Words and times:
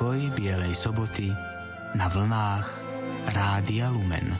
Pokoj 0.00 0.32
Bielej 0.32 0.72
soboty 0.72 1.28
na 1.92 2.08
vlnách 2.08 2.64
Rádia 3.36 3.92
Lumen. 3.92 4.39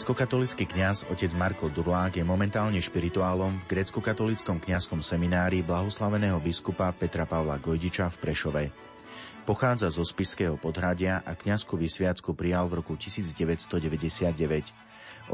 Grécko-katolický 0.00 0.64
kňaz 0.64 1.12
otec 1.12 1.28
Marko 1.36 1.68
Durlák 1.68 2.16
je 2.16 2.24
momentálne 2.24 2.80
špirituálom 2.80 3.60
v 3.60 3.68
grécko-katolickom 3.68 4.56
kňazskom 4.56 5.04
seminári 5.04 5.60
blahoslaveného 5.60 6.40
biskupa 6.40 6.88
Petra 6.96 7.28
Pavla 7.28 7.60
Gojdiča 7.60 8.08
v 8.08 8.16
Prešove. 8.16 8.64
Pochádza 9.44 9.92
zo 9.92 10.00
Spiského 10.00 10.56
podhradia 10.56 11.20
a 11.20 11.36
kňazskú 11.36 11.76
vysviacku 11.76 12.32
prijal 12.32 12.72
v 12.72 12.80
roku 12.80 12.96
1999. 12.96 14.32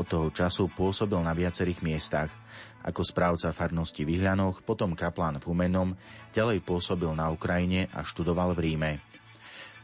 Od 0.03 0.07
toho 0.11 0.35
času 0.35 0.67
pôsobil 0.67 1.23
na 1.23 1.31
viacerých 1.31 1.87
miestach. 1.87 2.35
Ako 2.83 3.07
správca 3.07 3.55
farnosti 3.55 4.03
v 4.03 4.19
Ihľanoch, 4.19 4.67
potom 4.67 4.99
kaplán 4.99 5.39
v 5.39 5.47
Humenom, 5.47 5.95
ďalej 6.35 6.59
pôsobil 6.67 7.15
na 7.15 7.31
Ukrajine 7.31 7.87
a 7.95 8.03
študoval 8.03 8.59
v 8.59 8.67
Ríme. 8.67 8.99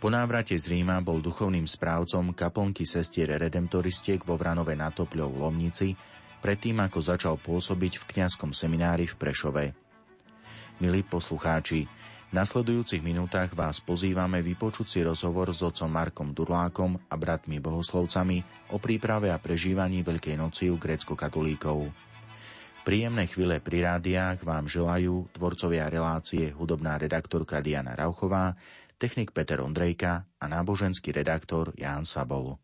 Po 0.03 0.11
návrate 0.11 0.59
z 0.59 0.67
Ríma 0.67 0.99
bol 0.99 1.23
duchovným 1.23 1.63
správcom 1.63 2.35
kaplnky 2.35 2.83
sestier 2.83 3.39
redemptoristiek 3.39 4.19
vo 4.27 4.35
Vranove 4.35 4.75
na 4.75 4.91
Topľov 4.91 5.31
v 5.31 5.41
Lomnici, 5.47 5.95
predtým 6.43 6.83
ako 6.83 6.99
začal 6.99 7.39
pôsobiť 7.39 8.03
v 8.03 8.05
kňazskom 8.11 8.51
seminári 8.51 9.07
v 9.07 9.15
Prešove. 9.15 9.65
Milí 10.83 11.07
poslucháči, 11.07 11.87
v 11.87 12.33
nasledujúcich 12.35 12.99
minútach 12.99 13.55
vás 13.55 13.79
pozývame 13.79 14.43
vypočuť 14.43 14.87
si 14.91 14.99
rozhovor 15.07 15.55
s 15.55 15.63
otcom 15.63 15.87
Markom 15.87 16.35
Durlákom 16.35 16.99
a 17.07 17.15
bratmi 17.15 17.63
bohoslovcami 17.63 18.43
o 18.75 18.83
príprave 18.83 19.31
a 19.31 19.39
prežívaní 19.39 20.03
Veľkej 20.03 20.35
noci 20.35 20.67
u 20.67 20.83
grécko-katolíkov. 20.83 22.11
Príjemné 22.83 23.31
chvíle 23.31 23.63
pri 23.63 23.87
rádiách 23.87 24.43
vám 24.43 24.67
želajú 24.67 25.31
tvorcovia 25.31 25.87
relácie 25.87 26.51
hudobná 26.51 26.99
redaktorka 26.99 27.63
Diana 27.63 27.95
Rauchová, 27.95 28.59
technik 29.03 29.35
Peter 29.35 29.59
Ondrejka 29.59 30.31
a 30.39 30.45
náboženský 30.47 31.11
redaktor 31.11 31.75
Ján 31.75 32.07
Sabol. 32.07 32.55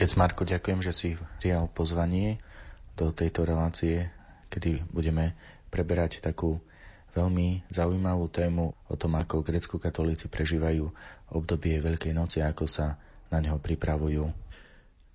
Otec 0.00 0.16
Marko, 0.16 0.48
ďakujem, 0.48 0.80
že 0.80 0.96
si 0.96 1.08
prijal 1.44 1.68
pozvanie 1.76 2.40
do 2.96 3.12
tejto 3.12 3.44
relácie, 3.44 4.08
kedy 4.48 4.88
budeme 4.88 5.36
preberať 5.68 6.24
takú 6.24 6.56
veľmi 7.12 7.68
zaujímavú 7.68 8.32
tému 8.32 8.72
o 8.72 8.94
tom, 8.96 9.20
ako 9.20 9.44
grecko-katolíci 9.44 10.32
prežívajú 10.32 10.88
obdobie 11.36 11.84
Veľkej 11.84 12.16
noci 12.16 12.40
a 12.40 12.48
ako 12.48 12.64
sa 12.64 12.96
na 13.28 13.44
neho 13.44 13.60
pripravujú. 13.60 14.24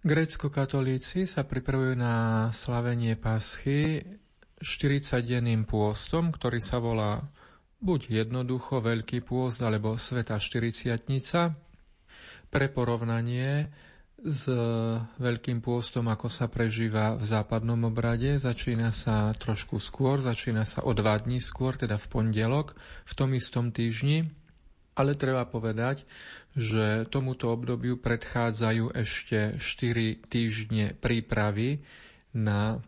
Grecko-katolíci 0.05 1.25
sa 1.25 1.49
pripravujú 1.49 1.97
na 1.97 2.45
slavenie 2.53 3.17
Paschy 3.17 4.05
40-denným 4.61 5.65
pôstom, 5.65 6.29
ktorý 6.29 6.61
sa 6.61 6.77
volá 6.77 7.25
buď 7.81 8.21
jednoducho 8.21 8.85
Veľký 8.85 9.25
pôst 9.25 9.65
alebo 9.65 9.97
Sveta 9.97 10.37
40 10.37 10.93
Pre 12.53 12.67
porovnanie, 12.69 13.73
s 14.23 14.47
Veľkým 15.19 15.59
pôstom, 15.59 16.07
ako 16.07 16.31
sa 16.31 16.47
prežíva 16.47 17.19
v 17.19 17.25
západnom 17.27 17.77
obrade. 17.91 18.39
Začína 18.39 18.95
sa 18.95 19.35
trošku 19.35 19.77
skôr, 19.83 20.23
začína 20.23 20.63
sa 20.63 20.81
o 20.87 20.95
dva 20.95 21.19
dní 21.19 21.43
skôr, 21.43 21.75
teda 21.75 21.99
v 21.99 22.07
pondelok, 22.07 22.73
v 23.03 23.13
tom 23.13 23.35
istom 23.35 23.75
týždni. 23.75 24.31
Ale 24.95 25.19
treba 25.19 25.43
povedať, 25.43 26.07
že 26.55 27.03
tomuto 27.11 27.51
obdobiu 27.51 27.99
predchádzajú 27.99 28.95
ešte 28.95 29.59
4 29.59 30.23
týždne 30.31 30.95
prípravy 30.95 31.83
na 32.31 32.79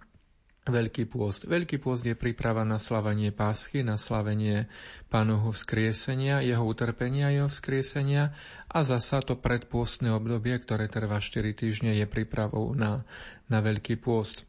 Veľký 0.68 1.08
pôst. 1.08 1.48
Veľký 1.48 1.80
pôst 1.80 2.04
je 2.04 2.14
príprava 2.14 2.68
na 2.68 2.78
slavenie 2.78 3.32
pásky, 3.32 3.84
na 3.84 3.96
slavenie 3.96 4.68
pánovho 5.08 5.56
vzkriesenia, 5.56 6.44
jeho 6.44 6.64
utrpenia, 6.68 7.32
jeho 7.32 7.48
vzkriesenia 7.48 8.36
a 8.68 8.80
zasa 8.84 9.24
to 9.24 9.40
predpôstne 9.40 10.12
obdobie, 10.12 10.56
ktoré 10.60 10.92
trvá 10.92 11.24
4 11.24 11.56
týždne, 11.56 11.96
je 11.96 12.06
prípravou 12.06 12.76
na, 12.76 13.08
na 13.48 13.60
Veľký 13.64 13.96
pôst. 14.00 14.44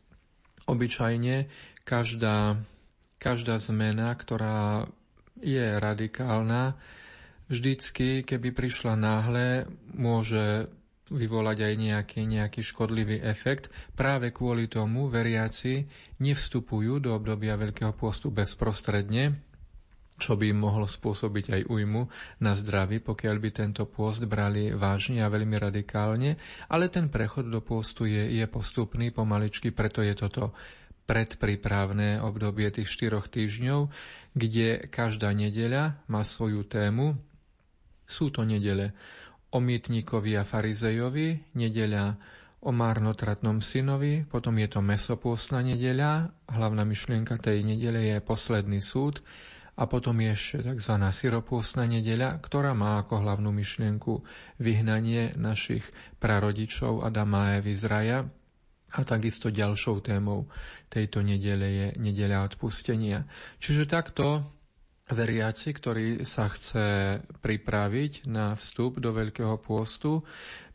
Obyčajne 0.69 1.49
každá, 1.87 2.61
každá 3.17 3.57
zmena, 3.63 4.13
ktorá 4.13 4.91
je 5.39 5.65
radikálna, 5.79 6.77
vždycky, 7.49 8.27
keby 8.27 8.53
prišla 8.53 8.95
náhle, 8.99 9.65
môže 9.97 10.69
vyvolať 11.11 11.59
aj 11.65 11.75
nejaký, 11.75 12.21
nejaký 12.29 12.61
škodlivý 12.61 13.25
efekt. 13.25 13.73
Práve 13.97 14.33
kvôli 14.33 14.69
tomu 14.69 15.09
veriaci 15.09 15.89
nevstupujú 16.21 17.03
do 17.03 17.17
obdobia 17.17 17.57
Veľkého 17.57 17.97
pôstu 17.97 18.29
bezprostredne, 18.29 19.41
čo 20.19 20.35
by 20.35 20.51
im 20.51 20.59
mohlo 20.59 20.85
spôsobiť 20.85 21.47
aj 21.55 21.63
újmu 21.71 22.11
na 22.43 22.53
zdraví, 22.59 22.99
pokiaľ 22.99 23.37
by 23.39 23.51
tento 23.55 23.87
pôst 23.87 24.27
brali 24.27 24.75
vážne 24.75 25.23
a 25.23 25.31
veľmi 25.31 25.55
radikálne. 25.55 26.37
Ale 26.67 26.91
ten 26.91 27.07
prechod 27.07 27.47
do 27.47 27.63
pôstu 27.63 28.11
je, 28.11 28.35
je 28.35 28.45
postupný, 28.51 29.15
pomaličky, 29.15 29.71
preto 29.71 30.03
je 30.03 30.19
toto 30.19 30.53
predprípravné 31.09 32.21
obdobie 32.21 32.69
tých 32.69 32.91
štyroch 32.91 33.33
týždňov, 33.33 33.89
kde 34.37 34.91
každá 34.93 35.33
nedeľa 35.33 36.05
má 36.11 36.21
svoju 36.21 36.69
tému. 36.69 37.17
Sú 38.05 38.29
to 38.29 38.45
nedele 38.45 38.93
o 39.49 39.59
mýtnikovi 39.59 40.37
a 40.37 40.45
farizejovi, 40.45 41.57
nedeľa 41.57 42.05
o 42.59 42.71
márnotratnom 42.75 43.63
synovi, 43.63 44.27
potom 44.27 44.59
je 44.59 44.69
to 44.69 44.81
mesopôstna 44.83 45.63
nedeľa, 45.63 46.35
hlavná 46.51 46.83
myšlienka 46.83 47.39
tej 47.39 47.63
nedele 47.63 48.13
je 48.13 48.19
posledný 48.19 48.83
súd 48.83 49.23
a 49.79 49.87
potom 49.87 50.19
je 50.19 50.35
ešte 50.35 50.67
tzv. 50.67 50.95
syropôstna 50.99 51.87
nedeľa, 51.87 52.43
ktorá 52.43 52.75
má 52.75 52.99
ako 52.99 53.23
hlavnú 53.23 53.55
myšlienku 53.55 54.27
vyhnanie 54.59 55.39
našich 55.39 55.87
prarodičov 56.19 57.07
Adama 57.07 57.55
a 57.55 57.63
Evy 57.63 57.79
z 57.79 57.85
raja 57.87 58.19
a 58.91 59.01
takisto 59.07 59.55
ďalšou 59.55 60.03
témou 60.03 60.51
tejto 60.91 61.23
nedele 61.23 61.69
je 61.71 61.87
nedeľa 62.01 62.53
odpustenia. 62.53 63.23
Čiže 63.63 63.87
takto 63.87 64.58
veriaci, 65.09 65.73
ktorý 65.73 66.23
sa 66.25 66.53
chce 66.53 67.19
pripraviť 67.41 68.29
na 68.29 68.53
vstup 68.57 69.01
do 69.01 69.13
Veľkého 69.13 69.57
pôstu, 69.61 70.23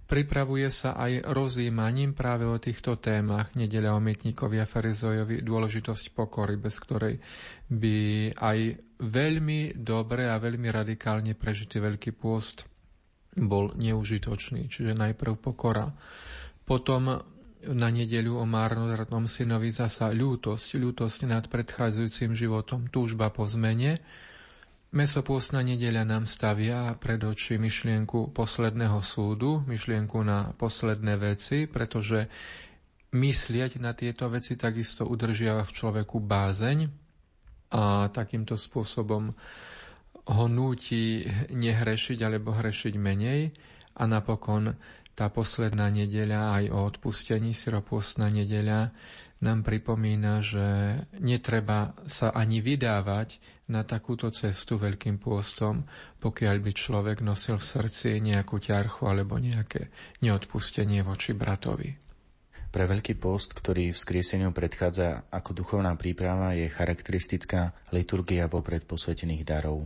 pripravuje 0.04 0.70
sa 0.70 0.94
aj 0.94 1.26
rozímaním 1.32 2.14
práve 2.14 2.46
o 2.46 2.62
týchto 2.62 3.00
témach 3.02 3.56
nedeľa 3.58 3.98
o 3.98 4.02
mytníkovi 4.04 4.62
a 4.62 4.70
farizojovi 4.70 5.42
dôležitosť 5.42 6.14
pokory, 6.14 6.60
bez 6.60 6.76
ktorej 6.78 7.18
by 7.72 7.98
aj 8.38 8.60
veľmi 9.02 9.80
dobre 9.80 10.30
a 10.30 10.38
veľmi 10.38 10.70
radikálne 10.70 11.34
prežitý 11.34 11.82
Veľký 11.82 12.14
pôst 12.14 12.68
bol 13.34 13.74
neužitočný. 13.74 14.70
Čiže 14.70 14.94
najprv 14.94 15.34
pokora. 15.42 15.90
Potom 16.64 17.33
na 17.72 17.88
nedeľu 17.88 18.44
o 18.44 18.46
márnodratnom 18.46 19.32
synovi 19.32 19.72
zasa 19.72 20.12
ľútosť, 20.12 20.76
ľútosť 20.76 21.20
nad 21.32 21.48
predchádzajúcim 21.48 22.36
životom, 22.36 22.92
túžba 22.92 23.32
po 23.32 23.48
zmene. 23.48 24.04
Mesopôstna 24.94 25.66
nedeľa 25.66 26.04
nám 26.06 26.30
stavia 26.30 26.94
pred 27.00 27.18
oči 27.24 27.58
myšlienku 27.58 28.36
posledného 28.36 29.00
súdu, 29.02 29.64
myšlienku 29.66 30.22
na 30.22 30.54
posledné 30.54 31.18
veci, 31.18 31.66
pretože 31.66 32.30
myslieť 33.14 33.82
na 33.82 33.98
tieto 33.98 34.30
veci 34.30 34.54
takisto 34.60 35.08
udržiava 35.08 35.64
v 35.66 35.72
človeku 35.74 36.18
bázeň 36.22 36.78
a 37.74 38.10
takýmto 38.14 38.54
spôsobom 38.54 39.34
ho 40.24 40.46
núti 40.48 41.26
nehrešiť 41.50 42.20
alebo 42.22 42.54
hrešiť 42.54 42.94
menej 42.96 43.50
a 43.98 44.04
napokon 44.06 44.74
tá 45.14 45.30
posledná 45.30 45.94
nedeľa 45.94 46.58
aj 46.58 46.64
o 46.74 46.80
odpustení, 46.90 47.54
syropôstna 47.54 48.34
nedeľa, 48.34 48.90
nám 49.44 49.60
pripomína, 49.68 50.40
že 50.40 50.66
netreba 51.20 51.92
sa 52.08 52.32
ani 52.32 52.64
vydávať 52.64 53.44
na 53.68 53.84
takúto 53.84 54.32
cestu 54.32 54.80
veľkým 54.80 55.20
pôstom, 55.20 55.84
pokiaľ 56.24 56.56
by 56.64 56.72
človek 56.72 57.18
nosil 57.20 57.60
v 57.60 57.68
srdci 57.68 58.24
nejakú 58.24 58.58
ťarchu 58.58 59.04
alebo 59.04 59.36
nejaké 59.36 59.92
neodpustenie 60.24 61.04
voči 61.04 61.36
bratovi. 61.36 62.00
Pre 62.74 62.90
Veľký 62.90 63.22
post, 63.22 63.54
ktorý 63.54 63.94
v 63.94 64.02
skrieseniu 64.02 64.50
predchádza 64.50 65.30
ako 65.30 65.62
duchovná 65.62 65.94
príprava, 65.94 66.58
je 66.58 66.66
charakteristická 66.74 67.70
liturgia 67.94 68.50
vopred 68.50 68.90
posvetených 68.90 69.46
darov. 69.46 69.86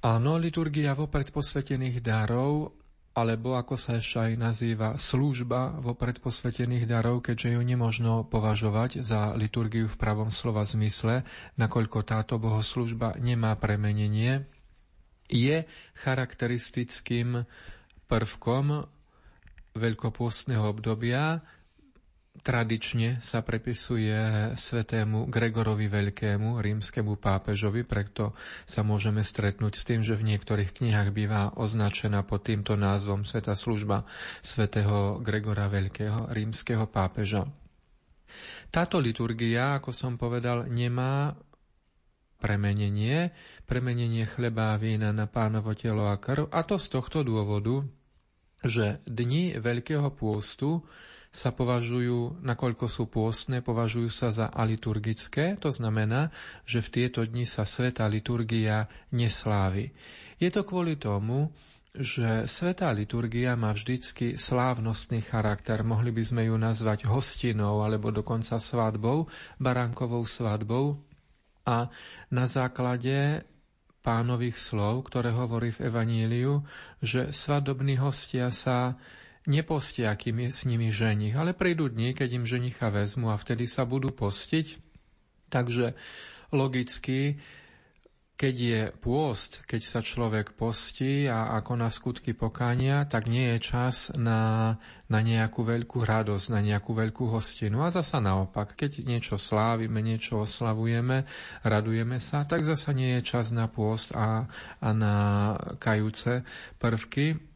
Áno, 0.00 0.40
liturgia 0.40 0.96
vopred 0.96 1.28
posvetených 1.28 2.00
darov 2.00 2.83
alebo 3.14 3.54
ako 3.54 3.78
sa 3.78 4.02
ešte 4.02 4.18
aj 4.18 4.32
nazýva 4.34 4.98
služba 4.98 5.78
vopred 5.78 6.18
posvetených 6.18 6.90
darov, 6.90 7.22
keďže 7.22 7.54
ju 7.54 7.62
nemožno 7.62 8.26
považovať 8.26 9.06
za 9.06 9.38
liturgiu 9.38 9.86
v 9.86 9.94
pravom 9.94 10.34
slova 10.34 10.66
zmysle, 10.66 11.22
nakoľko 11.54 12.02
táto 12.02 12.42
bohoslužba 12.42 13.14
nemá 13.22 13.54
premenenie, 13.54 14.50
je 15.30 15.62
charakteristickým 16.02 17.46
prvkom 18.10 18.82
veľkopôstneho 19.78 20.66
obdobia, 20.66 21.42
Tradične 22.34 23.22
sa 23.22 23.46
prepisuje 23.46 24.10
svetému 24.58 25.30
Gregorovi 25.30 25.86
Veľkému, 25.86 26.58
rímskemu 26.58 27.14
pápežovi, 27.14 27.86
preto 27.86 28.34
sa 28.66 28.82
môžeme 28.82 29.22
stretnúť 29.22 29.78
s 29.78 29.86
tým, 29.86 30.02
že 30.02 30.18
v 30.18 30.34
niektorých 30.34 30.74
knihách 30.74 31.14
býva 31.14 31.54
označená 31.54 32.26
pod 32.26 32.42
týmto 32.42 32.74
názvom 32.74 33.22
Sveta 33.22 33.54
služba 33.54 34.02
svätého 34.42 35.22
Gregora 35.22 35.70
Veľkého, 35.70 36.34
rímskeho 36.34 36.90
pápeža. 36.90 37.46
Táto 38.74 38.98
liturgia, 38.98 39.78
ako 39.78 39.94
som 39.94 40.18
povedal, 40.18 40.66
nemá 40.66 41.38
premenenie, 42.42 43.30
premenenie 43.62 44.26
chleba 44.26 44.74
a 44.74 44.80
vína 44.82 45.14
na 45.14 45.30
pánovo 45.30 45.70
telo 45.78 46.10
a 46.10 46.18
krv, 46.18 46.50
a 46.50 46.66
to 46.66 46.82
z 46.82 46.98
tohto 46.98 47.22
dôvodu, 47.22 47.86
že 48.66 48.98
dni 49.06 49.54
Veľkého 49.62 50.10
pôstu 50.10 50.82
sa 51.34 51.50
považujú, 51.50 52.46
nakoľko 52.46 52.86
sú 52.86 53.10
pôstne, 53.10 53.58
považujú 53.58 54.06
sa 54.06 54.30
za 54.30 54.46
aliturgické, 54.54 55.58
to 55.58 55.74
znamená, 55.74 56.30
že 56.62 56.78
v 56.78 57.02
tieto 57.02 57.26
dni 57.26 57.42
sa 57.42 57.66
sveta 57.66 58.06
liturgia 58.06 58.86
neslávi. 59.10 59.90
Je 60.38 60.46
to 60.54 60.62
kvôli 60.62 60.94
tomu, 60.94 61.50
že 61.94 62.46
svetá 62.46 62.90
liturgia 62.94 63.54
má 63.58 63.74
vždycky 63.74 64.34
slávnostný 64.34 65.26
charakter. 65.26 65.82
Mohli 65.82 66.10
by 66.10 66.22
sme 66.26 66.42
ju 66.50 66.54
nazvať 66.58 67.06
hostinou 67.06 67.86
alebo 67.86 68.10
dokonca 68.10 68.58
svadbou, 68.58 69.30
baránkovou 69.62 70.26
svadbou. 70.26 70.98
A 71.66 71.86
na 72.34 72.44
základe 72.50 73.46
pánových 74.02 74.58
slov, 74.58 75.06
ktoré 75.06 75.30
hovorí 75.30 75.70
v 75.70 75.86
Evaníliu, 75.86 76.66
že 76.98 77.30
svadobní 77.30 77.96
hostia 77.96 78.50
sa 78.50 78.98
nepostia, 79.44 80.16
kým 80.16 80.48
je 80.48 80.50
s 80.50 80.60
nimi 80.64 80.88
ženich, 80.88 81.36
ale 81.36 81.52
prídu 81.52 81.88
dni, 81.88 82.16
keď 82.16 82.42
im 82.42 82.44
ženicha 82.48 82.88
vezmu 82.88 83.32
a 83.32 83.40
vtedy 83.40 83.68
sa 83.68 83.84
budú 83.84 84.12
postiť. 84.12 84.80
Takže 85.52 85.94
logicky, 86.50 87.38
keď 88.34 88.54
je 88.58 88.80
pôst, 88.98 89.62
keď 89.62 89.80
sa 89.86 90.00
človek 90.02 90.58
postí 90.58 91.30
a 91.30 91.54
ako 91.54 91.72
na 91.78 91.86
skutky 91.86 92.34
pokania, 92.34 93.06
tak 93.06 93.30
nie 93.30 93.54
je 93.54 93.58
čas 93.62 94.10
na, 94.18 94.74
na 95.06 95.20
nejakú 95.22 95.62
veľkú 95.62 96.02
radosť, 96.02 96.50
na 96.50 96.58
nejakú 96.58 96.98
veľkú 96.98 97.30
hostinu. 97.30 97.86
A 97.86 97.94
zasa 97.94 98.18
naopak, 98.18 98.74
keď 98.74 99.06
niečo 99.06 99.38
slávime, 99.38 100.02
niečo 100.02 100.42
oslavujeme, 100.42 101.30
radujeme 101.62 102.18
sa, 102.18 102.42
tak 102.42 102.66
zasa 102.66 102.90
nie 102.90 103.14
je 103.20 103.22
čas 103.22 103.54
na 103.54 103.70
pôst 103.70 104.10
a, 104.10 104.50
a 104.82 104.88
na 104.90 105.14
kajúce 105.78 106.42
prvky, 106.82 107.53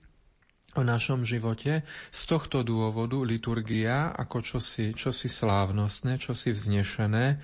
o 0.78 0.87
našom 0.87 1.26
živote. 1.26 1.82
Z 2.14 2.20
tohto 2.30 2.62
dôvodu 2.62 3.18
liturgia 3.26 4.14
ako 4.14 4.40
čosi, 4.40 4.94
čosi 4.94 5.26
slávnostné, 5.26 6.23
čosi 6.23 6.54
vznešené, 6.54 7.42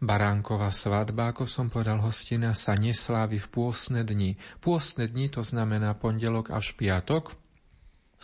baránková 0.00 0.72
svadba, 0.72 1.36
ako 1.36 1.44
som 1.44 1.68
povedal, 1.68 2.00
hostina 2.00 2.56
sa 2.56 2.74
neslávi 2.74 3.36
v 3.38 3.48
pôsne 3.52 4.02
dni. 4.02 4.40
Pôsne 4.64 5.06
dni 5.06 5.28
to 5.28 5.44
znamená 5.44 5.94
pondelok 5.94 6.50
až 6.50 6.72
piatok, 6.74 7.36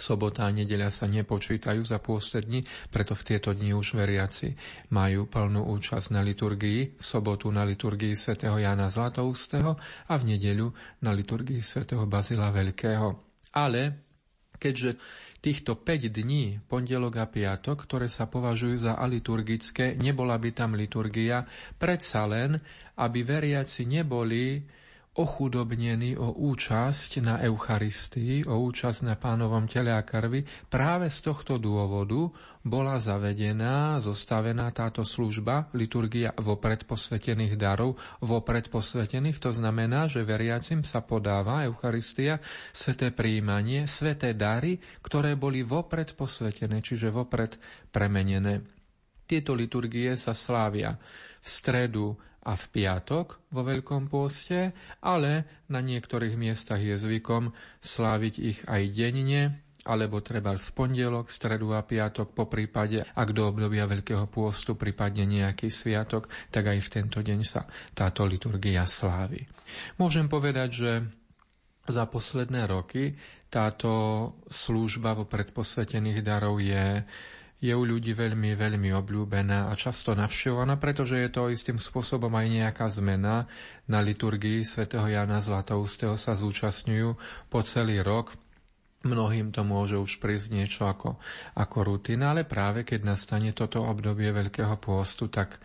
Sobota 0.00 0.48
a 0.48 0.54
nedeľa 0.54 0.88
sa 0.88 1.04
nepočítajú 1.04 1.84
za 1.84 2.00
pôste 2.00 2.40
dni, 2.40 2.64
preto 2.88 3.12
v 3.12 3.26
tieto 3.26 3.52
dni 3.52 3.76
už 3.76 4.00
veriaci 4.00 4.56
majú 4.96 5.28
plnú 5.28 5.68
účasť 5.76 6.16
na 6.16 6.24
liturgii, 6.24 6.96
v 6.96 7.04
sobotu 7.04 7.52
na 7.52 7.68
liturgii 7.68 8.16
svätého 8.16 8.56
Jana 8.56 8.88
Zlatoustého 8.88 9.76
a 10.08 10.14
v 10.16 10.22
nedeľu 10.24 10.72
na 11.04 11.12
liturgii 11.12 11.60
svätého 11.60 12.08
Bazila 12.08 12.48
Veľkého. 12.48 13.12
Ale 13.52 14.08
keďže 14.60 15.00
týchto 15.40 15.72
5 15.72 16.12
dní, 16.12 16.60
pondelok 16.68 17.16
a 17.16 17.26
piatok, 17.26 17.88
ktoré 17.88 18.12
sa 18.12 18.28
považujú 18.28 18.84
za 18.84 19.00
aliturgické, 19.00 19.96
nebola 19.96 20.36
by 20.36 20.52
tam 20.52 20.76
liturgia, 20.76 21.48
predsa 21.80 22.28
len, 22.28 22.60
aby 23.00 23.24
veriaci 23.24 23.88
neboli 23.88 24.60
ochudobnení 25.10 26.14
o 26.14 26.30
účasť 26.30 27.18
na 27.18 27.42
Eucharistii, 27.42 28.46
o 28.46 28.62
účasť 28.62 29.10
na 29.10 29.18
pánovom 29.18 29.66
tele 29.66 29.90
a 29.90 30.06
krvi. 30.06 30.46
Práve 30.70 31.10
z 31.10 31.26
tohto 31.26 31.58
dôvodu 31.58 32.30
bola 32.62 32.94
zavedená, 33.02 33.98
zostavená 33.98 34.70
táto 34.70 35.02
služba, 35.02 35.66
liturgia 35.74 36.30
vopred 36.38 36.86
posvetených 36.86 37.58
darov, 37.58 37.98
vopred 38.22 38.70
posvetených. 38.70 39.42
To 39.42 39.50
znamená, 39.50 40.06
že 40.06 40.22
veriacim 40.22 40.86
sa 40.86 41.02
podáva 41.02 41.66
Eucharistia, 41.66 42.38
sveté 42.70 43.10
príjmanie, 43.10 43.90
sveté 43.90 44.38
dary, 44.38 44.78
ktoré 45.02 45.34
boli 45.34 45.66
vopred 45.66 46.14
posvetené, 46.14 46.86
čiže 46.86 47.10
vopred 47.10 47.58
premenené. 47.90 48.62
Tieto 49.26 49.58
liturgie 49.58 50.14
sa 50.14 50.38
slávia 50.38 50.94
v 51.42 51.46
stredu 51.46 52.29
a 52.40 52.56
v 52.56 52.64
piatok 52.72 53.52
vo 53.52 53.62
Veľkom 53.64 54.08
pôste, 54.08 54.72
ale 55.04 55.44
na 55.68 55.84
niektorých 55.84 56.34
miestach 56.40 56.80
je 56.80 56.96
zvykom 56.96 57.52
sláviť 57.84 58.34
ich 58.40 58.58
aj 58.64 58.82
denne, 58.96 59.60
alebo 59.84 60.20
treba 60.20 60.56
v 60.56 60.70
pondelok, 60.76 61.32
stredu 61.32 61.72
a 61.72 61.84
piatok, 61.84 62.36
po 62.36 62.48
prípade, 62.48 63.04
ak 63.04 63.28
do 63.32 63.48
obdobia 63.48 63.88
Veľkého 63.88 64.28
pôstu 64.28 64.76
prípadne 64.76 65.24
nejaký 65.24 65.72
sviatok, 65.72 66.28
tak 66.52 66.68
aj 66.68 66.78
v 66.84 66.88
tento 66.92 67.18
deň 67.24 67.40
sa 67.44 67.64
táto 67.96 68.24
liturgia 68.28 68.84
slávi. 68.84 69.44
Môžem 69.96 70.28
povedať, 70.28 70.68
že 70.72 70.92
za 71.88 72.04
posledné 72.06 72.68
roky 72.68 73.16
táto 73.50 73.90
služba 74.46 75.16
vo 75.16 75.24
predposvetených 75.26 76.20
darov 76.22 76.60
je 76.62 77.02
je 77.60 77.76
u 77.76 77.84
ľudí 77.84 78.16
veľmi, 78.16 78.56
veľmi 78.56 78.88
obľúbená 78.96 79.68
a 79.68 79.72
často 79.76 80.16
navštevovaná, 80.16 80.80
pretože 80.80 81.20
je 81.20 81.28
to 81.28 81.52
istým 81.52 81.76
spôsobom 81.76 82.32
aj 82.32 82.46
nejaká 82.48 82.88
zmena. 82.88 83.44
Na 83.84 84.00
liturgii 84.00 84.64
svätého 84.64 85.04
Jana 85.04 85.44
Zlatoustého 85.44 86.16
sa 86.16 86.32
zúčastňujú 86.32 87.08
po 87.52 87.60
celý 87.60 88.00
rok. 88.00 88.32
Mnohým 89.04 89.52
to 89.52 89.60
môže 89.64 89.96
už 89.96 90.20
prísť 90.20 90.56
niečo 90.56 90.88
ako, 90.88 91.20
ako 91.56 91.78
rutina, 91.84 92.32
ale 92.32 92.48
práve 92.48 92.84
keď 92.84 93.12
nastane 93.12 93.52
toto 93.52 93.84
obdobie 93.84 94.32
Veľkého 94.32 94.76
pôstu, 94.80 95.28
tak 95.28 95.60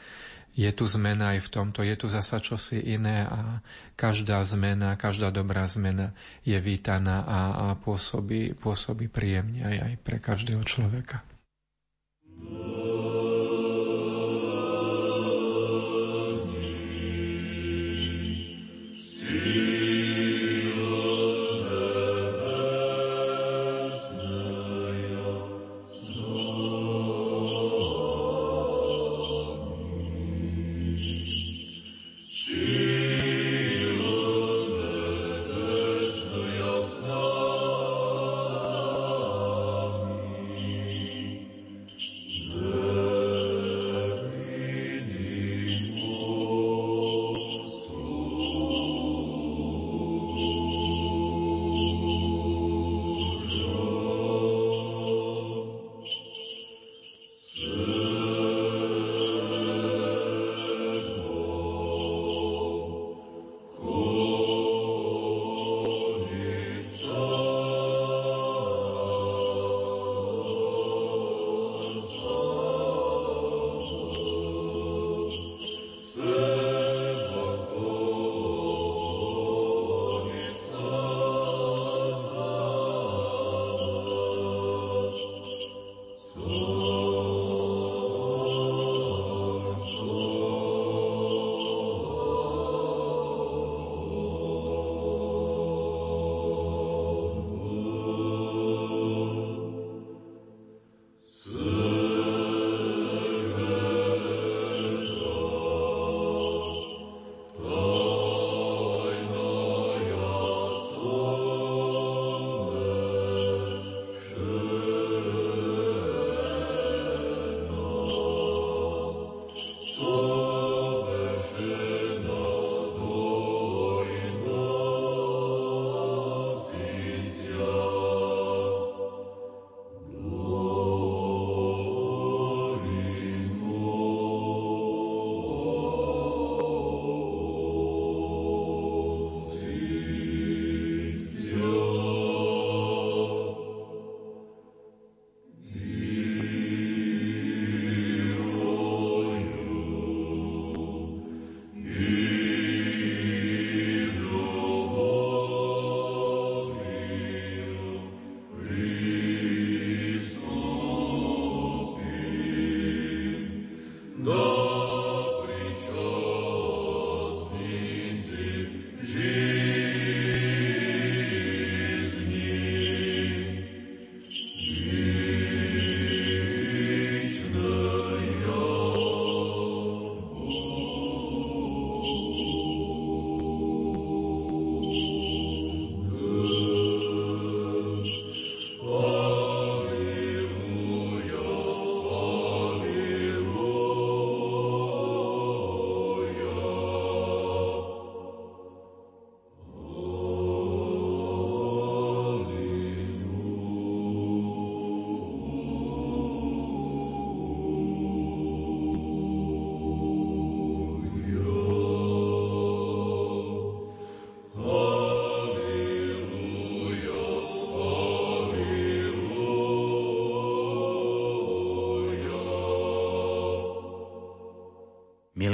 je 0.56 0.72
tu 0.72 0.88
zmena 0.88 1.36
aj 1.36 1.48
v 1.48 1.52
tomto, 1.52 1.84
je 1.84 1.96
tu 2.00 2.08
zasa 2.08 2.40
čosi 2.40 2.80
iné 2.80 3.28
a 3.28 3.60
každá 4.00 4.40
zmena, 4.48 4.96
každá 4.96 5.28
dobrá 5.36 5.68
zmena 5.68 6.16
je 6.48 6.56
vítaná 6.64 7.28
a, 7.28 7.40
a 7.52 7.66
pôsobí, 7.76 8.56
pôsobí 8.56 9.12
príjemne 9.12 9.68
aj, 9.68 9.78
aj 9.84 9.94
pre 10.00 10.18
každého 10.24 10.64
človeka. 10.64 11.35
Lord. 12.44 13.35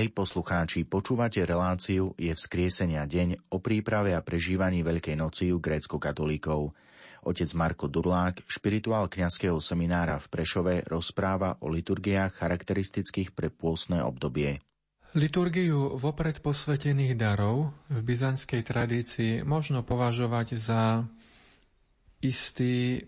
Milí 0.02 0.18
poslucháči, 0.18 0.82
počúvate 0.82 1.46
reláciu 1.46 2.18
Je 2.18 2.34
vzkriesenia 2.34 3.06
deň 3.06 3.54
o 3.54 3.62
príprave 3.62 4.18
a 4.18 4.26
prežívaní 4.26 4.82
Veľkej 4.82 5.14
noci 5.14 5.54
u 5.54 5.62
grécko-katolíkov. 5.62 6.74
Otec 7.22 7.46
Marko 7.54 7.86
Durlák, 7.86 8.42
špirituál 8.50 9.14
kňazského 9.14 9.62
seminára 9.62 10.18
v 10.18 10.26
Prešove, 10.26 10.90
rozpráva 10.90 11.62
o 11.62 11.70
liturgiách 11.70 12.34
charakteristických 12.34 13.30
pre 13.38 13.54
pôstne 13.54 14.02
obdobie. 14.02 14.58
Liturgiu 15.14 15.94
vopred 16.02 16.42
posvetených 16.42 17.14
darov 17.14 17.70
v 17.94 18.02
byzantskej 18.02 18.66
tradícii 18.66 19.46
možno 19.46 19.86
považovať 19.86 20.48
za 20.58 21.06
istý 22.26 23.06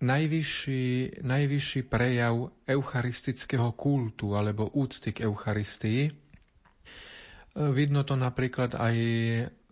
najvyšší, 0.00 0.84
najvyšší 1.24 1.80
prejav 1.88 2.52
eucharistického 2.68 3.72
kultu 3.72 4.36
alebo 4.36 4.68
úcty 4.76 5.16
k 5.16 5.24
Eucharistii. 5.24 6.12
Vidno 7.56 8.04
to 8.04 8.20
napríklad 8.20 8.76
aj 8.76 8.96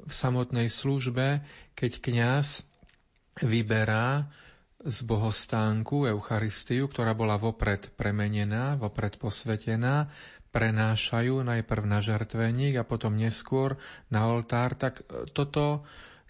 v 0.04 0.12
samotnej 0.12 0.72
službe, 0.72 1.44
keď 1.76 1.92
kňaz 2.00 2.64
vyberá 3.44 4.32
z 4.84 4.98
bohostánku 5.04 6.08
Eucharistiu, 6.08 6.88
ktorá 6.88 7.12
bola 7.12 7.36
vopred 7.36 7.92
premenená, 7.96 8.76
vopred 8.76 9.16
posvetená, 9.16 10.08
prenášajú 10.52 11.44
najprv 11.44 11.84
na 11.84 11.98
žertveník 11.98 12.78
a 12.78 12.86
potom 12.86 13.16
neskôr 13.18 13.76
na 14.08 14.28
oltár, 14.28 14.76
tak 14.78 15.02
toto, 15.34 15.82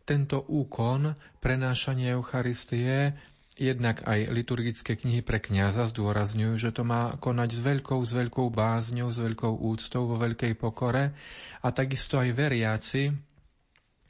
tento 0.09 0.43
úkon 0.49 1.13
prenášania 1.39 2.17
Eucharistie 2.17 3.15
Jednak 3.55 4.03
aj 4.03 4.35
liturgické 4.35 4.99
knihy 4.99 5.23
pre 5.23 5.39
kňaza 5.39 5.87
zdôrazňujú, 5.95 6.59
že 6.59 6.75
to 6.75 6.83
má 6.83 7.15
konať 7.23 7.51
s 7.55 7.61
veľkou, 7.63 8.03
s 8.03 8.11
veľkou 8.11 8.51
bázňou, 8.51 9.15
s 9.15 9.23
veľkou 9.23 9.63
úctou, 9.63 10.11
vo 10.11 10.19
veľkej 10.19 10.59
pokore 10.59 11.15
a 11.63 11.69
takisto 11.71 12.19
aj 12.19 12.35
veriaci 12.35 13.15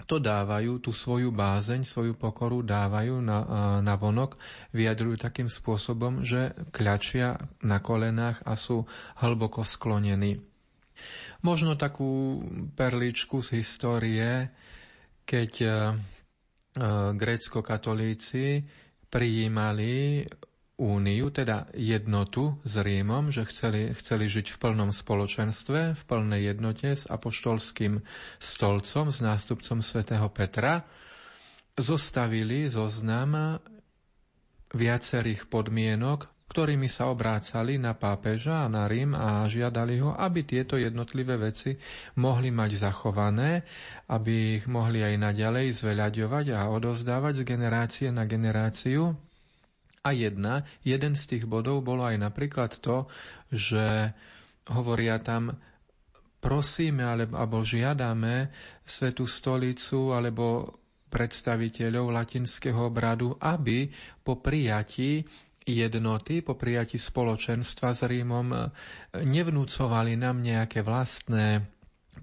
to 0.04 0.20
dávajú, 0.20 0.85
tú 0.85 0.92
svoju 0.92 1.33
bázeň, 1.33 1.85
svoju 1.85 2.16
pokoru 2.16 2.61
dávajú 2.61 3.24
na, 3.24 3.38
na 3.80 3.94
vonok, 3.96 4.37
vyjadrujú 4.76 5.16
takým 5.16 5.48
spôsobom, 5.48 6.20
že 6.20 6.52
kľačia 6.72 7.40
na 7.64 7.80
kolenách 7.80 8.44
a 8.44 8.52
sú 8.52 8.85
hlboko 9.24 9.64
sklonení. 9.64 10.44
Možno 11.40 11.76
takú 11.76 12.40
perličku 12.76 13.40
z 13.40 13.61
histórie, 13.61 14.52
keď 15.24 15.52
uh, 15.64 15.72
grécko-katolíci 17.16 18.64
prijímali 19.14 20.27
úniu, 20.74 21.31
teda 21.31 21.70
jednotu 21.70 22.59
s 22.66 22.74
Rímom, 22.83 23.31
že 23.31 23.46
chceli, 23.46 23.94
chceli 23.94 24.27
žiť 24.27 24.50
v 24.50 24.59
plnom 24.59 24.90
spoločenstve, 24.90 25.94
v 25.94 26.03
plnej 26.03 26.50
jednote 26.50 26.90
s 26.90 27.07
apoštolským 27.07 28.03
stolcom, 28.42 29.14
s 29.14 29.22
nástupcom 29.22 29.79
svätého 29.79 30.27
Petra, 30.35 30.83
zostavili 31.79 32.66
zoznam 32.66 33.62
viacerých 34.74 35.46
podmienok, 35.46 36.34
ktorými 36.44 36.87
sa 36.87 37.09
obrácali 37.09 37.80
na 37.80 37.96
pápeža 37.96 38.62
a 38.62 38.70
na 38.70 38.85
Rím 38.85 39.16
a 39.16 39.48
žiadali 39.48 39.98
ho, 40.04 40.12
aby 40.12 40.44
tieto 40.44 40.76
jednotlivé 40.76 41.40
veci 41.40 41.74
mohli 42.20 42.52
mať 42.52 42.70
zachované, 42.76 43.64
aby 44.12 44.61
ich 44.61 44.66
mohli 44.68 45.00
aj 45.00 45.14
naďalej 45.18 45.72
zveľaďovať 45.80 46.46
a 46.52 46.68
odozdávať 46.68 47.42
z 47.42 47.44
generácie 47.48 48.09
na 48.12 48.28
generáciu. 48.28 49.16
A 50.04 50.12
jedna, 50.12 50.68
jeden 50.85 51.16
z 51.16 51.24
tých 51.33 51.44
bodov 51.48 51.80
bolo 51.80 52.04
aj 52.04 52.20
napríklad 52.20 52.76
to, 52.76 53.09
že 53.48 54.12
hovoria 54.68 55.16
tam, 55.24 55.57
prosíme 56.44 57.00
alebo, 57.00 57.40
alebo 57.40 57.64
žiadame 57.64 58.52
Svetú 58.85 59.24
stolicu 59.24 60.12
alebo 60.12 60.76
predstaviteľov 61.09 62.12
latinského 62.12 62.92
obradu, 62.92 63.33
aby 63.40 63.88
po 64.20 64.44
prijatí 64.44 65.24
jednoty, 65.64 66.44
po 66.44 66.55
prijati 66.55 67.00
spoločenstva 67.00 67.96
s 67.96 68.05
Rímom 68.05 68.48
e, 68.53 68.59
nevnúcovali 69.24 70.14
nám 70.20 70.44
nejaké 70.44 70.85
vlastné 70.85 71.64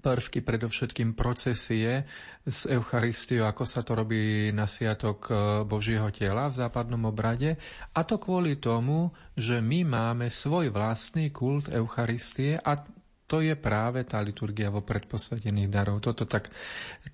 prvky, 0.02 0.40
predovšetkým 0.40 1.12
procesie 1.12 2.06
s 2.46 2.64
Eucharistiou, 2.64 3.44
ako 3.44 3.68
sa 3.68 3.84
to 3.84 3.98
robí 3.98 4.48
na 4.54 4.64
Sviatok 4.64 5.28
e, 5.28 5.32
Božieho 5.66 6.08
tela 6.14 6.48
v 6.48 6.58
západnom 6.58 7.02
obrade. 7.10 7.58
A 7.92 8.06
to 8.06 8.16
kvôli 8.16 8.56
tomu, 8.62 9.10
že 9.34 9.58
my 9.58 9.84
máme 9.84 10.26
svoj 10.30 10.70
vlastný 10.70 11.34
kult 11.34 11.68
Eucharistie 11.68 12.56
a 12.62 12.78
to 13.26 13.40
je 13.40 13.56
práve 13.56 14.04
tá 14.04 14.20
liturgia 14.20 14.68
vo 14.68 14.84
predposvetených 14.84 15.72
darov. 15.72 16.04
Toto 16.04 16.28
tak, 16.28 16.52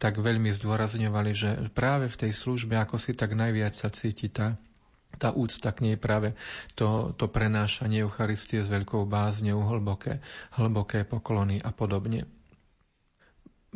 tak 0.02 0.18
veľmi 0.18 0.50
zdôrazňovali, 0.50 1.30
že 1.30 1.50
práve 1.70 2.10
v 2.10 2.26
tej 2.26 2.32
službe, 2.34 2.74
ako 2.74 2.98
si 2.98 3.14
tak 3.14 3.38
najviac 3.38 3.78
sa 3.78 3.86
cíti 3.86 4.26
tá 4.26 4.58
tá 5.16 5.32
úcta 5.32 5.72
k 5.72 5.88
nej 5.88 5.96
práve 5.96 6.36
to, 6.76 7.16
to 7.16 7.26
prenášanie 7.32 8.04
Eucharistie 8.04 8.60
s 8.60 8.68
veľkou 8.68 9.08
bázňou, 9.08 9.64
hlboké, 9.64 10.20
hlboké 10.60 11.08
poklony 11.08 11.58
a 11.58 11.72
podobne. 11.72 12.28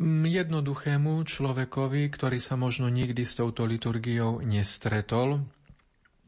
Jednoduchému 0.03 1.21
človekovi, 1.21 2.09
ktorý 2.09 2.37
sa 2.41 2.57
možno 2.57 2.89
nikdy 2.89 3.21
s 3.21 3.37
touto 3.37 3.65
liturgiou 3.65 4.41
nestretol, 4.41 5.45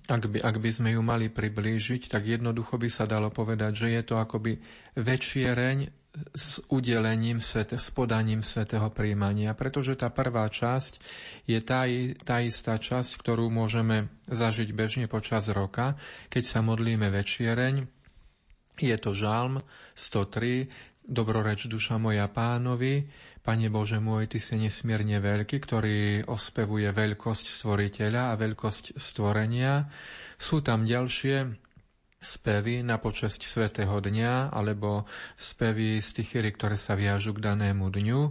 ak 0.05 0.29
by, 0.29 0.37
ak 0.37 0.55
by 0.61 0.69
sme 0.69 0.89
ju 0.93 1.01
mali 1.01 1.33
priblížiť, 1.33 2.13
tak 2.13 2.29
jednoducho 2.29 2.77
by 2.77 2.89
sa 2.93 3.09
dalo 3.09 3.33
povedať, 3.33 3.73
že 3.73 3.87
je 3.89 4.01
to 4.05 4.21
akoby 4.21 4.61
večiereň 4.93 6.04
s 6.35 6.63
udelením, 6.71 7.43
s 7.43 7.87
podaním 7.91 8.41
svetého 8.41 8.87
príjmania, 8.91 9.51
pretože 9.53 9.99
tá 9.99 10.07
prvá 10.11 10.47
časť 10.47 10.99
je 11.45 11.59
tá, 11.59 11.83
tá 12.23 12.39
istá 12.39 12.79
časť, 12.79 13.19
ktorú 13.19 13.51
môžeme 13.51 14.07
zažiť 14.31 14.69
bežne 14.71 15.05
počas 15.11 15.51
roka, 15.51 15.99
keď 16.31 16.43
sa 16.47 16.59
modlíme 16.63 17.11
večiereň. 17.11 17.87
Je 18.79 18.95
to 18.99 19.15
žalm 19.15 19.63
103, 19.95 20.95
Dobroreč 21.05 21.69
duša 21.69 22.01
moja 22.01 22.25
pánovi, 22.25 23.05
Pane 23.45 23.69
Bože 23.69 24.01
môj, 24.01 24.25
Ty 24.25 24.41
si 24.41 24.57
nesmierne 24.57 25.21
veľký, 25.21 25.61
ktorý 25.61 26.25
ospevuje 26.25 26.89
veľkosť 26.89 27.45
stvoriteľa 27.61 28.33
a 28.33 28.39
veľkosť 28.41 28.97
stvorenia. 28.97 29.85
Sú 30.41 30.65
tam 30.65 30.81
ďalšie 30.81 31.64
spevy 32.25 32.81
na 32.81 32.97
počesť 32.97 33.45
svätého 33.45 33.93
dňa 34.01 34.49
alebo 34.49 35.05
spevy 35.37 36.01
stichery, 36.01 36.49
ktoré 36.57 36.73
sa 36.73 36.97
viažu 36.97 37.37
k 37.37 37.45
danému 37.53 37.93
dňu. 37.93 38.21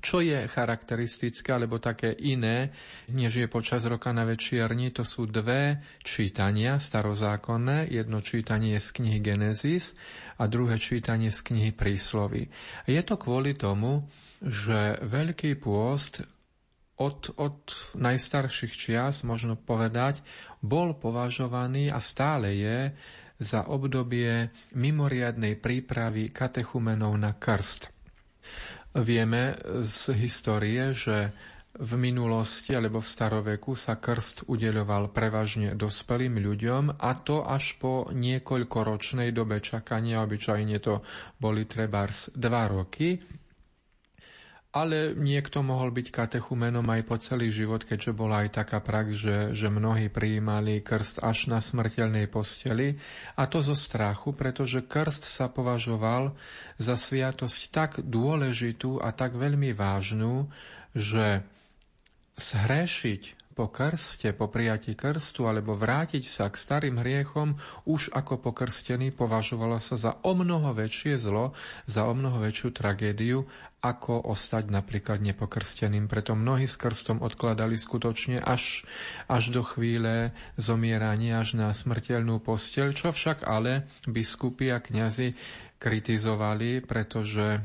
Čo 0.00 0.24
je 0.24 0.48
charakteristické 0.48 1.52
alebo 1.52 1.76
také 1.76 2.16
iné, 2.16 2.72
než 3.12 3.36
je 3.36 3.52
počas 3.52 3.84
roka 3.84 4.08
na 4.16 4.24
večierni, 4.24 4.88
to 4.96 5.04
sú 5.04 5.28
dve 5.28 5.84
čítania 6.00 6.80
starozákonné. 6.80 7.92
Jedno 7.92 8.24
čítanie 8.24 8.80
z 8.80 8.88
knihy 8.96 9.20
Genesis 9.20 9.92
a 10.40 10.48
druhé 10.48 10.80
čítanie 10.80 11.28
z 11.28 11.44
knihy 11.44 11.76
Príslovy. 11.76 12.48
Je 12.88 13.02
to 13.04 13.20
kvôli 13.20 13.52
tomu, 13.52 14.08
že 14.40 14.96
Veľký 15.04 15.60
pôst 15.60 16.24
od, 17.00 17.32
od 17.40 17.58
najstarších 17.96 18.76
čias, 18.76 19.24
možno 19.24 19.56
povedať, 19.56 20.20
bol 20.60 20.92
považovaný 20.92 21.88
a 21.88 21.98
stále 21.98 22.52
je 22.54 22.78
za 23.40 23.64
obdobie 23.64 24.52
mimoriadnej 24.76 25.56
prípravy 25.56 26.28
katechumenov 26.28 27.16
na 27.16 27.32
krst. 27.32 27.88
Vieme 28.92 29.56
z 29.88 30.12
histórie, 30.12 30.92
že 30.92 31.32
v 31.70 31.92
minulosti 31.96 32.74
alebo 32.74 33.00
v 33.00 33.08
staroveku 33.08 33.78
sa 33.78 33.96
krst 33.96 34.50
udeľoval 34.50 35.14
prevažne 35.14 35.78
dospelým 35.78 36.36
ľuďom 36.42 36.98
a 36.98 37.10
to 37.22 37.46
až 37.46 37.78
po 37.78 38.10
niekoľkoročnej 38.10 39.30
dobe 39.30 39.62
čakania, 39.62 40.20
obyčajne 40.26 40.76
to 40.82 41.00
boli 41.38 41.64
trebárs 41.64 42.28
dva 42.34 42.66
roky, 42.68 43.16
ale 44.70 45.18
niekto 45.18 45.66
mohol 45.66 45.90
byť 45.90 46.14
katechumenom 46.14 46.86
aj 46.86 47.02
po 47.02 47.18
celý 47.18 47.50
život, 47.50 47.82
keďže 47.82 48.14
bola 48.14 48.46
aj 48.46 48.62
taká 48.62 48.78
prax, 48.78 49.18
že, 49.18 49.36
že 49.50 49.66
mnohí 49.66 50.06
prijímali 50.06 50.78
krst 50.78 51.18
až 51.26 51.50
na 51.50 51.58
smrteľnej 51.58 52.30
posteli. 52.30 52.94
A 53.34 53.50
to 53.50 53.66
zo 53.66 53.74
strachu, 53.74 54.30
pretože 54.30 54.86
krst 54.86 55.26
sa 55.26 55.50
považoval 55.50 56.38
za 56.78 56.94
sviatosť 56.94 57.60
tak 57.74 57.90
dôležitú 57.98 59.02
a 59.02 59.10
tak 59.10 59.34
veľmi 59.34 59.74
vážnu, 59.74 60.46
že 60.94 61.42
zhrešiť 62.38 63.39
po 63.60 63.68
krste, 63.68 64.32
po 64.32 64.48
prijatí 64.48 64.96
krstu 64.96 65.44
alebo 65.44 65.76
vrátiť 65.76 66.24
sa 66.24 66.48
k 66.48 66.56
starým 66.56 66.96
hriechom 66.96 67.60
už 67.84 68.08
ako 68.08 68.40
pokrstený 68.40 69.12
považovalo 69.12 69.76
sa 69.84 70.00
za 70.00 70.16
o 70.24 70.32
mnoho 70.32 70.72
väčšie 70.72 71.20
zlo, 71.20 71.52
za 71.84 72.08
o 72.08 72.16
mnoho 72.16 72.40
väčšiu 72.40 72.72
tragédiu, 72.72 73.44
ako 73.84 74.32
ostať 74.32 74.72
napríklad 74.72 75.20
nepokrsteným. 75.20 76.08
Preto 76.08 76.32
mnohí 76.32 76.64
s 76.64 76.80
krstom 76.80 77.20
odkladali 77.20 77.76
skutočne 77.76 78.40
až, 78.40 78.88
až 79.28 79.52
do 79.52 79.60
chvíle 79.60 80.32
zomierania, 80.56 81.44
až 81.44 81.60
na 81.60 81.68
smrteľnú 81.76 82.40
posteľ, 82.40 82.96
čo 82.96 83.12
však 83.12 83.44
ale 83.44 83.92
biskupy 84.08 84.72
a 84.72 84.80
kňazi 84.80 85.36
kritizovali, 85.76 86.80
pretože 86.80 87.60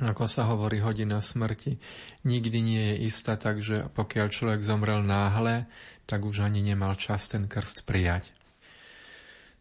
ako 0.00 0.24
sa 0.24 0.48
hovorí, 0.48 0.80
hodina 0.80 1.20
smrti 1.20 1.76
nikdy 2.24 2.58
nie 2.64 2.82
je 2.92 2.96
istá, 3.12 3.36
takže 3.36 3.92
pokiaľ 3.92 4.26
človek 4.32 4.60
zomrel 4.64 5.04
náhle, 5.04 5.68
tak 6.08 6.24
už 6.24 6.42
ani 6.42 6.64
nemal 6.64 6.96
čas 6.96 7.28
ten 7.28 7.44
krst 7.44 7.84
prijať. 7.84 8.32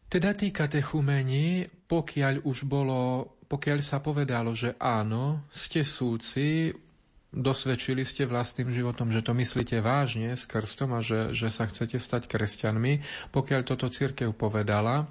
Teda 0.10 0.34
tí 0.34 0.50
katechumeni, 0.50 1.70
pokiaľ 1.86 2.42
už 2.48 2.66
bolo, 2.66 3.36
pokiaľ 3.46 3.78
sa 3.86 4.02
povedalo, 4.02 4.58
že 4.58 4.74
áno, 4.82 5.46
ste 5.54 5.86
súci, 5.86 6.74
dosvedčili 7.30 8.02
ste 8.02 8.26
vlastným 8.26 8.74
životom, 8.74 9.14
že 9.14 9.22
to 9.22 9.38
myslíte 9.38 9.78
vážne 9.86 10.34
s 10.34 10.50
krstom 10.50 10.98
a 10.98 11.06
že, 11.06 11.38
že 11.38 11.54
sa 11.54 11.70
chcete 11.70 12.02
stať 12.02 12.26
kresťanmi, 12.26 13.06
pokiaľ 13.30 13.62
toto 13.70 13.86
církev 13.86 14.34
povedala, 14.34 15.06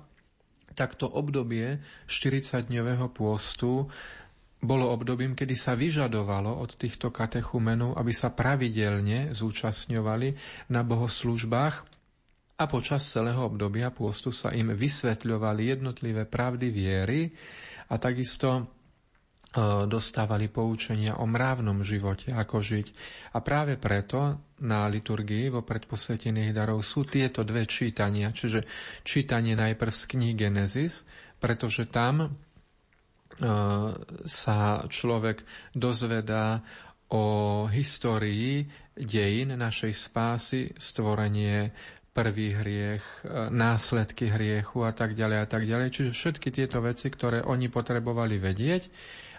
tak 0.74 0.94
to 0.98 1.06
obdobie 1.06 1.78
40-dňového 2.10 3.10
pôstu 3.10 3.90
bolo 4.58 4.90
obdobím, 4.90 5.38
kedy 5.38 5.54
sa 5.54 5.78
vyžadovalo 5.78 6.58
od 6.58 6.74
týchto 6.74 7.14
katechumenov, 7.14 7.94
aby 7.94 8.10
sa 8.10 8.34
pravidelne 8.34 9.30
zúčastňovali 9.30 10.28
na 10.74 10.82
bohoslužbách 10.82 11.74
a 12.58 12.64
počas 12.66 13.06
celého 13.06 13.38
obdobia 13.46 13.94
pôstu 13.94 14.34
sa 14.34 14.50
im 14.50 14.74
vysvetľovali 14.74 15.78
jednotlivé 15.78 16.26
pravdy 16.26 16.68
viery 16.74 17.30
a 17.86 17.94
takisto 18.02 18.78
E, 19.48 19.88
dostávali 19.88 20.52
poučenia 20.52 21.16
o 21.16 21.24
mrávnom 21.24 21.80
živote, 21.80 22.36
ako 22.36 22.60
žiť. 22.60 22.86
A 23.32 23.40
práve 23.40 23.80
preto 23.80 24.36
na 24.60 24.84
liturgii 24.84 25.48
vo 25.48 25.64
predposvetených 25.64 26.52
darov 26.52 26.84
sú 26.84 27.08
tieto 27.08 27.40
dve 27.48 27.64
čítania, 27.64 28.28
čiže 28.28 28.68
čítanie 29.08 29.56
najprv 29.56 29.88
z 29.88 30.04
knihy 30.04 30.34
Genesis, 30.36 31.00
pretože 31.40 31.88
tam 31.88 32.36
sa 34.26 34.58
človek 34.90 35.46
dozvedá 35.70 36.58
o 37.14 37.64
histórii 37.70 38.66
dejín 38.98 39.54
našej 39.54 39.94
spásy, 39.94 40.74
stvorenie 40.76 41.72
prvý 42.10 42.50
hriech, 42.50 43.04
e, 43.22 43.46
následky 43.54 44.26
hriechu 44.26 44.82
a 44.82 44.90
tak 44.90 45.14
ďalej 45.14 45.38
a 45.38 45.46
tak 45.46 45.62
ďalej. 45.70 45.88
Čiže 45.94 46.10
všetky 46.10 46.48
tieto 46.50 46.82
veci, 46.82 47.06
ktoré 47.06 47.46
oni 47.46 47.70
potrebovali 47.70 48.42
vedieť, 48.42 48.90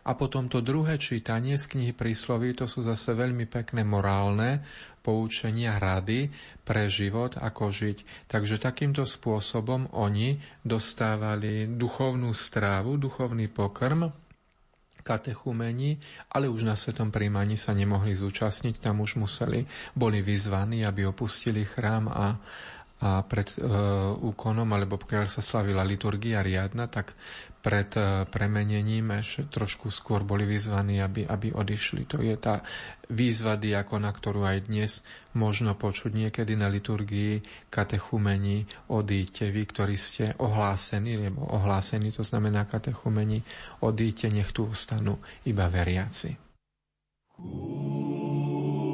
a 0.08 0.16
potom 0.16 0.48
to 0.48 0.64
druhé 0.64 0.96
čítanie 0.96 1.60
z 1.60 1.76
knihy 1.76 1.94
prísloví, 1.94 2.56
to 2.56 2.66
sú 2.66 2.82
zase 2.88 3.12
veľmi 3.14 3.46
pekné 3.52 3.84
morálne 3.84 4.64
poučenia, 5.10 5.82
rady 5.82 6.30
pre 6.62 6.86
život, 6.86 7.34
ako 7.42 7.74
žiť. 7.74 8.30
Takže 8.30 8.62
takýmto 8.62 9.10
spôsobom 9.10 9.90
oni 9.98 10.38
dostávali 10.62 11.66
duchovnú 11.66 12.30
strávu, 12.30 13.02
duchovný 13.02 13.50
pokrm, 13.50 14.14
katechumeni, 15.02 15.98
ale 16.30 16.46
už 16.46 16.70
na 16.70 16.78
svetom 16.78 17.10
príjmaní 17.10 17.58
sa 17.58 17.74
nemohli 17.74 18.14
zúčastniť, 18.14 18.78
tam 18.78 19.02
už 19.02 19.18
museli, 19.18 19.66
boli 19.98 20.22
vyzvaní, 20.22 20.86
aby 20.86 21.10
opustili 21.10 21.66
chrám 21.66 22.06
a, 22.14 22.38
a 23.00 23.24
pred 23.24 23.48
e, 23.56 23.64
úkonom, 24.20 24.68
alebo 24.76 25.00
pokiaľ 25.00 25.32
sa 25.32 25.40
slavila 25.40 25.88
liturgia 25.88 26.44
riadna, 26.44 26.92
tak 26.92 27.16
pred 27.64 27.88
e, 27.96 28.28
premenením 28.28 29.16
ešte 29.24 29.48
trošku 29.48 29.88
skôr 29.88 30.28
boli 30.28 30.44
vyzvaní, 30.44 31.00
aby, 31.00 31.24
aby 31.24 31.56
odišli. 31.56 32.04
To 32.12 32.20
je 32.20 32.36
tá 32.36 32.60
výzva 33.08 33.56
diakona, 33.56 34.12
ktorú 34.12 34.44
aj 34.44 34.68
dnes 34.68 35.00
možno 35.32 35.80
počuť 35.80 36.12
niekedy 36.12 36.60
na 36.60 36.68
liturgii 36.68 37.40
katechumeni 37.72 38.68
odíte, 38.92 39.48
vy, 39.48 39.64
ktorí 39.64 39.96
ste 39.96 40.36
ohlásení, 40.36 41.16
lebo 41.24 41.48
ohlásení 41.48 42.12
to 42.12 42.28
znamená 42.28 42.68
katechumeni, 42.68 43.48
odíte, 43.80 44.28
nech 44.28 44.52
tu 44.52 44.68
ostanú 44.68 45.24
iba 45.48 45.72
veriaci. 45.72 46.36
Ooh. 47.40 48.89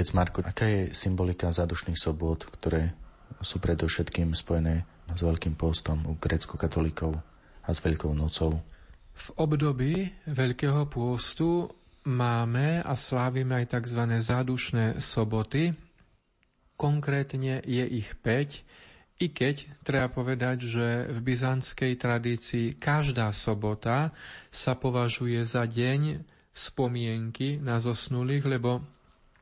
Otec 0.00 0.16
Marko, 0.16 0.40
aká 0.40 0.64
je 0.64 0.96
symbolika 0.96 1.52
zádušných 1.52 2.00
sobot, 2.00 2.48
ktoré 2.56 2.96
sú 3.44 3.60
predovšetkým 3.60 4.32
spojené 4.32 4.88
s 5.12 5.20
Veľkým 5.20 5.60
postom 5.60 6.08
u 6.08 6.16
grecko-katolíkov 6.16 7.20
a 7.60 7.68
s 7.68 7.84
Veľkou 7.84 8.16
nocou? 8.16 8.64
V 9.12 9.28
období 9.36 10.08
Veľkého 10.24 10.88
pôstu 10.88 11.68
máme 12.08 12.80
a 12.80 12.96
slávime 12.96 13.60
aj 13.60 13.76
tzv. 13.76 14.00
zádušné 14.24 15.04
soboty. 15.04 15.76
Konkrétne 16.80 17.60
je 17.60 17.84
ich 17.84 18.08
5, 18.24 19.20
i 19.20 19.26
keď 19.28 19.84
treba 19.84 20.08
povedať, 20.08 20.64
že 20.64 21.12
v 21.12 21.18
byzantskej 21.20 21.92
tradícii 22.00 22.72
každá 22.72 23.28
sobota 23.36 24.16
sa 24.48 24.72
považuje 24.80 25.44
za 25.44 25.68
deň 25.68 26.24
spomienky 26.56 27.60
na 27.60 27.84
zosnulých, 27.84 28.48
lebo 28.48 28.80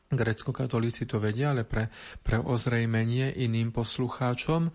Grecko-katolíci 0.09 1.05
to 1.05 1.21
vedia, 1.21 1.53
ale 1.53 1.69
pre, 1.69 1.93
pre 2.25 2.41
ozrejmenie 2.41 3.29
iným 3.45 3.77
poslucháčom, 3.77 4.73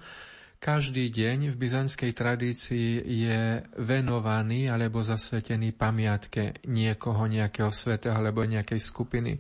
každý 0.63 1.11
deň 1.11 1.51
v 1.51 1.59
byzantskej 1.59 2.11
tradícii 2.15 3.03
je 3.03 3.59
venovaný 3.83 4.71
alebo 4.71 5.03
zasvetený 5.03 5.75
pamiatke 5.75 6.63
niekoho, 6.71 7.27
nejakého 7.27 7.67
svetého 7.67 8.15
alebo 8.15 8.47
nejakej 8.47 8.79
skupiny. 8.79 9.35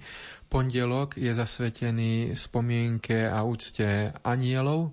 Pondelok 0.51 1.15
je 1.15 1.31
zasvetený 1.31 2.35
spomienke 2.35 3.23
a 3.23 3.39
úcte 3.47 4.11
anielov, 4.19 4.91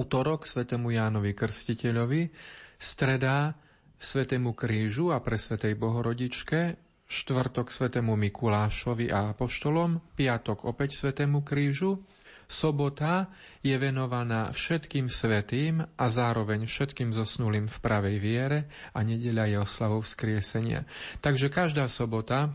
útorok 0.00 0.48
svetému 0.48 0.96
Jánovi 0.96 1.36
Krstiteľovi, 1.36 2.32
streda 2.80 3.52
svetému 4.00 4.56
krížu 4.56 5.12
a 5.12 5.20
pre 5.20 5.36
svetej 5.36 5.76
Bohorodičke, 5.76 6.89
štvrtok 7.10 7.74
svetému 7.74 8.14
Mikulášovi 8.14 9.10
a 9.10 9.34
apoštolom, 9.34 9.98
piatok 10.14 10.62
opäť 10.62 10.94
svetému 11.02 11.42
krížu, 11.42 11.98
sobota 12.46 13.26
je 13.66 13.74
venovaná 13.74 14.54
všetkým 14.54 15.10
svetým 15.10 15.82
a 15.82 16.06
zároveň 16.06 16.70
všetkým 16.70 17.10
zosnulým 17.10 17.66
v 17.66 17.78
pravej 17.82 18.16
viere 18.22 18.58
a 18.94 19.02
nedeľa 19.02 19.44
je 19.50 19.56
oslavou 19.58 20.00
vzkriesenia. 20.06 20.86
Takže 21.18 21.50
každá 21.50 21.90
sobota 21.90 22.54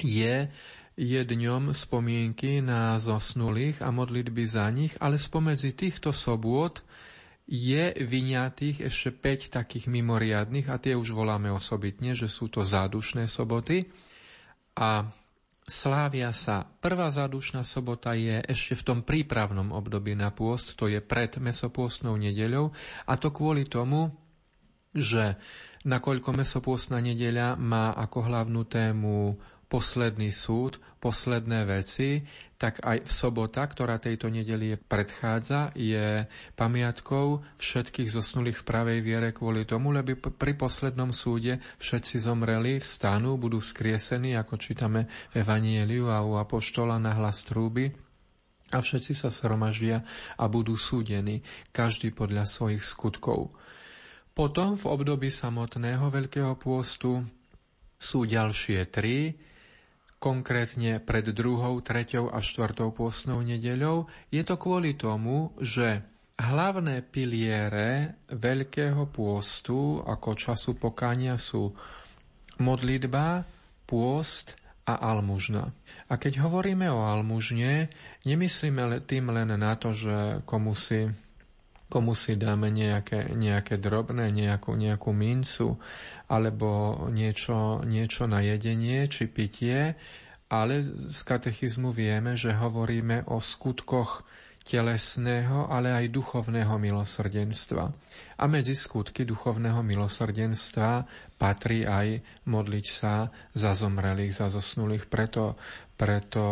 je 0.00 0.48
je 0.94 1.20
dňom 1.26 1.74
spomienky 1.74 2.62
na 2.62 2.94
zosnulých 3.02 3.82
a 3.82 3.90
modlitby 3.90 4.46
za 4.46 4.70
nich, 4.70 4.94
ale 5.02 5.18
spomedzi 5.18 5.74
týchto 5.74 6.14
sobôt 6.14 6.78
je 7.44 7.92
vyňatých 7.92 8.88
ešte 8.88 9.12
5 9.12 9.52
takých 9.52 9.86
mimoriadných 9.92 10.66
a 10.72 10.80
tie 10.80 10.96
už 10.96 11.12
voláme 11.12 11.52
osobitne, 11.52 12.16
že 12.16 12.28
sú 12.28 12.48
to 12.48 12.64
zádušné 12.64 13.28
soboty. 13.28 13.92
A 14.74 15.12
slávia 15.68 16.32
sa. 16.32 16.64
Prvá 16.80 17.12
zádušná 17.12 17.64
sobota 17.64 18.16
je 18.16 18.40
ešte 18.48 18.80
v 18.80 18.84
tom 18.84 18.98
prípravnom 19.04 19.72
období 19.76 20.16
na 20.16 20.32
pôst, 20.32 20.76
to 20.76 20.88
je 20.88 21.00
pred 21.04 21.36
mesopôstnou 21.36 22.16
nedeľou 22.16 22.72
a 23.04 23.12
to 23.20 23.28
kvôli 23.28 23.68
tomu, 23.68 24.12
že 24.96 25.36
nakoľko 25.84 26.30
mesopôstna 26.32 27.00
nedeľa 27.00 27.60
má 27.60 27.92
ako 27.92 28.18
hlavnú 28.24 28.64
tému 28.64 29.36
posledný 29.68 30.30
súd, 30.30 30.80
posledné 31.00 31.66
veci, 31.66 32.24
tak 32.64 32.80
aj 32.80 33.04
v 33.04 33.12
sobota, 33.12 33.60
ktorá 33.60 34.00
tejto 34.00 34.32
nedeli 34.32 34.80
predchádza, 34.80 35.76
je 35.76 36.24
pamiatkou 36.56 37.44
všetkých 37.60 38.08
zosnulých 38.08 38.64
v 38.64 38.64
pravej 38.64 38.98
viere 39.04 39.36
kvôli 39.36 39.68
tomu, 39.68 39.92
lebo 39.92 40.16
pri 40.16 40.56
poslednom 40.56 41.12
súde 41.12 41.60
všetci 41.76 42.24
zomreli, 42.24 42.80
vstanú, 42.80 43.36
budú 43.36 43.60
skriesení, 43.60 44.32
ako 44.32 44.56
čítame 44.56 45.12
v 45.36 45.44
Evanieliu 45.44 46.08
a 46.08 46.24
u 46.24 46.40
Apoštola 46.40 46.96
na 46.96 47.12
hlas 47.12 47.44
trúby 47.44 47.92
a 48.72 48.80
všetci 48.80 49.12
sa 49.12 49.28
sromaždia 49.28 50.00
a 50.40 50.48
budú 50.48 50.80
súdení, 50.80 51.44
každý 51.68 52.16
podľa 52.16 52.48
svojich 52.48 52.80
skutkov. 52.80 53.52
Potom 54.32 54.80
v 54.80 54.88
období 54.88 55.28
samotného 55.28 56.08
Veľkého 56.08 56.56
pôstu 56.56 57.28
sú 58.00 58.24
ďalšie 58.24 58.88
tri, 58.88 59.36
konkrétne 60.24 61.04
pred 61.04 61.28
druhou, 61.36 61.84
treťou 61.84 62.32
a 62.32 62.40
štvrtou 62.40 62.96
pôstnou 62.96 63.44
nedeľou. 63.44 64.08
Je 64.32 64.40
to 64.40 64.56
kvôli 64.56 64.96
tomu, 64.96 65.52
že 65.60 66.00
hlavné 66.40 67.04
piliere 67.04 68.16
Veľkého 68.32 69.04
pôstu 69.12 70.00
ako 70.00 70.32
času 70.32 70.80
pokania 70.80 71.36
sú 71.36 71.76
modlitba, 72.56 73.44
pôst 73.84 74.56
a 74.88 74.96
almužna. 74.96 75.76
A 76.08 76.16
keď 76.16 76.40
hovoríme 76.48 76.88
o 76.88 77.04
almužne, 77.04 77.92
nemyslíme 78.24 79.04
tým 79.04 79.28
len 79.28 79.52
na 79.60 79.76
to, 79.76 79.92
že 79.92 80.40
komu 80.48 80.72
si 80.72 81.12
komu 81.84 82.16
si 82.18 82.34
dáme 82.34 82.74
nejaké, 82.74 83.30
nejaké 83.38 83.78
drobné, 83.78 84.34
nejakú, 84.34 84.74
nejakú 84.74 85.14
mincu 85.14 85.78
alebo 86.34 86.98
niečo, 87.14 87.86
niečo 87.86 88.26
na 88.26 88.42
jedenie 88.42 89.06
či 89.06 89.30
pitie, 89.30 89.94
ale 90.50 90.82
z 91.08 91.20
katechizmu 91.22 91.94
vieme, 91.94 92.34
že 92.34 92.52
hovoríme 92.52 93.30
o 93.30 93.38
skutkoch 93.38 94.26
telesného, 94.64 95.68
ale 95.68 95.92
aj 95.92 96.08
duchovného 96.08 96.80
milosrdenstva. 96.80 97.84
A 98.40 98.44
medzi 98.48 98.72
skutky 98.72 99.28
duchovného 99.28 99.84
milosrdenstva 99.84 101.04
patrí 101.36 101.84
aj 101.84 102.24
modliť 102.48 102.86
sa 102.88 103.28
za 103.52 103.76
zomrelých, 103.76 104.32
za 104.32 104.48
zosnulých. 104.48 105.04
Preto, 105.12 105.60
preto 106.00 106.44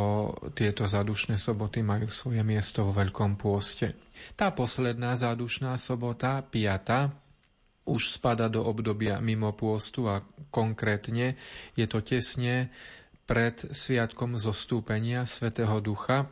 tieto 0.52 0.84
zadušné 0.84 1.40
soboty 1.40 1.80
majú 1.80 2.12
svoje 2.12 2.44
miesto 2.44 2.84
vo 2.84 2.92
Veľkom 2.92 3.40
pôste. 3.40 3.96
Tá 4.36 4.52
posledná 4.52 5.16
zádušná 5.16 5.80
sobota, 5.80 6.44
piata, 6.44 7.16
už 7.82 8.14
spada 8.14 8.46
do 8.46 8.62
obdobia 8.62 9.18
mimo 9.18 9.50
pôstu 9.54 10.06
a 10.06 10.22
konkrétne 10.54 11.34
je 11.74 11.86
to 11.90 11.98
tesne 12.02 12.70
pred 13.26 13.54
sviatkom 13.58 14.38
zostúpenia 14.38 15.26
Svetého 15.26 15.78
Ducha, 15.78 16.30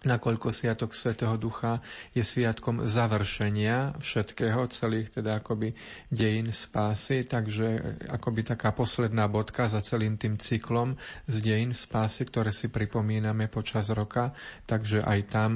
nakoľko 0.00 0.48
Sviatok 0.48 0.96
Svetého 0.96 1.36
Ducha 1.36 1.84
je 2.16 2.24
sviatkom 2.24 2.88
završenia 2.88 4.00
všetkého, 4.00 4.64
celých 4.72 5.12
teda 5.20 5.44
akoby 5.44 5.76
dejín 6.08 6.52
spásy, 6.54 7.28
takže 7.28 8.00
akoby 8.08 8.40
taká 8.48 8.72
posledná 8.72 9.28
bodka 9.28 9.68
za 9.68 9.84
celým 9.84 10.16
tým 10.16 10.40
cyklom 10.40 10.96
z 11.28 11.36
dejín 11.44 11.76
spásy, 11.76 12.24
ktoré 12.28 12.52
si 12.52 12.72
pripomíname 12.72 13.52
počas 13.52 13.92
roka, 13.92 14.32
takže 14.64 15.04
aj 15.04 15.20
tam 15.28 15.50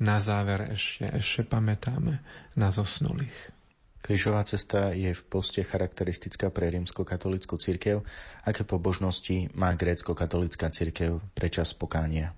na 0.00 0.16
záver 0.24 0.72
ešte, 0.72 1.04
ešte 1.12 1.44
pamätáme 1.44 2.24
na 2.56 2.68
zosnulých. 2.72 3.61
Krížová 4.02 4.42
cesta 4.42 4.90
je 4.90 5.14
v 5.14 5.22
poste 5.30 5.62
charakteristická 5.62 6.50
pre 6.50 6.74
rímsko-katolickú 6.74 7.54
cirkev. 7.54 8.02
Aké 8.42 8.66
pobožnosti 8.66 9.46
má 9.54 9.70
grécko-katolická 9.78 10.74
cirkev 10.74 11.22
pre 11.38 11.46
čas 11.46 11.70
pokánia? 11.70 12.34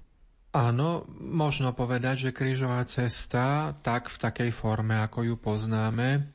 Áno, 0.55 1.09
možno 1.19 1.75
povedať, 1.75 2.29
že 2.29 2.37
krížová 2.37 2.85
cesta, 2.85 3.75
tak 3.81 4.13
v 4.13 4.17
takej 4.23 4.51
forme, 4.55 5.03
ako 5.03 5.27
ju 5.27 5.35
poznáme, 5.41 6.31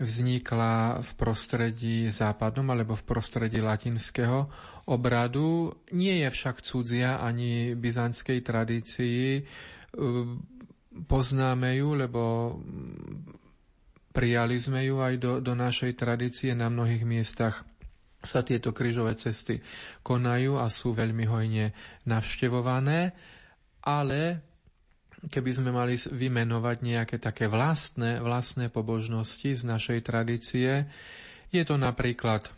vznikla 0.00 1.04
v 1.04 1.10
prostredí 1.14 2.08
západnom 2.08 2.72
alebo 2.72 2.96
v 2.96 3.04
prostredí 3.04 3.60
latinského 3.60 4.48
obradu. 4.88 5.76
Nie 5.92 6.24
je 6.24 6.28
však 6.32 6.64
cudzia 6.64 7.20
ani 7.20 7.76
byzantskej 7.76 8.40
tradícii. 8.40 9.44
Poznáme 11.06 11.70
ju, 11.78 11.88
lebo 11.94 12.22
prijali 14.10 14.56
sme 14.58 14.86
ju 14.86 14.98
aj 14.98 15.14
do, 15.18 15.32
do 15.38 15.54
našej 15.54 15.96
tradície 15.96 16.54
na 16.54 16.66
mnohých 16.66 17.04
miestach 17.06 17.62
sa 18.20 18.44
tieto 18.44 18.76
krížové 18.76 19.16
cesty 19.16 19.64
konajú 20.04 20.60
a 20.60 20.68
sú 20.68 20.92
veľmi 20.92 21.24
hojne 21.24 21.72
navštevované 22.04 23.16
ale 23.84 24.44
keby 25.20 25.50
sme 25.52 25.70
mali 25.72 25.96
vymenovať 25.96 26.76
nejaké 26.80 27.16
také 27.20 27.48
vlastné, 27.48 28.20
vlastné 28.20 28.72
pobožnosti 28.72 29.56
z 29.56 29.62
našej 29.64 30.00
tradície, 30.04 30.88
je 31.52 31.62
to 31.64 31.76
napríklad 31.76 32.48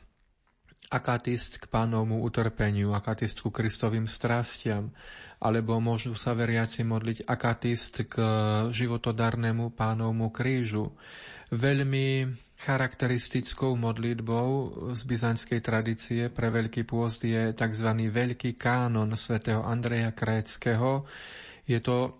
akatist 0.92 1.56
k 1.58 1.64
pánovmu 1.72 2.20
utrpeniu, 2.20 2.92
akatist 2.92 3.40
ku 3.40 3.48
Kristovým 3.48 4.04
strastiam, 4.04 4.92
alebo 5.42 5.80
môžu 5.82 6.14
sa 6.14 6.36
veriaci 6.36 6.84
modliť 6.84 7.24
akatist 7.26 8.06
k 8.06 8.14
životodarnému 8.70 9.72
pánovmu 9.74 10.30
krížu. 10.30 10.92
Veľmi 11.52 12.32
charakteristickou 12.64 13.76
modlitbou 13.76 14.48
z 14.96 15.00
byzantskej 15.04 15.60
tradície 15.60 16.22
pre 16.32 16.48
Veľký 16.48 16.88
pôst 16.88 17.20
je 17.28 17.52
tzv. 17.52 17.88
Veľký 18.08 18.56
kánon 18.56 19.12
svätého 19.20 19.60
Andreja 19.60 20.16
Kréckého. 20.16 21.04
Je 21.68 21.76
to 21.84 22.16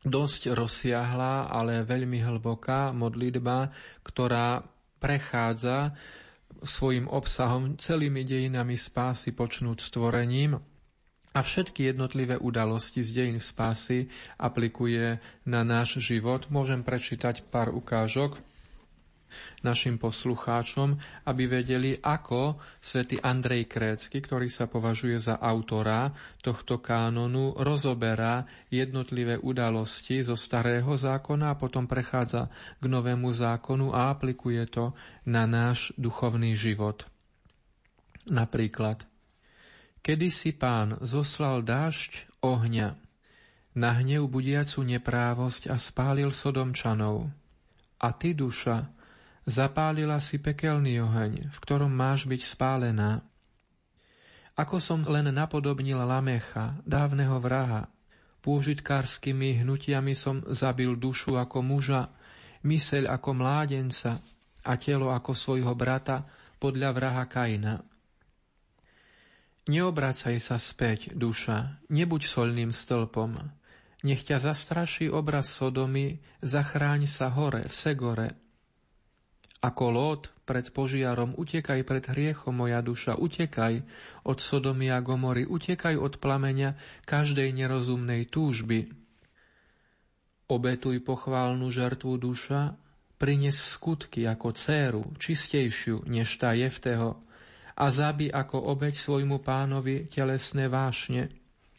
dosť 0.00 0.56
rozsiahla, 0.56 1.52
ale 1.52 1.84
veľmi 1.84 2.24
hlboká 2.24 2.96
modlitba, 2.96 3.68
ktorá 4.00 4.64
prechádza 4.96 5.92
svojim 6.64 7.04
obsahom 7.04 7.76
celými 7.76 8.24
dejinami 8.24 8.80
spásy 8.80 9.36
počnúť 9.36 9.76
stvorením 9.84 10.56
a 11.34 11.40
všetky 11.42 11.92
jednotlivé 11.92 12.40
udalosti 12.40 13.04
z 13.04 13.10
dejín 13.12 13.44
spásy 13.44 14.08
aplikuje 14.40 15.20
na 15.44 15.60
náš 15.66 16.00
život. 16.00 16.48
Môžem 16.48 16.80
prečítať 16.80 17.44
pár 17.52 17.74
ukážok 17.74 18.53
našim 19.62 20.00
poslucháčom, 20.00 20.96
aby 21.28 21.42
vedeli, 21.48 21.96
ako 21.98 22.60
svätý 22.78 23.20
Andrej 23.20 23.68
Krécky, 23.68 24.22
ktorý 24.22 24.46
sa 24.48 24.70
považuje 24.70 25.18
za 25.18 25.40
autora 25.40 26.12
tohto 26.40 26.78
kánonu, 26.78 27.56
rozoberá 27.58 28.44
jednotlivé 28.68 29.40
udalosti 29.40 30.22
zo 30.22 30.36
starého 30.36 30.94
zákona 30.94 31.52
a 31.52 31.58
potom 31.58 31.88
prechádza 31.88 32.52
k 32.78 32.84
novému 32.84 33.32
zákonu 33.32 33.90
a 33.92 34.12
aplikuje 34.12 34.64
to 34.70 34.94
na 35.28 35.48
náš 35.48 35.90
duchovný 35.98 36.54
život. 36.54 37.08
Napríklad, 38.24 39.04
kedy 40.00 40.28
si 40.32 40.56
pán 40.56 40.96
zoslal 41.04 41.60
dážď 41.60 42.40
ohňa, 42.40 43.04
na 43.74 43.90
hnev 43.98 44.30
budiacu 44.30 44.86
neprávosť 44.86 45.66
a 45.66 45.76
spálil 45.76 46.30
sodomčanov. 46.30 47.26
A 47.98 48.08
ty, 48.14 48.30
duša, 48.30 48.93
Zapálila 49.44 50.24
si 50.24 50.40
pekelný 50.40 51.04
oheň, 51.04 51.52
v 51.52 51.58
ktorom 51.60 51.92
máš 51.92 52.24
byť 52.24 52.42
spálená. 52.48 53.20
Ako 54.56 54.80
som 54.80 55.04
len 55.04 55.28
napodobnil 55.28 56.00
Lamecha, 56.00 56.80
dávneho 56.88 57.36
vraha, 57.44 57.92
pôžitkárskymi 58.40 59.60
hnutiami 59.60 60.16
som 60.16 60.40
zabil 60.48 60.96
dušu 60.96 61.36
ako 61.36 61.60
muža, 61.60 62.08
myseľ 62.64 63.12
ako 63.20 63.30
mládenca 63.36 64.24
a 64.64 64.72
telo 64.80 65.12
ako 65.12 65.36
svojho 65.36 65.76
brata 65.76 66.24
podľa 66.56 66.90
vraha 66.96 67.24
Kaina. 67.28 67.84
Neobracaj 69.64 70.36
sa 70.40 70.56
späť, 70.60 71.12
duša, 71.16 71.84
nebuď 71.92 72.22
solným 72.24 72.72
stĺpom. 72.72 73.40
Nech 74.04 74.24
ťa 74.24 74.40
zastraší 74.40 75.08
obraz 75.08 75.52
Sodomy, 75.52 76.20
zachráň 76.44 77.08
sa 77.08 77.32
hore, 77.32 77.64
v 77.64 77.72
Segore, 77.72 78.43
ako 79.64 79.84
Lót 79.88 80.22
pred 80.44 80.68
požiarom, 80.68 81.32
utekaj 81.40 81.80
pred 81.88 82.04
hriechom, 82.04 82.52
moja 82.52 82.84
duša, 82.84 83.16
utekaj 83.16 83.80
od 84.28 84.36
Sodomy 84.36 84.92
a 84.92 85.00
Gomory, 85.00 85.48
utekaj 85.48 85.96
od 85.96 86.20
plameňa 86.20 86.76
každej 87.08 87.48
nerozumnej 87.56 88.28
túžby. 88.28 88.92
Obetuj 90.52 91.00
pochválnu 91.00 91.72
žertvu 91.72 92.20
duša, 92.20 92.76
prines 93.16 93.56
skutky 93.56 94.28
ako 94.28 94.52
céru, 94.52 95.02
čistejšiu 95.16 96.04
než 96.04 96.28
tá 96.36 96.52
Jefteho, 96.52 97.24
a 97.74 97.88
zabi 97.88 98.28
ako 98.28 98.68
obeď 98.68 99.00
svojmu 99.00 99.40
pánovi 99.40 100.04
telesné 100.12 100.68
vášne, 100.68 101.32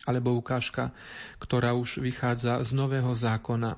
alebo 0.09 0.33
ukážka, 0.33 0.89
ktorá 1.37 1.77
už 1.77 2.01
vychádza 2.01 2.65
z 2.65 2.69
Nového 2.73 3.13
zákona. 3.13 3.77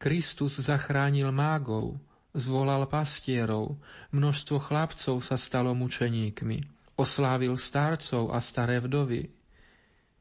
Kristus 0.00 0.56
zachránil 0.56 1.28
mágov, 1.32 2.00
zvolal 2.36 2.84
pastierov, 2.86 3.80
množstvo 4.12 4.60
chlapcov 4.60 5.24
sa 5.24 5.40
stalo 5.40 5.72
mučeníkmi, 5.72 6.62
oslávil 7.00 7.56
starcov 7.56 8.30
a 8.30 8.38
staré 8.44 8.78
vdovy. 8.78 9.32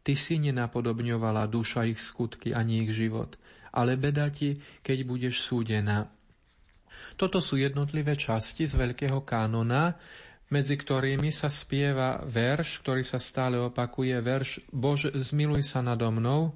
Ty 0.06 0.13
si 0.15 0.39
nenapodobňovala 0.39 1.45
duša 1.51 1.84
ich 1.86 1.99
skutky 1.99 2.56
ani 2.56 2.88
ich 2.88 2.95
život, 2.95 3.36
ale 3.75 3.99
beda 3.99 4.32
ti, 4.32 4.56
keď 4.82 4.97
budeš 5.04 5.43
súdená. 5.43 6.08
Toto 7.19 7.43
sú 7.43 7.60
jednotlivé 7.60 8.15
časti 8.15 8.63
z 8.63 8.80
Veľkého 8.80 9.23
kánona, 9.28 9.99
medzi 10.51 10.78
ktorými 10.78 11.34
sa 11.34 11.49
spieva 11.49 12.21
verš, 12.21 12.86
ktorý 12.86 13.01
sa 13.01 13.17
stále 13.17 13.58
opakuje, 13.58 14.13
verš 14.21 14.62
Bože, 14.69 15.10
zmiluj 15.12 15.65
sa 15.65 15.82
nado 15.82 16.08
mnou, 16.13 16.54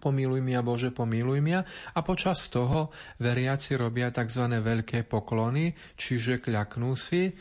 pomiluj 0.00 0.40
mi 0.40 0.54
a 0.54 0.62
Bože, 0.62 0.90
pomiluj 0.90 1.38
mi 1.42 1.52
a 1.58 1.64
počas 2.00 2.46
toho 2.48 2.90
veriaci 3.20 3.74
robia 3.74 4.10
tzv. 4.10 4.48
veľké 4.48 5.06
poklony, 5.06 5.74
čiže 5.94 6.42
kľaknú 6.42 6.94
si 6.96 7.28
e, 7.28 7.32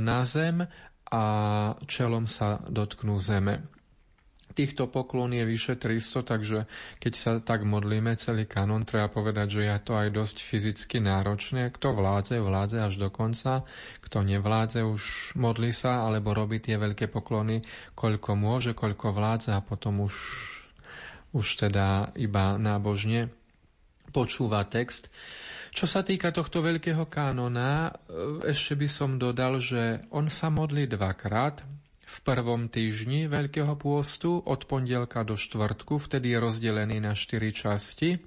na 0.00 0.24
zem 0.26 0.64
a 1.12 1.24
čelom 1.84 2.24
sa 2.24 2.64
dotknú 2.64 3.20
zeme. 3.20 3.82
Týchto 4.52 4.84
poklon 4.92 5.32
je 5.32 5.44
vyše 5.48 5.80
300, 5.80 6.28
takže 6.28 6.58
keď 7.00 7.12
sa 7.16 7.30
tak 7.40 7.64
modlíme 7.64 8.12
celý 8.20 8.44
kanon, 8.44 8.84
treba 8.84 9.08
povedať, 9.08 9.48
že 9.48 9.60
je 9.64 9.76
to 9.80 9.92
aj 9.96 10.08
dosť 10.12 10.36
fyzicky 10.44 11.00
náročné. 11.00 11.72
Kto 11.72 11.96
vládze, 11.96 12.36
vládze 12.36 12.78
až 12.84 12.94
do 13.00 13.08
konca. 13.08 13.64
Kto 14.04 14.20
nevládze, 14.20 14.84
už 14.84 15.34
modli 15.40 15.72
sa, 15.72 16.04
alebo 16.04 16.36
robí 16.36 16.60
tie 16.60 16.76
veľké 16.76 17.08
poklony, 17.08 17.64
koľko 17.96 18.36
môže, 18.36 18.76
koľko 18.76 19.16
vládze 19.16 19.56
a 19.56 19.64
potom 19.64 20.04
už, 20.04 20.14
už 21.32 21.68
teda 21.68 22.12
iba 22.16 22.56
nábožne 22.60 23.32
počúva 24.12 24.64
text. 24.68 25.08
Čo 25.72 25.88
sa 25.88 26.04
týka 26.04 26.28
tohto 26.28 26.60
veľkého 26.60 27.08
kánona, 27.08 27.96
ešte 28.44 28.76
by 28.76 28.88
som 28.92 29.16
dodal, 29.16 29.56
že 29.56 30.04
on 30.12 30.28
sa 30.28 30.52
modlí 30.52 30.84
dvakrát 30.84 31.64
v 32.12 32.16
prvom 32.20 32.68
týždni 32.68 33.24
Veľkého 33.24 33.72
pôstu 33.80 34.36
od 34.36 34.68
pondelka 34.68 35.24
do 35.24 35.32
štvrtku, 35.32 35.96
vtedy 35.96 36.36
je 36.36 36.38
rozdelený 36.44 37.00
na 37.00 37.16
štyri 37.16 37.56
časti, 37.56 38.20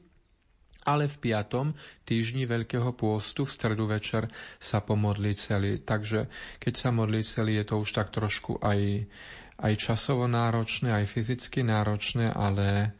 ale 0.89 1.05
v 1.05 1.17
piatom 1.21 1.77
týždni 2.01 2.49
Veľkého 2.49 2.97
pôstu 2.97 3.45
v 3.45 3.53
stredu 3.53 3.85
večer 3.85 4.25
sa 4.57 4.81
pomodlí 4.81 5.37
celý. 5.37 5.85
Takže 5.85 6.25
keď 6.57 6.73
sa 6.73 6.89
modlí 6.89 7.21
celý, 7.21 7.61
je 7.61 7.65
to 7.69 7.75
už 7.77 7.93
tak 7.93 8.09
trošku 8.09 8.57
aj, 8.57 9.05
aj 9.55 9.73
časovo 9.79 10.27
náročné, 10.27 10.91
aj 10.91 11.05
fyzicky 11.07 11.63
náročné, 11.63 12.31
ale 12.31 12.95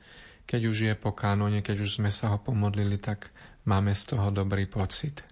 keď 0.46 0.62
už 0.72 0.78
je 0.91 0.94
po 0.96 1.12
kanone, 1.12 1.60
keď 1.60 1.84
už 1.84 2.00
sme 2.00 2.13
sa 2.13 2.32
ho 2.32 2.38
pomodlili, 2.39 3.02
tak 3.02 3.34
máme 3.68 3.91
z 3.91 4.15
toho 4.15 4.30
dobrý 4.32 4.70
pocit. 4.70 5.26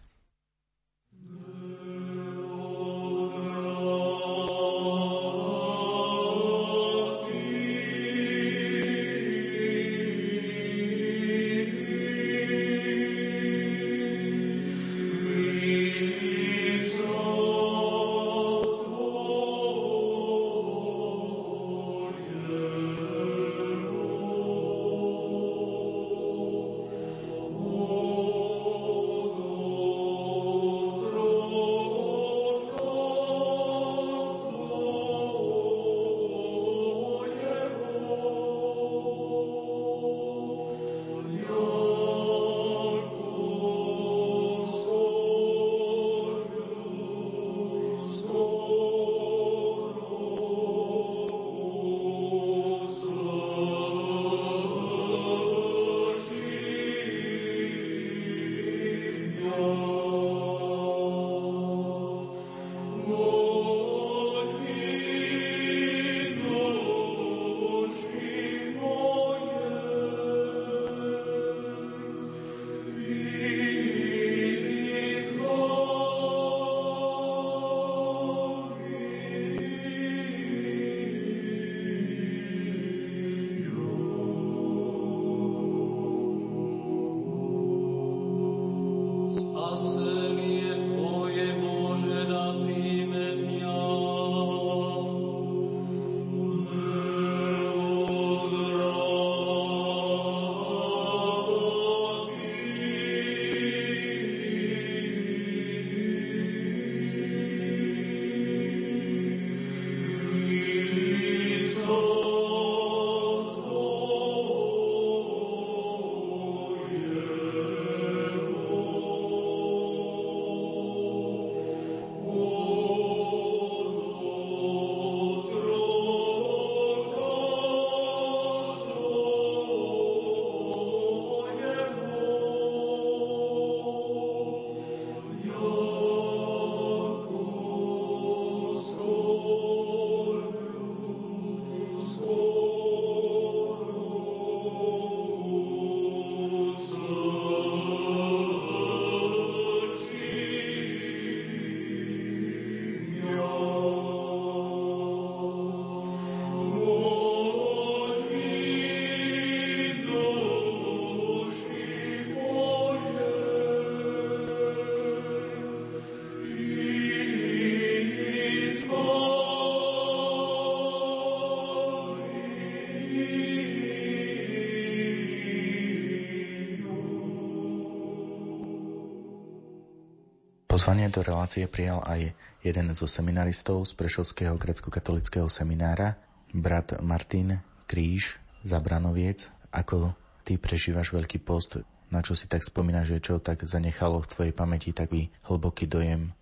Pozvanie 180.83 181.07
do 181.07 181.23
relácie 181.23 181.63
prijal 181.71 182.03
aj 182.03 182.35
jeden 182.59 182.91
zo 182.91 183.07
seminaristov 183.07 183.87
z 183.87 183.95
Prešovského 183.95 184.59
grecko-katolického 184.59 185.47
seminára, 185.47 186.19
brat 186.51 186.99
Martin 186.99 187.63
Kríž, 187.87 188.35
Zabranoviec. 188.67 189.47
Ako 189.71 190.11
ty 190.43 190.59
prežívaš 190.59 191.15
Veľký 191.15 191.39
post? 191.39 191.79
Na 192.11 192.19
čo 192.19 192.35
si 192.35 192.51
tak 192.51 192.67
spomínaš, 192.67 193.15
že 193.15 193.23
čo 193.23 193.39
tak 193.39 193.63
zanechalo 193.63 194.19
v 194.19 194.27
tvojej 194.27 194.51
pamäti 194.51 194.91
taký 194.91 195.31
hlboký 195.47 195.87
dojem? 195.87 196.35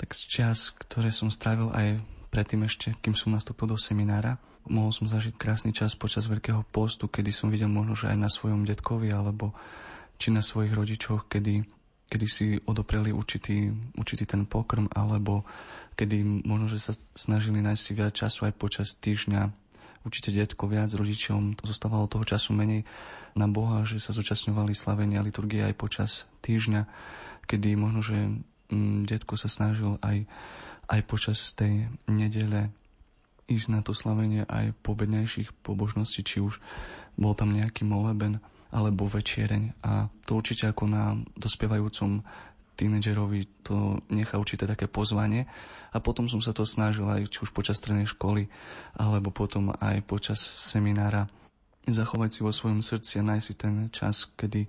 Tak 0.00 0.16
z 0.16 0.40
čas, 0.40 0.72
ktoré 0.80 1.12
som 1.12 1.28
strávil 1.28 1.68
aj 1.76 2.00
predtým 2.32 2.64
ešte, 2.64 2.96
kým 3.04 3.12
som 3.12 3.36
nastúpil 3.36 3.68
do 3.68 3.76
seminára, 3.76 4.40
mohol 4.72 4.88
som 4.88 5.04
zažiť 5.04 5.36
krásny 5.36 5.76
čas 5.76 5.92
počas 6.00 6.32
Veľkého 6.32 6.64
postu, 6.72 7.12
kedy 7.12 7.28
som 7.28 7.52
videl 7.52 7.68
možno, 7.68 7.92
že 7.92 8.08
aj 8.08 8.24
na 8.24 8.32
svojom 8.32 8.64
detkovi 8.64 9.12
alebo 9.12 9.52
či 10.16 10.32
na 10.32 10.40
svojich 10.40 10.72
rodičoch, 10.72 11.28
kedy 11.28 11.79
kedy 12.10 12.26
si 12.26 12.46
odopreli 12.66 13.14
určitý, 13.14 13.70
určitý 13.94 14.26
ten 14.26 14.42
pokrm, 14.42 14.90
alebo 14.90 15.46
kedy 15.94 16.42
možno, 16.42 16.66
že 16.66 16.82
sa 16.82 16.92
snažili 17.14 17.62
nájsť 17.62 17.82
si 17.82 17.92
viac 17.94 18.12
času 18.12 18.50
aj 18.50 18.54
počas 18.58 18.98
týždňa. 18.98 19.54
Určite 20.02 20.34
detko 20.34 20.66
viac 20.66 20.90
rodičom, 20.90 21.54
to 21.54 21.70
zostávalo 21.70 22.10
toho 22.10 22.26
času 22.26 22.56
menej 22.56 22.82
na 23.38 23.46
Boha, 23.46 23.86
že 23.86 24.02
sa 24.02 24.10
zúčastňovali 24.10 24.74
slavenia 24.74 25.22
liturgie 25.22 25.62
aj 25.62 25.74
počas 25.78 26.10
týždňa, 26.42 26.88
kedy 27.46 27.78
možno, 27.78 28.00
že 28.02 28.18
mm, 28.72 29.06
detko 29.06 29.38
sa 29.38 29.46
snažil 29.46 30.00
aj, 30.02 30.26
aj 30.90 31.00
počas 31.06 31.52
tej 31.54 31.86
nedele 32.10 32.74
ísť 33.50 33.68
na 33.70 33.80
to 33.82 33.92
slavenie 33.92 34.46
aj 34.46 34.72
po 34.80 34.94
bednejších 34.94 35.50
pobožností, 35.66 36.22
či 36.22 36.38
už 36.38 36.62
bol 37.18 37.34
tam 37.34 37.50
nejaký 37.50 37.82
moleben, 37.82 38.38
alebo 38.70 39.10
večiereň. 39.10 39.82
A 39.82 40.06
to 40.26 40.38
určite 40.38 40.70
ako 40.70 40.86
na 40.86 41.18
dospievajúcom 41.38 42.22
tínedžerovi 42.80 43.66
to 43.66 44.00
nechá 44.08 44.40
určité 44.40 44.64
také 44.64 44.88
pozvanie. 44.88 45.44
A 45.92 46.00
potom 46.00 46.30
som 46.30 46.40
sa 46.40 46.56
to 46.56 46.64
snažil 46.64 47.04
aj 47.10 47.28
či 47.28 47.44
už 47.44 47.52
počas 47.52 47.76
strednej 47.76 48.08
školy, 48.08 48.48
alebo 48.96 49.28
potom 49.28 49.74
aj 49.76 50.00
počas 50.06 50.40
seminára 50.40 51.28
zachovať 51.84 52.30
si 52.30 52.40
vo 52.46 52.52
svojom 52.54 52.80
srdci 52.80 53.18
a 53.18 53.26
nájsť 53.26 53.44
si 53.44 53.54
ten 53.58 53.74
čas, 53.90 54.28
kedy, 54.38 54.68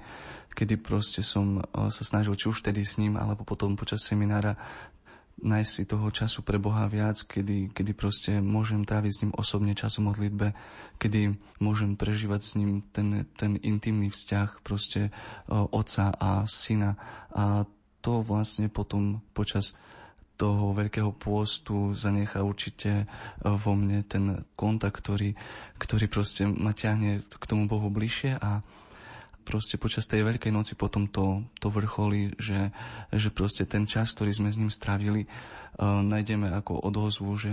kedy 0.51 0.75
proste 0.81 1.21
som 1.21 1.61
eh, 1.61 1.63
sa 1.93 2.03
snažil 2.03 2.33
či 2.35 2.49
už 2.49 2.65
tedy 2.65 2.81
s 2.81 2.97
ním, 2.97 3.15
alebo 3.15 3.45
potom 3.45 3.77
počas 3.77 4.03
seminára 4.03 4.57
nájsť 5.39 5.71
si 5.71 5.83
toho 5.87 6.07
času 6.11 6.43
pre 6.43 6.59
Boha 6.59 6.85
viac, 6.91 7.17
kedy, 7.23 7.71
kedy 7.71 7.91
proste 7.95 8.31
môžem 8.43 8.83
tráviť 8.83 9.11
s 9.11 9.21
ním 9.25 9.33
osobne 9.33 9.73
čas 9.73 9.97
o 9.97 10.05
modlitbe, 10.05 10.53
kedy 10.99 11.39
môžem 11.63 11.95
prežívať 11.95 12.41
s 12.43 12.51
ním 12.59 12.83
ten, 12.93 13.25
ten 13.39 13.57
intimný 13.63 14.11
vzťah 14.11 14.61
proste 14.61 15.09
o, 15.49 15.65
otca 15.71 16.13
a 16.13 16.45
syna. 16.45 16.99
A 17.33 17.65
to 18.01 18.25
vlastne 18.25 18.69
potom 18.69 19.21
počas 19.33 19.73
toho 20.41 20.73
veľkého 20.73 21.13
pôstu 21.13 21.93
zanechá 21.93 22.41
určite 22.41 23.05
vo 23.45 23.77
mne 23.77 24.01
ten 24.01 24.41
kontakt, 24.57 24.97
ktorý, 25.05 25.37
ktorý 25.77 26.05
proste 26.09 26.49
ma 26.49 26.73
ťahne 26.73 27.21
k 27.21 27.43
tomu 27.45 27.69
Bohu 27.69 27.93
bližšie 27.93 28.41
a 28.41 28.65
proste 29.41 29.75
počas 29.81 30.05
tej 30.05 30.23
Veľkej 30.23 30.53
noci 30.53 30.73
potom 30.77 31.09
to, 31.09 31.43
to 31.57 31.73
vrcholí, 31.73 32.37
že, 32.37 32.69
že 33.11 33.29
proste 33.33 33.65
ten 33.65 33.89
čas, 33.89 34.13
ktorý 34.13 34.31
sme 34.31 34.49
s 34.53 34.59
ním 34.61 34.69
strávili, 34.69 35.25
uh, 35.25 35.99
nájdeme 36.05 36.53
ako 36.53 36.79
odozvu, 36.85 37.33
že 37.35 37.51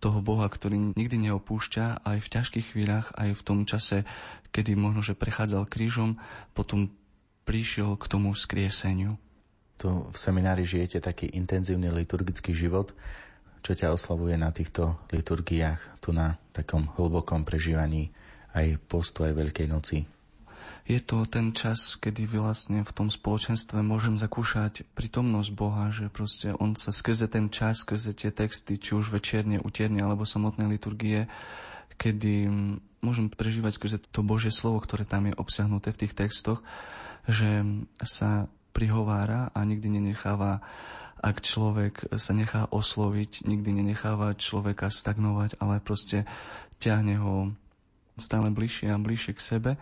toho 0.00 0.24
Boha, 0.24 0.48
ktorý 0.48 0.96
nikdy 0.96 1.30
neopúšťa, 1.30 2.02
aj 2.02 2.18
v 2.24 2.32
ťažkých 2.32 2.66
chvíľach, 2.74 3.14
aj 3.14 3.38
v 3.38 3.42
tom 3.44 3.58
čase, 3.68 4.08
kedy 4.50 4.74
možno, 4.74 5.04
že 5.04 5.14
prechádzal 5.14 5.68
krížom, 5.68 6.18
potom 6.56 6.90
prišiel 7.44 7.94
k 8.00 8.04
tomu 8.08 8.32
skrieseniu. 8.32 9.20
Tu 9.76 9.88
v 9.88 10.16
seminári 10.16 10.62
žijete 10.62 11.02
taký 11.02 11.30
intenzívny 11.34 11.90
liturgický 11.90 12.54
život, 12.54 12.94
čo 13.62 13.78
ťa 13.78 13.94
oslavuje 13.94 14.34
na 14.34 14.50
týchto 14.50 14.98
liturgiách, 15.14 16.02
tu 16.02 16.10
na 16.10 16.34
takom 16.50 16.90
hlbokom 16.98 17.46
prežívaní 17.46 18.10
aj 18.52 18.78
postu, 18.90 19.22
aj 19.22 19.38
Veľkej 19.38 19.66
noci 19.70 20.02
je 20.82 20.98
to 20.98 21.22
ten 21.30 21.54
čas, 21.54 21.94
kedy 21.94 22.26
vlastne 22.26 22.82
v 22.82 22.92
tom 22.92 23.06
spoločenstve 23.06 23.86
môžem 23.86 24.18
zakúšať 24.18 24.82
prítomnosť 24.98 25.50
Boha, 25.54 25.94
že 25.94 26.10
proste 26.10 26.50
On 26.58 26.74
sa 26.74 26.90
skrze 26.90 27.30
ten 27.30 27.54
čas, 27.54 27.86
skrze 27.86 28.10
tie 28.18 28.34
texty, 28.34 28.82
či 28.82 28.98
už 28.98 29.14
večerne, 29.14 29.62
utierne 29.62 30.02
alebo 30.02 30.26
samotné 30.26 30.66
liturgie, 30.66 31.30
kedy 32.02 32.50
môžem 32.98 33.30
prežívať 33.30 33.78
skrze 33.78 33.96
to 34.10 34.26
Božie 34.26 34.50
slovo, 34.50 34.82
ktoré 34.82 35.06
tam 35.06 35.30
je 35.30 35.38
obsiahnuté 35.38 35.94
v 35.94 36.00
tých 36.06 36.18
textoch, 36.18 36.66
že 37.30 37.62
sa 38.02 38.50
prihovára 38.74 39.54
a 39.54 39.62
nikdy 39.62 40.02
nenecháva 40.02 40.64
ak 41.22 41.38
človek 41.38 42.18
sa 42.18 42.34
nechá 42.34 42.66
osloviť, 42.74 43.46
nikdy 43.46 43.78
nenecháva 43.78 44.34
človeka 44.34 44.90
stagnovať, 44.90 45.54
ale 45.62 45.78
proste 45.78 46.26
ťahne 46.82 47.14
ho 47.22 47.54
stále 48.18 48.50
bližšie 48.50 48.90
a 48.90 48.98
bližšie 48.98 49.32
k 49.38 49.40
sebe 49.40 49.72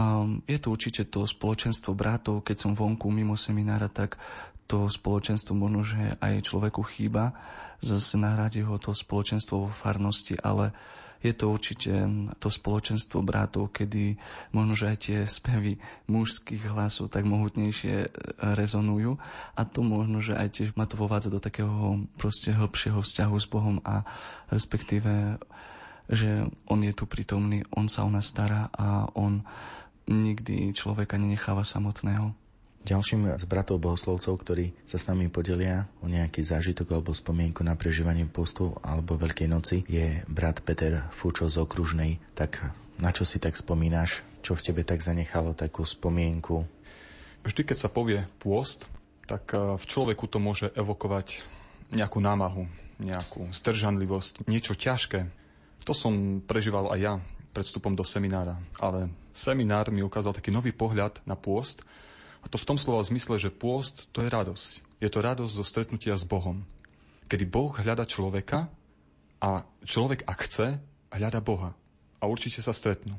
a 0.00 0.24
je 0.48 0.56
to 0.56 0.72
určite 0.72 1.12
to 1.12 1.28
spoločenstvo 1.28 1.92
bratov, 1.92 2.40
keď 2.40 2.56
som 2.56 2.72
vonku 2.72 3.12
mimo 3.12 3.36
seminára, 3.36 3.92
tak 3.92 4.16
to 4.64 4.88
spoločenstvo 4.88 5.52
možno, 5.52 5.84
že 5.84 6.16
aj 6.24 6.46
človeku 6.48 6.80
chýba. 6.88 7.36
Zase 7.84 8.16
nahradí 8.16 8.64
ho 8.64 8.80
to 8.80 8.96
spoločenstvo 8.96 9.66
vo 9.66 9.68
farnosti, 9.68 10.40
ale 10.40 10.72
je 11.20 11.36
to 11.36 11.52
určite 11.52 11.92
to 12.40 12.48
spoločenstvo 12.48 13.20
bratov, 13.20 13.76
kedy 13.76 14.16
možno, 14.56 14.72
že 14.72 14.86
aj 14.88 14.98
tie 15.04 15.18
spevy 15.28 15.76
mužských 16.08 16.64
hlasov 16.72 17.12
tak 17.12 17.28
mohutnejšie 17.28 17.94
e, 18.00 18.08
rezonujú 18.56 19.20
a 19.52 19.60
to 19.68 19.84
možno, 19.84 20.24
že 20.24 20.32
aj 20.32 20.48
tiež 20.48 20.70
ma 20.80 20.88
to 20.88 20.96
vovádza 20.96 21.28
do 21.28 21.36
takého 21.36 22.08
proste 22.16 22.56
hĺbšieho 22.56 23.04
vzťahu 23.04 23.36
s 23.36 23.46
Bohom 23.52 23.84
a 23.84 24.00
respektíve, 24.48 25.36
že 26.08 26.48
On 26.72 26.80
je 26.80 26.94
tu 26.96 27.04
prítomný, 27.04 27.68
On 27.76 27.84
sa 27.84 28.08
o 28.08 28.10
nás 28.10 28.24
stará 28.24 28.72
a 28.72 29.12
On 29.12 29.44
nikdy 30.10 30.74
človeka 30.74 31.14
nenecháva 31.16 31.62
samotného. 31.62 32.34
Ďalším 32.80 33.36
z 33.36 33.44
bratov 33.44 33.84
bohoslovcov, 33.84 34.40
ktorí 34.40 34.72
sa 34.88 34.96
s 34.96 35.04
nami 35.04 35.28
podelia 35.28 35.84
o 36.00 36.08
nejaký 36.08 36.40
zážitok 36.40 36.96
alebo 36.96 37.12
spomienku 37.12 37.60
na 37.60 37.76
prežívanie 37.76 38.24
postu 38.24 38.72
alebo 38.80 39.20
Veľkej 39.20 39.48
noci 39.52 39.84
je 39.84 40.24
brat 40.24 40.64
Peter 40.64 41.04
Fučo 41.12 41.44
z 41.46 41.60
Okružnej. 41.60 42.16
Tak 42.32 42.72
na 42.96 43.12
čo 43.12 43.28
si 43.28 43.36
tak 43.36 43.52
spomínaš? 43.52 44.24
Čo 44.40 44.56
v 44.56 44.64
tebe 44.64 44.82
tak 44.82 45.04
zanechalo 45.04 45.52
takú 45.52 45.84
spomienku? 45.84 46.64
Vždy, 47.44 47.68
keď 47.68 47.76
sa 47.76 47.92
povie 47.92 48.24
pôst, 48.40 48.88
tak 49.28 49.52
eh, 49.52 49.76
v 49.76 49.84
človeku 49.84 50.24
to 50.24 50.40
môže 50.40 50.72
evokovať 50.72 51.44
nejakú 51.92 52.16
námahu, 52.16 52.64
nejakú 52.96 53.44
zdržanlivosť, 53.52 54.48
niečo 54.48 54.72
ťažké. 54.72 55.28
To 55.84 55.92
som 55.92 56.44
prežíval 56.44 56.92
aj 56.96 56.98
ja 57.00 57.12
pred 57.50 57.66
vstupom 57.66 57.94
do 57.94 58.06
seminára. 58.06 58.58
Ale 58.78 59.10
seminár 59.34 59.90
mi 59.90 60.02
ukázal 60.02 60.34
taký 60.34 60.54
nový 60.54 60.70
pohľad 60.70 61.18
na 61.26 61.34
pôst. 61.34 61.82
A 62.40 62.48
to 62.48 62.56
v 62.56 62.66
tom 62.66 62.78
slova 62.78 63.02
zmysle, 63.04 63.36
že 63.36 63.52
pôst 63.52 64.08
to 64.14 64.22
je 64.24 64.30
radosť. 64.30 64.68
Je 65.02 65.08
to 65.10 65.20
radosť 65.20 65.52
zo 65.52 65.64
stretnutia 65.66 66.14
s 66.16 66.24
Bohom. 66.24 66.62
Kedy 67.26 67.44
Boh 67.46 67.70
hľada 67.74 68.06
človeka 68.06 68.70
a 69.40 69.64
človek, 69.84 70.26
ak 70.26 70.38
chce, 70.46 70.66
hľada 71.10 71.40
Boha. 71.42 71.74
A 72.20 72.28
určite 72.28 72.60
sa 72.60 72.74
stretnú. 72.74 73.16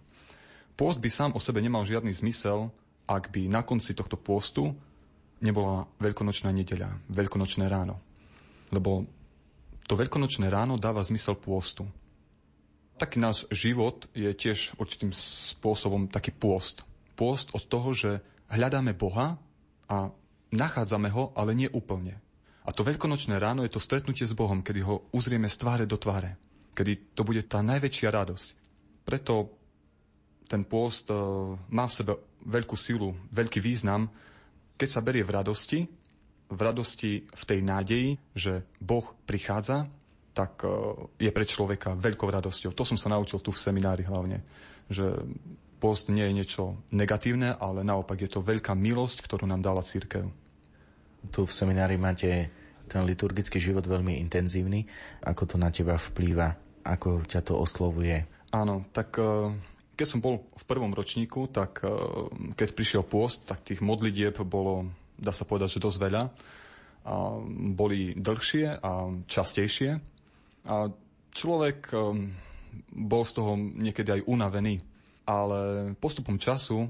Pôst 0.78 0.98
by 0.98 1.10
sám 1.12 1.32
o 1.36 1.40
sebe 1.42 1.60
nemal 1.62 1.86
žiadny 1.86 2.14
zmysel, 2.14 2.72
ak 3.06 3.30
by 3.34 3.50
na 3.52 3.62
konci 3.62 3.92
tohto 3.92 4.16
pôstu 4.16 4.72
nebola 5.42 5.90
veľkonočná 6.00 6.54
nedeľa, 6.54 7.02
veľkonočné 7.12 7.66
ráno. 7.66 7.98
Lebo 8.70 9.04
to 9.90 9.98
veľkonočné 9.98 10.48
ráno 10.48 10.78
dáva 10.78 11.04
zmysel 11.04 11.36
pôstu 11.36 11.84
taký 13.02 13.18
náš 13.18 13.50
život 13.50 14.06
je 14.14 14.30
tiež 14.30 14.78
určitým 14.78 15.10
spôsobom 15.10 16.06
taký 16.06 16.30
pôst. 16.30 16.86
Pôst 17.18 17.50
od 17.58 17.66
toho, 17.66 17.98
že 17.98 18.22
hľadáme 18.54 18.94
Boha 18.94 19.42
a 19.90 20.14
nachádzame 20.54 21.10
ho, 21.10 21.34
ale 21.34 21.58
nie 21.58 21.66
úplne. 21.74 22.22
A 22.62 22.70
to 22.70 22.86
veľkonočné 22.86 23.42
ráno 23.42 23.66
je 23.66 23.74
to 23.74 23.82
stretnutie 23.82 24.30
s 24.30 24.38
Bohom, 24.38 24.62
kedy 24.62 24.86
ho 24.86 25.10
uzrieme 25.10 25.50
z 25.50 25.58
tváre 25.58 25.90
do 25.90 25.98
tváre. 25.98 26.38
Kedy 26.78 27.18
to 27.18 27.26
bude 27.26 27.42
tá 27.50 27.66
najväčšia 27.66 28.14
radosť. 28.14 28.48
Preto 29.02 29.50
ten 30.46 30.62
pôst 30.62 31.10
e, 31.10 31.18
má 31.74 31.90
v 31.90 31.96
sebe 31.98 32.14
veľkú 32.46 32.78
silu, 32.78 33.18
veľký 33.34 33.58
význam, 33.58 34.14
keď 34.78 34.90
sa 34.94 35.02
berie 35.02 35.26
v 35.26 35.34
radosti, 35.34 35.80
v 36.52 36.60
radosti 36.60 37.26
v 37.26 37.44
tej 37.48 37.60
nádeji, 37.66 38.10
že 38.38 38.62
Boh 38.78 39.10
prichádza 39.26 39.90
tak 40.32 40.64
e, 40.64 40.68
je 41.20 41.32
pre 41.32 41.46
človeka 41.48 41.96
veľkou 41.96 42.28
radosťou. 42.28 42.72
To 42.76 42.84
som 42.88 42.98
sa 43.00 43.12
naučil 43.12 43.40
tu 43.44 43.52
v 43.52 43.62
seminári 43.62 44.08
hlavne, 44.08 44.44
že 44.88 45.12
post 45.82 46.08
nie 46.14 46.24
je 46.24 46.38
niečo 46.38 46.64
negatívne, 46.94 47.58
ale 47.58 47.82
naopak 47.82 48.22
je 48.22 48.30
to 48.30 48.46
veľká 48.46 48.78
milosť, 48.78 49.26
ktorú 49.26 49.50
nám 49.50 49.66
dala 49.66 49.82
církev. 49.82 50.30
Tu 51.30 51.42
v 51.44 51.54
seminári 51.54 51.98
máte 51.98 52.50
ten 52.90 53.02
liturgický 53.08 53.58
život 53.62 53.86
veľmi 53.86 54.20
intenzívny. 54.20 54.86
Ako 55.24 55.48
to 55.48 55.56
na 55.56 55.72
teba 55.72 55.96
vplýva? 55.96 56.58
Ako 56.84 57.24
ťa 57.24 57.42
to 57.46 57.58
oslovuje? 57.58 58.26
Áno, 58.52 58.88
tak 58.92 59.16
e, 59.18 59.56
keď 59.96 60.08
som 60.08 60.20
bol 60.24 60.48
v 60.58 60.64
prvom 60.66 60.92
ročníku, 60.92 61.48
tak 61.52 61.84
e, 61.84 61.92
keď 62.58 62.68
prišiel 62.74 63.04
pôst, 63.06 63.48
tak 63.48 63.64
tých 63.64 63.80
modlitieb 63.80 64.36
bolo 64.44 64.92
dá 65.22 65.30
sa 65.30 65.46
povedať, 65.46 65.78
že 65.78 65.86
dosť 65.86 66.00
veľa. 66.02 66.24
A 67.02 67.14
boli 67.78 68.18
dlhšie 68.18 68.82
a 68.82 68.92
častejšie. 69.30 70.02
A 70.68 70.90
človek 71.34 71.90
um, 71.94 72.30
bol 72.92 73.24
z 73.26 73.32
toho 73.38 73.58
niekedy 73.58 74.20
aj 74.20 74.28
unavený. 74.28 74.82
Ale 75.26 75.94
postupom 76.02 76.36
času 76.36 76.90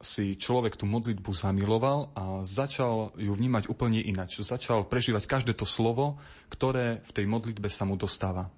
si 0.00 0.32
človek 0.40 0.80
tú 0.80 0.88
modlitbu 0.88 1.28
zamiloval 1.36 2.08
a 2.16 2.40
začal 2.40 3.12
ju 3.20 3.36
vnímať 3.36 3.68
úplne 3.68 4.00
inač. 4.00 4.40
Začal 4.40 4.88
prežívať 4.88 5.28
každé 5.28 5.52
to 5.52 5.68
slovo, 5.68 6.16
ktoré 6.48 7.04
v 7.04 7.12
tej 7.12 7.28
modlitbe 7.28 7.68
sa 7.68 7.84
mu 7.84 8.00
dostáva. 8.00 8.48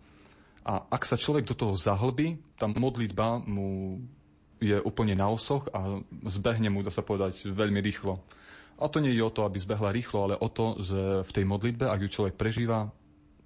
A 0.63 0.87
ak 0.87 1.03
sa 1.03 1.19
človek 1.19 1.43
do 1.43 1.59
toho 1.59 1.75
zahlbí, 1.75 2.39
tá 2.55 2.71
modlitba 2.71 3.43
mu 3.43 3.99
je 4.63 4.79
úplne 4.87 5.19
na 5.19 5.27
osoch 5.27 5.67
a 5.75 5.99
zbehne 6.31 6.71
mu, 6.71 6.87
dá 6.87 6.95
sa 6.95 7.03
povedať, 7.03 7.51
veľmi 7.51 7.83
rýchlo. 7.83 8.23
A 8.79 8.87
to 8.87 9.03
nie 9.03 9.11
je 9.11 9.27
o 9.27 9.35
to, 9.35 9.43
aby 9.43 9.59
zbehla 9.59 9.91
rýchlo, 9.91 10.31
ale 10.31 10.39
o 10.39 10.47
to, 10.47 10.79
že 10.79 11.27
v 11.27 11.35
tej 11.35 11.45
modlitbe, 11.51 11.91
ak 11.91 12.07
ju 12.07 12.09
človek 12.23 12.39
prežíva, 12.39 12.95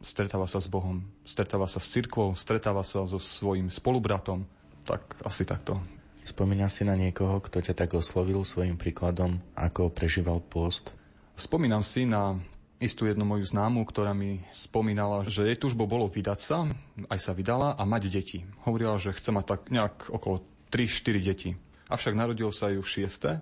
stretáva 0.02 0.44
sa 0.48 0.60
s 0.60 0.68
Bohom, 0.68 1.04
stretáva 1.24 1.70
sa 1.70 1.80
s 1.80 1.88
cirkvou, 1.92 2.36
stretáva 2.36 2.84
sa 2.84 3.04
so 3.08 3.20
svojím 3.20 3.72
spolubratom. 3.72 4.44
Tak 4.86 5.24
asi 5.26 5.42
takto. 5.48 5.82
Spomína 6.26 6.66
si 6.66 6.82
na 6.82 6.98
niekoho, 6.98 7.38
kto 7.38 7.62
ťa 7.62 7.74
tak 7.86 7.94
oslovil 7.94 8.42
svojim 8.42 8.74
príkladom, 8.74 9.38
ako 9.54 9.94
prežíval 9.94 10.42
post? 10.42 10.90
Spomínam 11.38 11.86
si 11.86 12.02
na 12.02 12.34
istú 12.82 13.06
jednu 13.06 13.24
moju 13.24 13.46
známu, 13.46 13.86
ktorá 13.86 14.12
mi 14.12 14.42
spomínala, 14.52 15.24
že 15.30 15.46
jej 15.46 15.56
túžbou 15.56 15.88
bolo 15.88 16.10
vydať 16.10 16.38
sa, 16.42 16.66
aj 17.08 17.20
sa 17.22 17.32
vydala 17.32 17.78
a 17.78 17.82
mať 17.86 18.10
deti. 18.10 18.38
Hovorila, 18.66 19.00
že 19.00 19.16
chce 19.16 19.30
mať 19.32 19.44
tak 19.46 19.60
nejak 19.70 20.10
okolo 20.12 20.44
3-4 20.74 21.22
deti. 21.22 21.50
Avšak 21.86 22.18
narodilo 22.18 22.50
sa 22.50 22.74
ju 22.74 22.82
šieste 22.82 23.38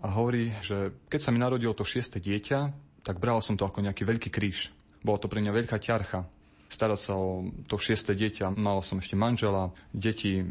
a 0.00 0.06
hovorí, 0.08 0.56
že 0.64 0.96
keď 1.12 1.20
sa 1.20 1.30
mi 1.30 1.38
narodilo 1.38 1.76
to 1.76 1.84
šieste 1.84 2.16
dieťa, 2.16 2.72
tak 3.04 3.20
brala 3.20 3.44
som 3.44 3.60
to 3.60 3.68
ako 3.68 3.84
nejaký 3.84 4.08
veľký 4.08 4.30
kríž. 4.32 4.72
Bola 5.00 5.18
to 5.20 5.28
pre 5.28 5.40
mňa 5.40 5.52
veľká 5.52 5.76
ťarcha 5.80 6.26
starať 6.70 7.00
sa 7.02 7.18
o 7.18 7.50
to 7.66 7.76
šieste 7.76 8.14
dieťa. 8.14 8.54
Mala 8.54 8.80
som 8.80 9.02
ešte 9.02 9.18
manžela, 9.18 9.74
deti 9.90 10.46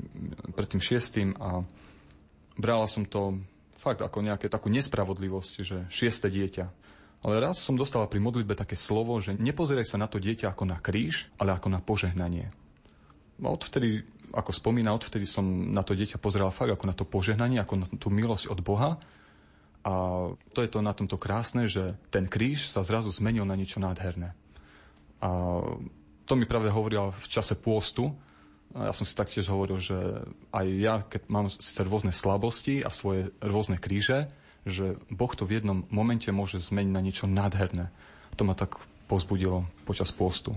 pred 0.52 0.68
tým 0.68 0.84
šiestým 0.84 1.32
a 1.40 1.64
brala 2.60 2.86
som 2.92 3.08
to 3.08 3.40
fakt 3.80 4.04
ako 4.04 4.20
nejaké 4.20 4.52
takú 4.52 4.68
nespravodlivosť, 4.68 5.54
že 5.64 5.88
šieste 5.88 6.28
dieťa. 6.28 6.66
Ale 7.24 7.40
raz 7.40 7.64
som 7.64 7.80
dostala 7.80 8.08
pri 8.08 8.20
modlitbe 8.20 8.56
také 8.56 8.76
slovo, 8.76 9.16
že 9.24 9.36
nepozeraj 9.36 9.88
sa 9.88 9.98
na 10.00 10.08
to 10.12 10.20
dieťa 10.20 10.52
ako 10.52 10.64
na 10.68 10.78
kríž, 10.80 11.32
ale 11.40 11.56
ako 11.56 11.68
na 11.72 11.80
požehnanie. 11.80 12.52
A 13.40 13.48
odvtedy, 13.48 14.04
ako 14.36 14.52
spomína, 14.52 14.92
odvtedy 14.92 15.24
som 15.24 15.72
na 15.72 15.84
to 15.84 15.96
dieťa 15.96 16.20
pozeral 16.20 16.52
fakt 16.52 16.76
ako 16.76 16.86
na 16.88 16.96
to 16.96 17.08
požehnanie, 17.08 17.60
ako 17.64 17.76
na 17.80 17.88
tú 17.96 18.12
milosť 18.12 18.52
od 18.52 18.60
Boha. 18.60 19.00
A 19.84 19.94
to 20.52 20.60
je 20.60 20.70
to 20.70 20.84
na 20.84 20.92
tomto 20.92 21.16
krásne, 21.16 21.72
že 21.72 21.96
ten 22.12 22.28
kríž 22.28 22.68
sa 22.68 22.84
zrazu 22.84 23.08
zmenil 23.10 23.48
na 23.48 23.56
niečo 23.56 23.80
nádherné. 23.80 24.36
A 25.24 25.30
to 26.28 26.34
mi 26.36 26.46
práve 26.46 26.68
hovorila 26.70 27.16
v 27.16 27.28
čase 27.32 27.56
pôstu. 27.56 28.12
Ja 28.76 28.94
som 28.94 29.08
si 29.08 29.18
taktiež 29.18 29.50
hovoril, 29.50 29.82
že 29.82 29.98
aj 30.54 30.68
ja, 30.78 30.96
keď 31.02 31.22
mám 31.26 31.50
síce 31.50 31.82
rôzne 31.82 32.14
slabosti 32.14 32.86
a 32.86 32.94
svoje 32.94 33.34
rôzne 33.42 33.82
kríže, 33.82 34.30
že 34.68 35.00
Boh 35.10 35.32
to 35.34 35.48
v 35.48 35.58
jednom 35.58 35.88
momente 35.90 36.30
môže 36.30 36.62
zmeniť 36.62 36.92
na 36.94 37.02
niečo 37.02 37.26
nádherné. 37.26 37.90
To 38.38 38.46
ma 38.46 38.54
tak 38.54 38.78
pozbudilo 39.10 39.66
počas 39.90 40.14
pôstu. 40.14 40.54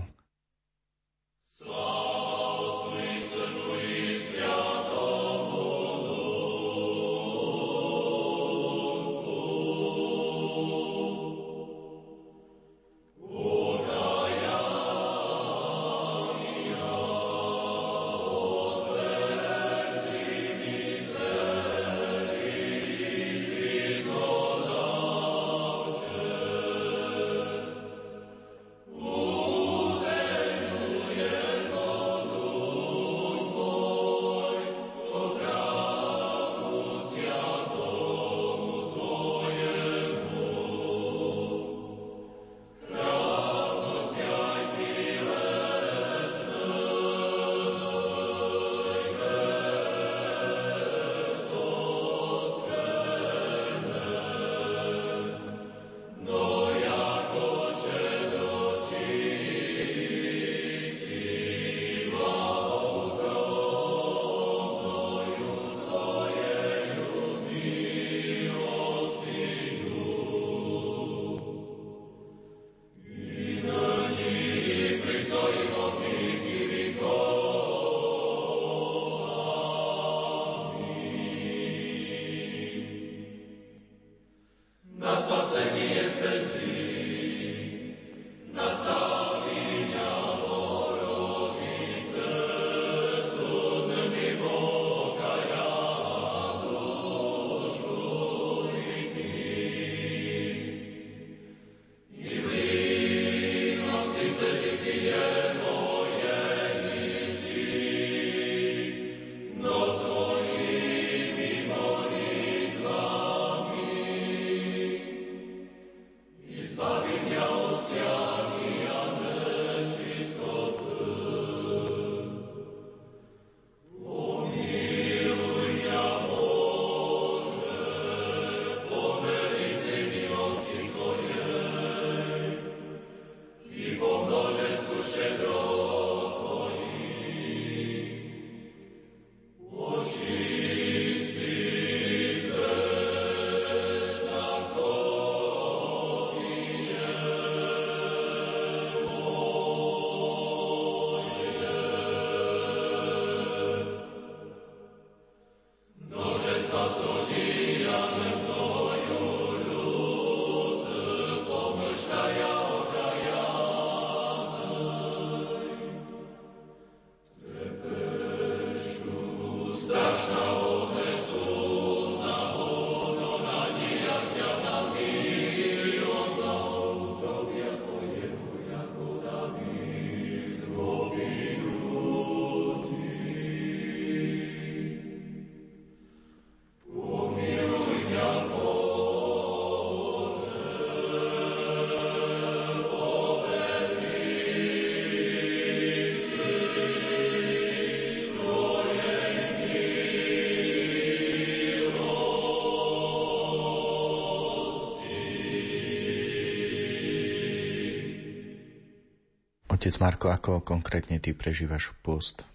Otec 209.83 209.99
Marko, 209.99 210.31
ako 210.31 210.63
konkrétne 210.63 211.19
ty 211.19 211.35
prežívaš 211.35 211.91
pôst? 212.07 212.47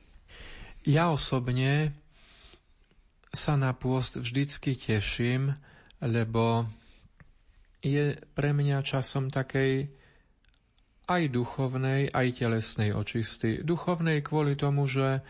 Ja 0.89 1.12
osobne 1.12 1.93
sa 3.37 3.53
na 3.53 3.76
pôst 3.76 4.16
vždycky 4.16 4.72
teším, 4.72 5.53
lebo 6.01 6.64
je 7.85 8.16
pre 8.33 8.57
mňa 8.57 8.81
časom 8.81 9.29
takej 9.29 9.93
aj 11.05 11.22
duchovnej, 11.29 12.09
aj 12.16 12.41
telesnej 12.41 12.97
očisty. 12.97 13.61
Duchovnej 13.61 14.24
kvôli 14.24 14.57
tomu, 14.57 14.89
že 14.89 15.20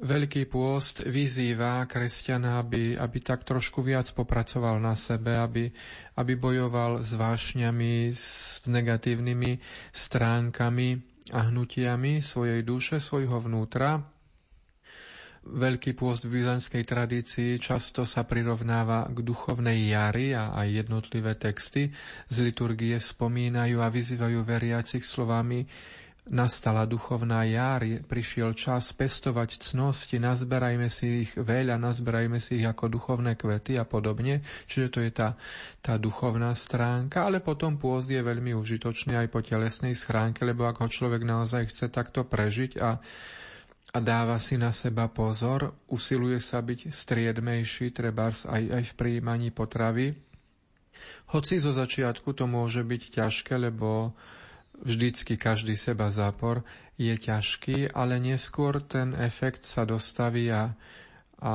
Veľký 0.00 0.48
pôst 0.48 1.04
vyzýva 1.04 1.84
kresťana, 1.84 2.56
aby, 2.64 2.96
aby 2.96 3.18
tak 3.20 3.44
trošku 3.44 3.84
viac 3.84 4.08
popracoval 4.16 4.80
na 4.80 4.96
sebe, 4.96 5.36
aby, 5.36 5.68
aby 6.16 6.32
bojoval 6.40 7.04
s 7.04 7.12
vášňami, 7.12 8.08
s 8.08 8.64
negatívnymi 8.64 9.60
stránkami 9.92 10.88
a 11.36 11.52
hnutiami 11.52 12.24
svojej 12.24 12.64
duše, 12.64 12.96
svojho 12.96 13.44
vnútra. 13.44 14.00
Veľký 15.40 15.92
pôst 15.92 16.24
v 16.24 16.36
byzantskej 16.40 16.84
tradícii 16.88 17.60
často 17.60 18.08
sa 18.08 18.24
prirovnáva 18.24 19.04
k 19.12 19.20
duchovnej 19.20 19.88
jari 19.88 20.32
a 20.32 20.56
aj 20.56 20.84
jednotlivé 20.84 21.36
texty 21.36 21.92
z 22.24 22.36
liturgie 22.40 22.96
spomínajú 22.96 23.84
a 23.84 23.92
vyzývajú 23.92 24.48
veriacich 24.48 25.04
slovami 25.04 25.68
Nastala 26.30 26.86
duchovná 26.86 27.42
jar, 27.42 27.82
prišiel 28.06 28.54
čas 28.54 28.94
pestovať 28.94 29.66
cnosti, 29.66 30.14
nazberajme 30.22 30.86
si 30.86 31.26
ich 31.26 31.34
veľa, 31.34 31.74
nazberajme 31.74 32.38
si 32.38 32.62
ich 32.62 32.66
ako 32.70 32.86
duchovné 32.86 33.34
kvety 33.34 33.74
a 33.74 33.82
podobne. 33.82 34.38
Čiže 34.70 34.86
to 34.94 34.98
je 35.02 35.10
tá, 35.10 35.34
tá 35.82 35.98
duchovná 35.98 36.54
stránka, 36.54 37.26
ale 37.26 37.42
potom 37.42 37.82
pôzd 37.82 38.14
je 38.14 38.22
veľmi 38.22 38.54
užitočný 38.54 39.18
aj 39.18 39.26
po 39.26 39.42
telesnej 39.42 39.98
schránke, 39.98 40.46
lebo 40.46 40.70
ak 40.70 40.78
ho 40.78 40.86
človek 40.86 41.26
naozaj 41.26 41.74
chce 41.74 41.90
takto 41.90 42.22
prežiť 42.22 42.78
a, 42.78 43.02
a 43.90 43.98
dáva 43.98 44.38
si 44.38 44.54
na 44.54 44.70
seba 44.70 45.10
pozor, 45.10 45.82
usiluje 45.90 46.38
sa 46.38 46.62
byť 46.62 46.94
striedmejší, 46.94 47.90
trebárs 47.90 48.46
aj, 48.46 48.70
aj 48.70 48.82
v 48.86 48.92
príjmaní 48.94 49.50
potravy. 49.50 50.14
Hoci 51.34 51.58
zo 51.58 51.74
začiatku 51.74 52.38
to 52.38 52.46
môže 52.46 52.86
byť 52.86 53.18
ťažké, 53.18 53.58
lebo 53.58 54.14
vždycky 54.82 55.36
každý 55.36 55.76
seba 55.76 56.08
zápor 56.12 56.64
je 57.00 57.16
ťažký, 57.16 57.92
ale 57.92 58.20
neskôr 58.20 58.84
ten 58.84 59.16
efekt 59.16 59.64
sa 59.64 59.88
dostaví 59.88 60.52
a, 60.52 60.76
a 61.40 61.52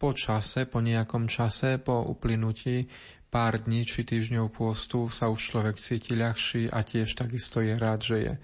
po 0.00 0.10
čase, 0.16 0.64
po 0.64 0.80
nejakom 0.80 1.28
čase, 1.28 1.76
po 1.76 2.00
uplynutí 2.04 2.88
pár 3.32 3.64
dní 3.64 3.88
či 3.88 4.04
týždňov 4.04 4.52
pôstu 4.52 5.08
sa 5.08 5.32
už 5.32 5.40
človek 5.40 5.80
cíti 5.80 6.12
ľahší 6.12 6.68
a 6.68 6.84
tiež 6.84 7.16
takisto 7.16 7.64
je 7.64 7.72
rád, 7.80 8.04
že 8.04 8.16
je, 8.20 8.34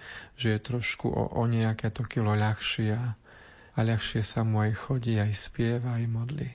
že 0.41 0.49
je 0.57 0.61
trošku 0.65 1.13
o, 1.13 1.37
o 1.37 1.45
nejaké 1.45 1.93
to 1.93 2.09
kilo 2.09 2.33
ľahší 2.33 2.97
a, 2.97 3.13
a 3.77 3.79
ľahšie 3.85 4.25
sa 4.25 4.49
mu 4.49 4.65
aj 4.65 4.89
chodí, 4.89 5.21
aj 5.21 5.37
spieva, 5.37 6.01
aj 6.01 6.07
modlí. 6.09 6.49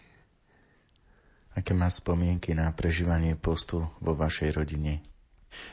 Aké 1.53 1.77
má 1.77 1.85
spomienky 1.85 2.57
na 2.57 2.73
prežívanie 2.73 3.37
postu 3.37 3.85
vo 4.01 4.17
vašej 4.17 4.49
rodine? 4.57 5.12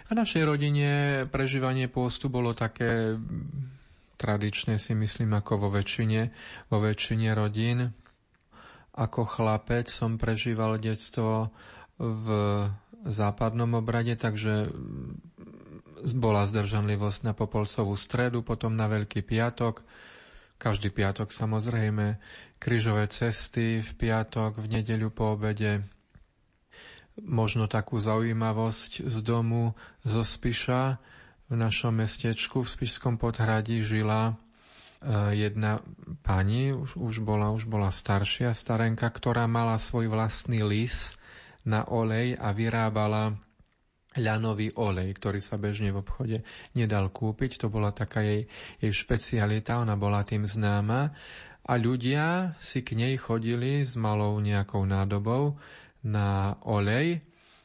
V 0.08 0.12
našej 0.12 0.42
rodine 0.42 0.90
prežívanie 1.30 1.86
pôstu 1.86 2.26
bolo 2.26 2.52
také 2.52 3.16
tradične 4.20 4.76
si 4.76 4.92
myslím 4.92 5.32
ako 5.40 5.66
vo 5.66 5.68
väčšine, 5.72 6.28
vo 6.68 6.78
väčšine 6.84 7.32
rodín. 7.32 7.96
Ako 8.92 9.24
chlapec 9.24 9.88
som 9.88 10.20
prežíval 10.20 10.76
detstvo 10.76 11.48
v 11.96 12.26
západnom 13.08 13.80
obrade, 13.80 14.12
takže 14.20 14.68
bola 16.16 16.44
zdržanlivosť 16.44 17.20
na 17.24 17.32
Popolcovú 17.32 17.96
stredu, 17.96 18.44
potom 18.44 18.76
na 18.76 18.88
Veľký 18.88 19.24
piatok, 19.24 19.84
každý 20.60 20.92
piatok 20.92 21.32
samozrejme, 21.32 22.20
krížové 22.60 23.08
cesty 23.08 23.80
v 23.80 23.90
piatok, 23.96 24.60
v 24.60 24.80
nedeľu 24.80 25.08
po 25.12 25.36
obede, 25.36 25.80
možno 27.24 27.68
takú 27.70 28.00
zaujímavosť 28.00 29.06
z 29.06 29.16
domu 29.20 29.76
zo 30.02 30.24
Spiša. 30.24 30.98
V 31.50 31.54
našom 31.58 31.98
mestečku 31.98 32.62
v 32.62 32.68
Spišskom 32.70 33.18
podhradí 33.18 33.82
žila 33.82 34.30
e, 34.30 34.34
jedna 35.34 35.82
pani, 36.22 36.70
už, 36.70 36.94
už, 36.94 37.14
bola, 37.26 37.50
už 37.50 37.66
bola 37.66 37.90
staršia 37.90 38.54
starenka, 38.54 39.10
ktorá 39.10 39.50
mala 39.50 39.74
svoj 39.76 40.06
vlastný 40.06 40.62
lis 40.62 41.18
na 41.66 41.84
olej 41.90 42.38
a 42.38 42.54
vyrábala 42.54 43.34
ľanový 44.18 44.74
olej, 44.74 45.14
ktorý 45.14 45.38
sa 45.38 45.54
bežne 45.54 45.94
v 45.94 46.02
obchode 46.02 46.38
nedal 46.74 47.10
kúpiť. 47.10 47.62
To 47.62 47.66
bola 47.70 47.94
taká 47.94 48.26
jej, 48.26 48.50
jej 48.82 48.92
špecialita, 48.94 49.78
ona 49.78 49.94
bola 49.94 50.26
tým 50.26 50.42
známa. 50.42 51.14
A 51.70 51.72
ľudia 51.78 52.58
si 52.58 52.82
k 52.82 52.98
nej 52.98 53.14
chodili 53.14 53.86
s 53.86 53.94
malou 53.94 54.34
nejakou 54.42 54.82
nádobou 54.82 55.54
na 56.06 56.56
olej, 56.64 57.20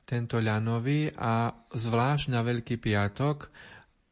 tento 0.05 0.37
ľanový 0.37 1.09
a 1.17 1.49
zvlášť 1.73 2.25
na 2.29 2.45
Veľký 2.45 2.77
piatok 2.77 3.49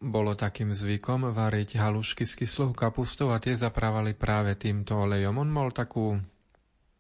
bolo 0.04 0.36
takým 0.36 0.76
zvykom 0.76 1.32
variť 1.32 1.80
halušky 1.80 2.28
s 2.28 2.36
kyslou 2.36 2.76
kapustou 2.76 3.32
a 3.32 3.40
tie 3.40 3.56
zaprávali 3.56 4.18
práve 4.18 4.58
týmto 4.60 5.00
olejom. 5.00 5.40
On 5.40 5.48
mal 5.48 5.72
takú, 5.72 6.20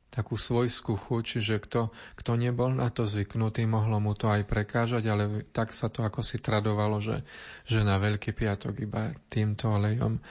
takú 0.08 0.40
svojskú 0.40 0.96
chuť, 0.96 1.24
čiže 1.26 1.56
kto, 1.68 1.92
kto 2.16 2.32
nebol 2.40 2.72
na 2.72 2.88
to 2.94 3.04
zvyknutý, 3.04 3.68
mohlo 3.68 4.00
mu 4.00 4.16
to 4.16 4.32
aj 4.32 4.48
prekážať, 4.48 5.04
ale 5.10 5.44
tak 5.52 5.76
sa 5.76 5.92
to 5.92 6.06
ako 6.06 6.24
si 6.24 6.40
tradovalo, 6.40 7.04
že, 7.04 7.28
že 7.68 7.84
na 7.84 8.00
Veľký 8.00 8.32
piatok 8.32 8.88
iba 8.88 9.12
týmto 9.28 9.74
olejom. 9.74 10.22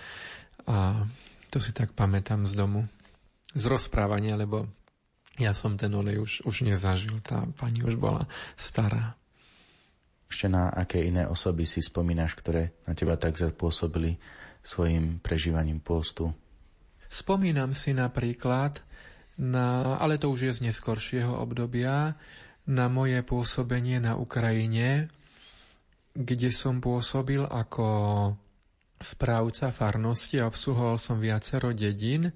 A 0.65 1.05
to 1.53 1.61
si 1.61 1.77
tak 1.77 1.93
pamätám 1.93 2.49
z 2.49 2.57
domu. 2.57 2.89
Z 3.53 3.69
rozprávania, 3.69 4.39
lebo 4.41 4.65
ja 5.41 5.57
som 5.57 5.81
ten 5.81 5.93
olej 5.93 6.21
už, 6.21 6.33
už 6.45 6.57
nezažil, 6.69 7.21
tá 7.25 7.49
pani 7.57 7.81
už 7.81 7.97
bola 7.97 8.29
stará. 8.59 9.17
Ešte 10.29 10.49
na 10.49 10.73
aké 10.73 11.05
iné 11.05 11.29
osoby 11.29 11.69
si 11.69 11.85
spomínaš, 11.85 12.37
ktoré 12.37 12.73
na 12.89 12.97
teba 12.97 13.21
tak 13.21 13.37
zapôsobili 13.37 14.17
svojim 14.65 15.21
prežívaním 15.21 15.81
postu? 15.81 16.33
Spomínam 17.13 17.77
si 17.77 17.93
napríklad, 17.93 18.81
na, 19.37 20.01
ale 20.01 20.17
to 20.17 20.33
už 20.33 20.49
je 20.49 20.53
z 20.57 20.61
neskoršieho 20.73 21.37
obdobia, 21.37 22.17
na 22.65 22.87
moje 22.87 23.21
pôsobenie 23.27 23.99
na 23.99 24.15
Ukrajine, 24.15 25.11
kde 26.15 26.49
som 26.55 26.79
pôsobil 26.79 27.43
ako 27.43 27.87
správca 29.03 29.75
farnosti 29.75 30.39
a 30.39 30.47
obsluhoval 30.47 30.97
som 30.97 31.19
viacero 31.19 31.75
dedín 31.75 32.31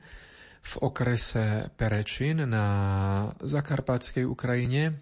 v 0.67 0.73
okrese 0.83 1.71
Perečin 1.79 2.43
na 2.43 2.67
zakarpátskej 3.39 4.27
Ukrajine. 4.27 4.99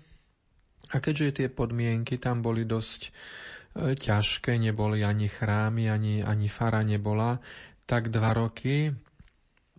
A 0.93 1.01
keďže 1.01 1.41
tie 1.41 1.49
podmienky 1.49 2.21
tam 2.21 2.45
boli 2.45 2.69
dosť 2.69 3.01
e, 3.09 3.11
ťažké, 3.97 4.61
neboli 4.61 5.01
ani 5.01 5.33
chrámy, 5.33 5.89
ani, 5.89 6.15
ani 6.21 6.49
fara 6.53 6.85
nebola, 6.85 7.41
tak 7.89 8.13
dva 8.13 8.37
roky 8.37 8.93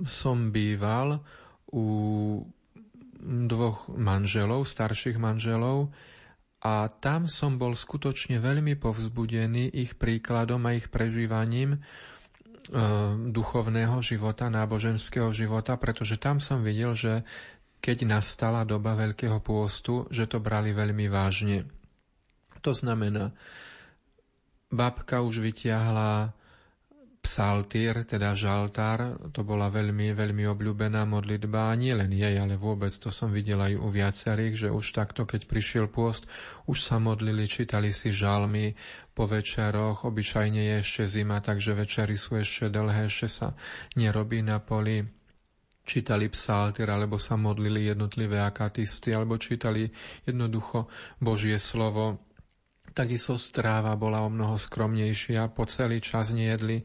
som 0.03 0.49
býval 0.49 1.21
u 1.71 1.85
dvoch 3.25 3.87
manželov, 3.93 4.65
starších 4.67 5.21
manželov, 5.21 5.93
a 6.65 6.89
tam 6.89 7.29
som 7.29 7.61
bol 7.61 7.77
skutočne 7.77 8.41
veľmi 8.41 8.73
povzbudený 8.81 9.69
ich 9.69 9.93
príkladom 10.01 10.65
a 10.65 10.73
ich 10.73 10.89
prežívaním, 10.89 11.77
duchovného 13.29 14.01
života, 14.01 14.49
náboženského 14.49 15.29
života, 15.29 15.77
pretože 15.77 16.17
tam 16.17 16.41
som 16.41 16.65
videl, 16.65 16.97
že 16.97 17.21
keď 17.83 18.17
nastala 18.17 18.65
doba 18.65 18.97
Veľkého 18.97 19.37
pôstu, 19.45 20.09
že 20.09 20.25
to 20.25 20.41
brali 20.41 20.73
veľmi 20.73 21.05
vážne. 21.05 21.69
To 22.65 22.73
znamená, 22.73 23.29
babka 24.73 25.21
už 25.21 25.45
vytiahla 25.45 26.33
psaltír, 27.25 28.05
teda 28.05 28.37
žaltár, 28.37 29.17
to 29.33 29.41
bola 29.41 29.73
veľmi, 29.73 30.13
veľmi 30.13 30.45
obľúbená 30.45 31.09
modlitba, 31.09 31.73
nie 31.73 31.89
len 31.97 32.13
jej, 32.13 32.37
ale 32.37 32.53
vôbec 32.53 32.93
to 32.93 33.09
som 33.09 33.33
videl 33.33 33.57
aj 33.57 33.73
u 33.81 33.89
viacerých, 33.89 34.53
že 34.53 34.69
už 34.69 34.93
takto, 34.93 35.25
keď 35.25 35.49
prišiel 35.49 35.89
pôst, 35.89 36.29
už 36.69 36.85
sa 36.85 37.01
modlili, 37.01 37.49
čítali 37.49 37.89
si 37.89 38.13
žalmy 38.13 38.77
po 39.17 39.25
večeroch, 39.25 40.05
obyčajne 40.05 40.61
je 40.61 40.75
ešte 40.85 41.03
zima, 41.09 41.41
takže 41.41 41.73
večery 41.73 42.13
sú 42.13 42.37
ešte 42.37 42.69
dlhé, 42.69 43.09
ešte 43.09 43.27
sa 43.27 43.57
nerobí 43.97 44.45
na 44.45 44.61
poli. 44.61 45.01
Čítali 45.85 46.29
psaltyr, 46.33 46.89
alebo 46.89 47.21
sa 47.21 47.37
modlili 47.37 47.89
jednotlivé 47.89 48.41
akatisty, 48.41 49.13
alebo 49.13 49.37
čítali 49.37 49.85
jednoducho 50.25 50.89
Božie 51.21 51.61
slovo 51.61 52.25
Takisto 52.95 53.35
stráva 53.35 53.91
bola 53.99 54.23
o 54.23 54.31
mnoho 54.31 54.55
skromnejšia, 54.55 55.51
po 55.51 55.67
celý 55.67 55.99
čas 55.99 56.31
nejedli, 56.31 56.79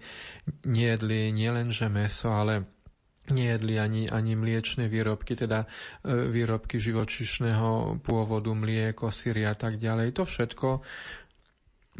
nejedli 0.67 1.31
nielenže 1.31 1.87
meso, 1.87 2.35
ale 2.35 2.67
nejedli 3.31 3.79
ani, 3.79 4.03
ani 4.11 4.35
mliečne 4.35 4.91
výrobky, 4.91 5.39
teda 5.39 5.65
e, 6.03 6.29
výrobky 6.35 6.83
živočišného 6.83 8.03
pôvodu, 8.03 8.51
mlieko, 8.51 9.15
syry 9.15 9.47
a 9.47 9.55
tak 9.55 9.79
ďalej. 9.79 10.19
To 10.19 10.27
všetko 10.27 10.69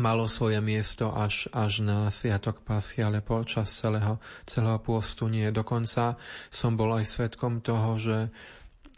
malo 0.03 0.27
svoje 0.27 0.59
miesto 0.59 1.13
až, 1.15 1.47
až 1.55 1.87
na 1.87 2.11
Sviatok 2.11 2.67
Paschy, 2.67 3.07
ale 3.07 3.23
počas 3.23 3.71
celého, 3.71 4.19
celého 4.43 4.83
pôstu 4.83 5.31
nie. 5.31 5.47
Dokonca 5.55 6.19
som 6.51 6.75
bol 6.75 6.99
aj 6.99 7.07
svetkom 7.07 7.63
toho, 7.63 7.95
že 7.95 8.17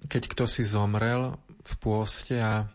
keď 0.09 0.23
kto 0.33 0.45
si 0.49 0.65
zomrel 0.65 1.37
v 1.63 1.73
pôste 1.79 2.39
a 2.39 2.71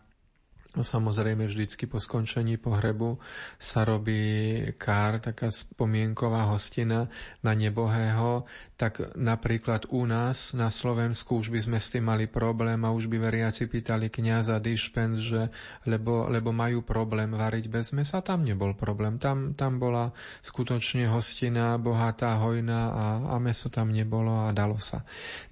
samozrejme 0.82 1.46
vždycky 1.46 1.86
po 1.86 2.02
skončení 2.02 2.58
pohrebu 2.58 3.18
sa 3.56 3.82
robí 3.82 4.58
kár, 4.76 5.18
taká 5.22 5.50
spomienková 5.50 6.50
hostina 6.50 7.10
na 7.42 7.52
nebohého, 7.54 8.46
tak 8.78 9.18
napríklad 9.18 9.90
u 9.90 10.06
nás 10.06 10.54
na 10.54 10.70
Slovensku 10.70 11.42
už 11.42 11.50
by 11.50 11.60
sme 11.66 11.78
s 11.82 11.90
tým 11.90 12.06
mali 12.06 12.30
problém 12.30 12.78
a 12.86 12.94
už 12.94 13.10
by 13.10 13.18
veriaci 13.18 13.66
pýtali 13.66 14.06
kniaza 14.06 14.62
dišpens, 14.62 15.18
že 15.18 15.50
lebo, 15.82 16.30
lebo 16.30 16.54
majú 16.54 16.86
problém 16.86 17.34
variť 17.34 17.66
bez 17.66 17.90
mesa. 17.90 18.22
Tam 18.22 18.46
nebol 18.46 18.78
problém. 18.78 19.18
Tam, 19.18 19.50
tam 19.50 19.82
bola 19.82 20.14
skutočne 20.46 21.10
hostina 21.10 21.74
bohatá, 21.74 22.38
hojná 22.38 22.80
a, 22.94 23.06
a 23.34 23.36
meso 23.42 23.66
tam 23.66 23.90
nebolo 23.90 24.46
a 24.46 24.54
dalo 24.54 24.78
sa. 24.78 25.02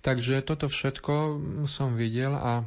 Takže 0.06 0.46
toto 0.46 0.70
všetko 0.70 1.14
som 1.66 1.98
videl 1.98 2.30
a 2.30 2.62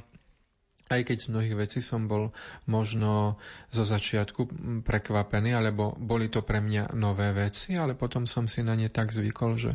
aj 0.89 1.01
keď 1.05 1.17
z 1.21 1.31
mnohých 1.31 1.55
vecí 1.55 1.79
som 1.85 2.09
bol 2.09 2.33
možno 2.65 3.37
zo 3.69 3.85
začiatku 3.85 4.49
prekvapený, 4.81 5.53
alebo 5.53 5.93
boli 5.95 6.33
to 6.33 6.41
pre 6.41 6.59
mňa 6.59 6.97
nové 6.97 7.29
veci, 7.31 7.77
ale 7.77 7.93
potom 7.93 8.25
som 8.25 8.49
si 8.49 8.65
na 8.65 8.73
ne 8.73 8.89
tak 8.89 9.13
zvykol, 9.13 9.55
že, 9.55 9.73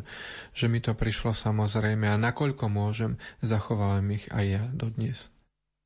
že 0.51 0.67
mi 0.67 0.83
to 0.83 0.91
prišlo 0.91 1.31
samozrejme 1.31 2.11
a 2.11 2.19
nakoľko 2.19 2.67
môžem, 2.67 3.15
zachovávam 3.39 4.05
ich 4.11 4.27
aj 4.29 4.45
ja 4.45 4.63
dodnes. 4.75 5.31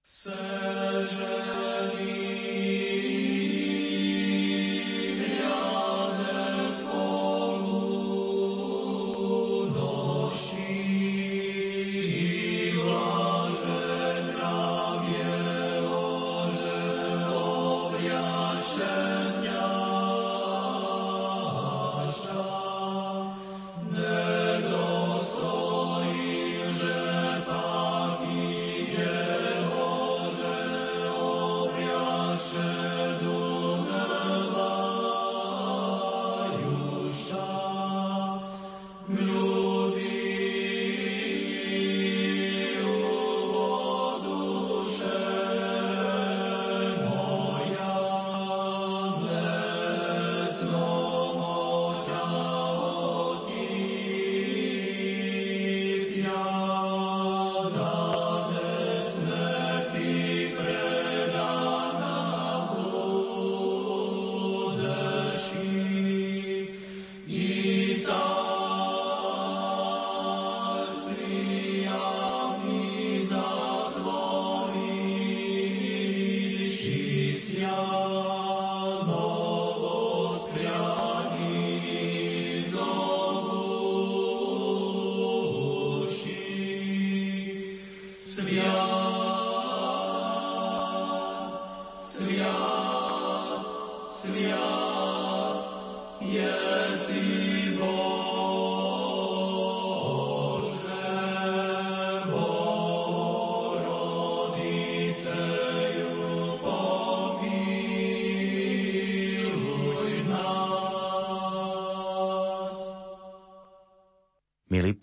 Seže. 0.10 1.50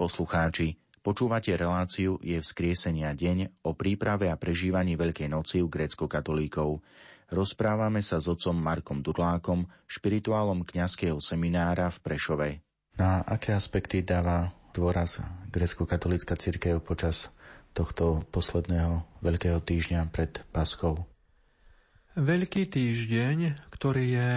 Poslucháči, 0.06 0.78
počúvate 1.02 1.50
reláciu 1.58 2.22
Je 2.22 2.38
vzkriesenia 2.38 3.10
deň 3.10 3.66
o 3.66 3.74
príprave 3.74 4.30
a 4.30 4.38
prežívaní 4.38 4.94
Veľkej 4.94 5.26
noci 5.26 5.58
u 5.58 5.66
grécko-katolíkov. 5.66 6.78
Rozprávame 7.34 8.06
sa 8.06 8.22
s 8.22 8.30
otcom 8.30 8.54
Markom 8.54 9.02
Durlákom, 9.02 9.66
špirituálom 9.90 10.62
kňazského 10.62 11.18
seminára 11.18 11.90
v 11.90 11.98
Prešove. 12.06 12.48
Na 12.94 13.26
aké 13.26 13.50
aspekty 13.50 14.06
dáva 14.06 14.54
dôraz 14.70 15.18
grécko-katolícka 15.50 16.38
církev 16.38 16.78
počas 16.86 17.26
tohto 17.74 18.22
posledného 18.30 19.02
Veľkého 19.26 19.58
týždňa 19.58 20.06
pred 20.14 20.38
Paskou? 20.54 21.02
Veľký 22.14 22.70
týždeň, 22.70 23.58
ktorý 23.74 24.04
je 24.14 24.30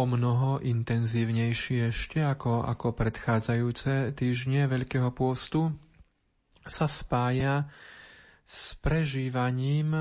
o 0.00 0.08
mnoho 0.08 0.64
intenzívnejší 0.64 1.92
ešte 1.92 2.24
ako, 2.24 2.64
ako 2.64 2.96
predchádzajúce 2.96 4.16
týždne 4.16 4.64
Veľkého 4.64 5.12
pôstu, 5.12 5.76
sa 6.64 6.88
spája 6.88 7.68
s 8.48 8.80
prežívaním 8.80 9.92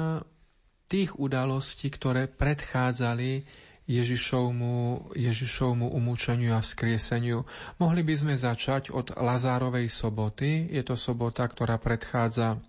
tých 0.88 1.12
udalostí, 1.20 1.92
ktoré 1.92 2.32
predchádzali 2.32 3.44
Ježišovmu, 3.90 5.12
Ježišovmu 5.18 5.92
umúčeniu 5.92 6.56
a 6.56 6.64
vzkrieseniu. 6.64 7.44
Mohli 7.82 8.02
by 8.06 8.16
sme 8.16 8.34
začať 8.38 8.94
od 8.96 9.18
Lazárovej 9.18 9.92
soboty. 9.92 10.70
Je 10.72 10.86
to 10.86 10.96
sobota, 10.96 11.44
ktorá 11.44 11.76
predchádza 11.82 12.62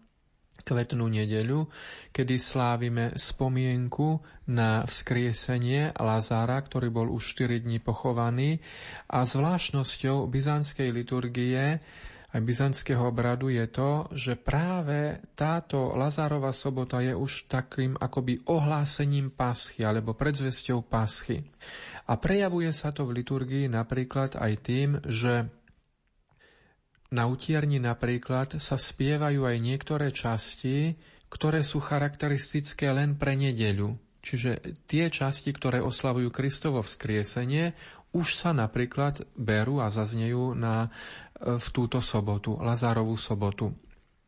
kvetnú 0.70 1.10
nedeľu, 1.10 1.66
kedy 2.14 2.38
slávime 2.38 3.18
spomienku 3.18 4.22
na 4.54 4.86
vzkriesenie 4.86 5.98
Lazára, 5.98 6.62
ktorý 6.62 6.94
bol 6.94 7.10
už 7.10 7.34
4 7.34 7.66
dní 7.66 7.82
pochovaný 7.82 8.62
a 9.10 9.26
zvláštnosťou 9.26 10.30
byzantskej 10.30 10.94
liturgie 10.94 11.82
aj 12.30 12.46
byzantského 12.46 13.10
obradu 13.10 13.50
je 13.50 13.66
to, 13.66 14.06
že 14.14 14.38
práve 14.38 15.18
táto 15.34 15.98
Lazárova 15.98 16.54
sobota 16.54 17.02
je 17.02 17.10
už 17.10 17.50
takým 17.50 17.98
akoby 17.98 18.46
ohlásením 18.46 19.34
paschy 19.34 19.82
alebo 19.82 20.14
predzvesťou 20.14 20.86
paschy. 20.86 21.42
A 22.06 22.14
prejavuje 22.22 22.70
sa 22.70 22.94
to 22.94 23.02
v 23.02 23.22
liturgii 23.22 23.66
napríklad 23.66 24.38
aj 24.38 24.52
tým, 24.62 25.02
že 25.10 25.50
na 27.10 27.26
utierni 27.26 27.82
napríklad 27.82 28.62
sa 28.62 28.78
spievajú 28.78 29.42
aj 29.46 29.56
niektoré 29.58 30.14
časti, 30.14 30.94
ktoré 31.30 31.62
sú 31.66 31.82
charakteristické 31.82 32.90
len 32.90 33.18
pre 33.18 33.34
nedeľu. 33.34 33.98
Čiže 34.20 34.84
tie 34.86 35.08
časti, 35.08 35.50
ktoré 35.50 35.80
oslavujú 35.80 36.30
Kristovo 36.30 36.84
vzkriesenie, 36.84 37.72
už 38.10 38.34
sa 38.34 38.50
napríklad 38.50 39.22
berú 39.38 39.78
a 39.78 39.88
zaznejú 39.88 40.52
na, 40.58 40.90
v 41.40 41.66
túto 41.70 42.02
sobotu, 42.02 42.58
Lazárovú 42.58 43.14
sobotu. 43.14 43.72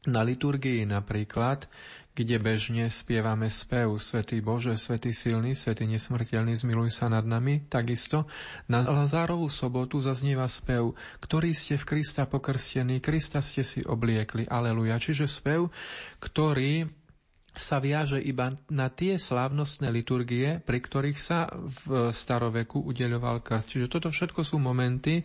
Na 0.03 0.27
liturgii 0.27 0.83
napríklad 0.83 1.71
kde 2.13 2.37
bežne 2.37 2.93
spievame 2.93 3.49
spev 3.49 3.97
Svetý 3.97 4.45
Bože, 4.45 4.77
Svetý 4.77 5.17
silný, 5.17 5.57
Svetý 5.57 5.89
nesmrteľný, 5.89 6.53
zmiluj 6.53 6.93
sa 6.93 7.09
nad 7.09 7.25
nami, 7.25 7.65
takisto 7.73 8.29
na 8.69 8.85
Lazárovú 8.85 9.49
sobotu 9.49 10.05
zaznieva 10.05 10.45
spev, 10.45 10.93
ktorý 11.25 11.57
ste 11.57 11.81
v 11.81 11.89
Krista 11.89 12.29
pokrstení, 12.29 13.01
Krista 13.01 13.41
ste 13.41 13.65
si 13.65 13.81
obliekli, 13.81 14.45
aleluja. 14.45 15.01
Čiže 15.01 15.25
spev, 15.25 15.73
ktorý 16.21 16.85
sa 17.53 17.81
viaže 17.81 18.17
iba 18.17 18.57
na 18.73 18.89
tie 18.89 19.21
slávnostné 19.21 19.93
liturgie, 19.93 20.61
pri 20.65 20.79
ktorých 20.81 21.19
sa 21.21 21.53
v 21.53 22.09
staroveku 22.09 22.81
udeľoval 22.81 23.45
krst. 23.45 23.77
Čiže 23.77 23.93
toto 23.93 24.09
všetko 24.09 24.41
sú 24.41 24.57
momenty, 24.57 25.21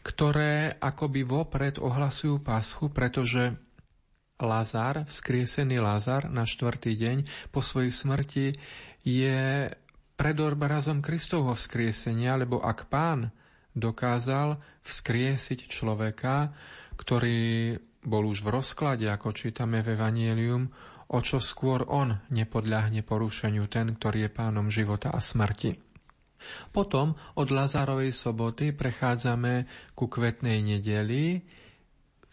ktoré 0.00 0.80
akoby 0.80 1.28
vopred 1.28 1.76
ohlasujú 1.76 2.40
páschu, 2.40 2.88
pretože 2.88 3.67
Lazar, 4.38 5.02
vzkriesený 5.06 5.82
Lazar 5.82 6.30
na 6.30 6.46
štvrtý 6.46 6.94
deň 6.94 7.16
po 7.50 7.58
svojej 7.58 7.90
smrti 7.90 8.46
je 9.02 9.70
pred 10.18 10.36
obrazom 10.38 11.02
Kristovho 11.02 11.54
vzkriesenia, 11.58 12.38
lebo 12.38 12.62
ak 12.62 12.90
pán 12.90 13.34
dokázal 13.74 14.58
vzkriesiť 14.82 15.70
človeka, 15.70 16.54
ktorý 16.98 17.78
bol 18.02 18.26
už 18.30 18.42
v 18.42 18.58
rozklade, 18.58 19.06
ako 19.06 19.34
čítame 19.34 19.82
v 19.82 19.94
Evangelium, 19.94 20.70
o 21.08 21.18
čo 21.22 21.38
skôr 21.38 21.86
on 21.88 22.18
nepodľahne 22.30 23.02
porušeniu 23.06 23.66
ten, 23.70 23.94
ktorý 23.94 24.28
je 24.28 24.30
pánom 24.30 24.66
života 24.68 25.14
a 25.14 25.22
smrti. 25.22 25.78
Potom 26.70 27.18
od 27.34 27.48
Lazárovej 27.50 28.14
soboty 28.14 28.70
prechádzame 28.70 29.66
ku 29.98 30.06
kvetnej 30.06 30.62
nedeli. 30.62 31.42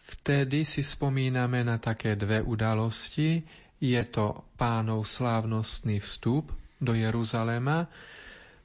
Vtedy 0.06 0.62
si 0.62 0.86
spomíname 0.86 1.66
na 1.66 1.82
také 1.82 2.14
dve 2.14 2.38
udalosti. 2.38 3.42
Je 3.82 4.02
to 4.06 4.54
pánov 4.54 5.02
slávnostný 5.02 5.98
vstup 5.98 6.54
do 6.78 6.94
Jeruzalema. 6.94 7.90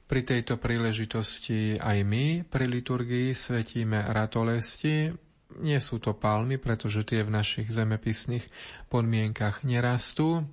Pri 0.06 0.22
tejto 0.22 0.60
príležitosti 0.62 1.80
aj 1.80 1.98
my 2.06 2.24
pri 2.46 2.68
liturgii 2.70 3.34
svetíme 3.34 4.12
ratolesti. 4.14 5.10
Nie 5.58 5.82
sú 5.82 5.98
to 5.98 6.14
palmy, 6.14 6.62
pretože 6.62 7.04
tie 7.04 7.26
v 7.26 7.34
našich 7.34 7.68
zemepisných 7.68 8.46
podmienkach 8.88 9.66
nerastú. 9.66 10.46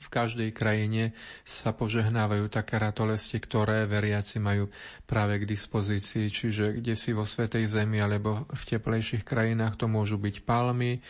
V 0.00 0.08
každej 0.08 0.56
krajine 0.56 1.12
sa 1.44 1.76
požehnávajú 1.76 2.48
také 2.48 2.80
ratolesti, 2.80 3.36
ktoré 3.36 3.84
veriaci 3.84 4.40
majú 4.40 4.72
práve 5.04 5.44
k 5.44 5.44
dispozícii, 5.44 6.32
čiže 6.32 6.80
kde 6.80 6.96
si 6.96 7.12
vo 7.12 7.28
Svetej 7.28 7.68
Zemi 7.68 8.00
alebo 8.00 8.48
v 8.48 8.62
teplejších 8.64 9.28
krajinách 9.28 9.76
to 9.76 9.86
môžu 9.92 10.16
byť 10.16 10.36
palmy. 10.48 11.04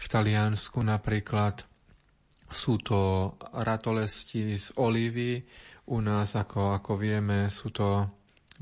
V 0.00 0.06
Taliansku 0.08 0.80
napríklad 0.80 1.62
sú 2.48 2.80
to 2.80 3.32
ratolesti 3.52 4.56
z 4.56 4.72
olivy, 4.80 5.44
u 5.92 5.98
nás, 5.98 6.38
ako, 6.38 6.78
ako 6.78 6.94
vieme, 6.94 7.50
sú 7.50 7.74
to 7.74 8.06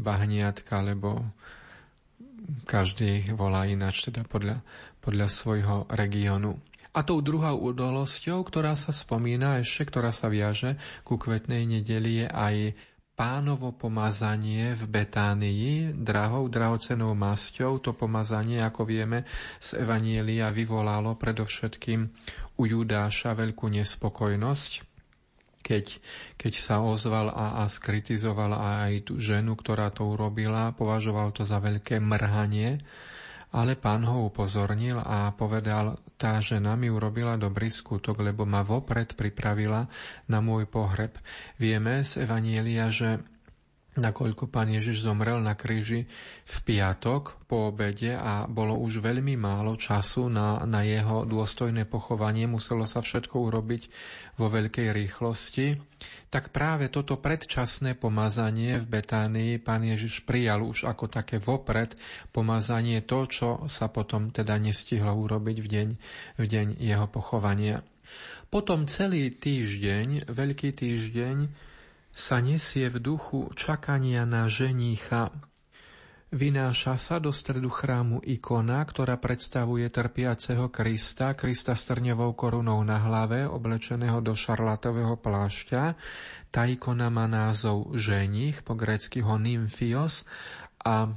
bahniatka, 0.01 0.81
lebo 0.81 1.21
každý 2.65 3.29
volá 3.37 3.69
ináč, 3.69 4.09
teda 4.09 4.25
podľa, 4.25 4.65
podľa 5.05 5.29
svojho 5.29 5.77
regiónu. 5.93 6.57
A 6.91 7.07
tou 7.07 7.23
druhou 7.23 7.71
udalosťou, 7.71 8.43
ktorá 8.43 8.75
sa 8.75 8.91
spomína 8.91 9.63
ešte, 9.63 9.87
ktorá 9.87 10.11
sa 10.11 10.27
viaže 10.27 10.75
ku 11.07 11.23
kvetnej 11.23 11.63
nedeli, 11.63 12.27
je 12.27 12.29
aj 12.29 12.57
pánovo 13.15 13.77
pomazanie 13.77 14.73
v 14.73 14.83
Betánii 14.89 15.93
drahou, 15.93 16.49
drahocenou 16.49 17.13
masťou. 17.13 17.79
To 17.85 17.93
pomazanie, 17.93 18.65
ako 18.65 18.89
vieme, 18.89 19.29
z 19.61 19.85
Evanielia 19.85 20.49
vyvolalo 20.49 21.15
predovšetkým 21.21 22.01
u 22.57 22.63
Judáša 22.65 23.37
veľkú 23.37 23.69
nespokojnosť, 23.71 24.71
keď, 25.61 26.01
keď 26.41 26.53
sa 26.57 26.81
ozval 26.81 27.29
a, 27.29 27.61
a 27.61 27.69
skritizoval 27.69 28.57
aj 28.57 29.13
tú 29.13 29.21
ženu, 29.21 29.53
ktorá 29.53 29.93
to 29.93 30.09
urobila, 30.09 30.73
považoval 30.73 31.37
to 31.37 31.45
za 31.45 31.61
veľké 31.61 32.01
mrhanie, 32.01 32.81
ale 33.51 33.75
pán 33.75 34.07
ho 34.07 34.31
upozornil 34.31 35.03
a 35.03 35.35
povedal, 35.35 35.99
tá 36.15 36.39
žena 36.39 36.79
mi 36.79 36.87
urobila 36.87 37.35
dobrý 37.35 37.67
skutok, 37.67 38.23
lebo 38.23 38.47
ma 38.47 38.63
vopred 38.63 39.19
pripravila 39.19 39.91
na 40.31 40.39
môj 40.39 40.71
pohreb. 40.71 41.19
Vieme 41.59 42.07
z 42.07 42.23
Evanielia, 42.23 42.87
že 42.95 43.19
nakoľko 43.99 44.47
pán 44.47 44.71
Ježiš 44.71 45.03
zomrel 45.03 45.43
na 45.43 45.59
kríži 45.59 46.07
v 46.47 46.57
piatok 46.63 47.43
po 47.51 47.75
obede 47.75 48.15
a 48.15 48.47
bolo 48.47 48.79
už 48.79 49.03
veľmi 49.03 49.35
málo 49.35 49.75
času 49.75 50.31
na, 50.31 50.63
na 50.63 50.87
jeho 50.87 51.27
dôstojné 51.27 51.91
pochovanie, 51.91 52.47
muselo 52.47 52.87
sa 52.87 53.03
všetko 53.03 53.35
urobiť 53.35 53.83
vo 54.39 54.47
veľkej 54.47 54.95
rýchlosti, 54.95 55.75
tak 56.31 56.55
práve 56.55 56.87
toto 56.87 57.19
predčasné 57.19 57.99
pomazanie 57.99 58.79
v 58.79 58.87
Betánii 58.87 59.59
pán 59.59 59.83
Ježiš 59.83 60.23
prijal 60.23 60.63
už 60.63 60.87
ako 60.87 61.11
také 61.11 61.43
vopred 61.43 61.99
pomazanie 62.31 63.03
to, 63.03 63.27
čo 63.27 63.49
sa 63.67 63.91
potom 63.91 64.31
teda 64.31 64.55
nestihlo 64.63 65.11
urobiť 65.19 65.57
v 65.59 65.67
deň, 65.67 65.89
v 66.39 66.45
deň 66.47 66.67
jeho 66.79 67.07
pochovania. 67.11 67.83
Potom 68.51 68.87
celý 68.87 69.35
týždeň, 69.35 70.31
veľký 70.31 70.75
týždeň, 70.75 71.70
sa 72.11 72.43
nesie 72.43 72.91
v 72.91 72.99
duchu 72.99 73.49
čakania 73.55 74.27
na 74.27 74.51
ženícha. 74.51 75.31
Vynáša 76.31 76.95
sa 76.95 77.19
do 77.19 77.35
stredu 77.35 77.67
chrámu 77.67 78.23
ikona, 78.23 78.87
ktorá 78.87 79.19
predstavuje 79.19 79.91
trpiaceho 79.91 80.71
Krista, 80.71 81.35
Krista 81.35 81.75
s 81.75 81.91
trňovou 81.91 82.39
korunou 82.39 82.79
na 82.87 83.03
hlave, 83.03 83.51
oblečeného 83.51 84.23
do 84.23 84.39
šarlatového 84.39 85.19
plášťa. 85.19 85.99
Tá 86.55 86.63
ikona 86.71 87.11
má 87.11 87.27
názov 87.27 87.99
ženich, 87.99 88.63
po 88.63 88.79
grécky 88.79 89.27
ho 89.27 89.43
nymfios 89.43 90.23
a 90.79 91.11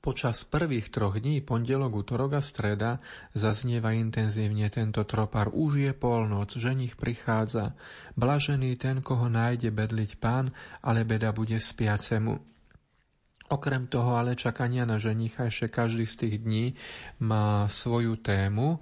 Počas 0.00 0.48
prvých 0.48 0.88
troch 0.88 1.20
dní, 1.20 1.44
pondelok, 1.44 1.92
útorok 1.92 2.40
a 2.40 2.42
streda, 2.42 3.04
zaznieva 3.36 3.92
intenzívne 3.92 4.72
tento 4.72 5.04
tropar. 5.04 5.52
Už 5.52 5.76
je 5.76 5.92
polnoc, 5.92 6.56
ženich 6.56 6.96
prichádza. 6.96 7.76
Blažený 8.16 8.80
ten, 8.80 9.04
koho 9.04 9.28
nájde 9.28 9.68
bedliť 9.68 10.16
pán, 10.16 10.56
ale 10.80 11.04
beda 11.04 11.36
bude 11.36 11.60
spiacemu. 11.60 12.40
Okrem 13.52 13.92
toho 13.92 14.16
ale 14.16 14.40
čakania 14.40 14.88
na 14.88 14.96
ženicha 14.96 15.52
ešte 15.52 15.68
každý 15.68 16.08
z 16.08 16.14
tých 16.16 16.36
dní 16.48 16.66
má 17.20 17.68
svoju 17.68 18.16
tému. 18.24 18.80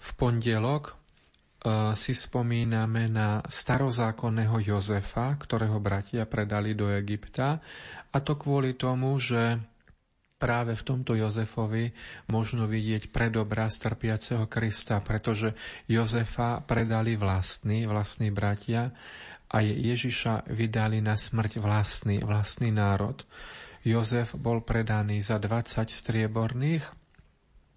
V 0.00 0.08
pondelok 0.16 0.96
e, 0.96 1.92
si 1.92 2.16
spomíname 2.16 3.12
na 3.12 3.44
starozákonného 3.44 4.64
Jozefa, 4.64 5.28
ktorého 5.36 5.76
bratia 5.76 6.24
predali 6.24 6.72
do 6.72 6.88
Egypta, 6.88 7.60
a 8.14 8.16
to 8.22 8.38
kvôli 8.40 8.78
tomu, 8.80 9.20
že 9.20 9.73
práve 10.44 10.76
v 10.76 10.84
tomto 10.84 11.16
Jozefovi 11.16 11.88
možno 12.28 12.68
vidieť 12.68 13.08
predobraz 13.08 13.80
trpiaceho 13.80 14.44
Krista, 14.44 15.00
pretože 15.00 15.56
Jozefa 15.88 16.60
predali 16.60 17.16
vlastní, 17.16 17.88
vlastní 17.88 18.28
bratia 18.28 18.92
a 19.48 19.64
Ježiša 19.64 20.52
vydali 20.52 21.00
na 21.00 21.16
smrť 21.16 21.64
vlastný, 21.64 22.20
vlastný 22.20 22.68
národ. 22.68 23.24
Jozef 23.88 24.36
bol 24.36 24.60
predaný 24.60 25.24
za 25.24 25.40
20 25.40 25.88
strieborných, 25.88 26.84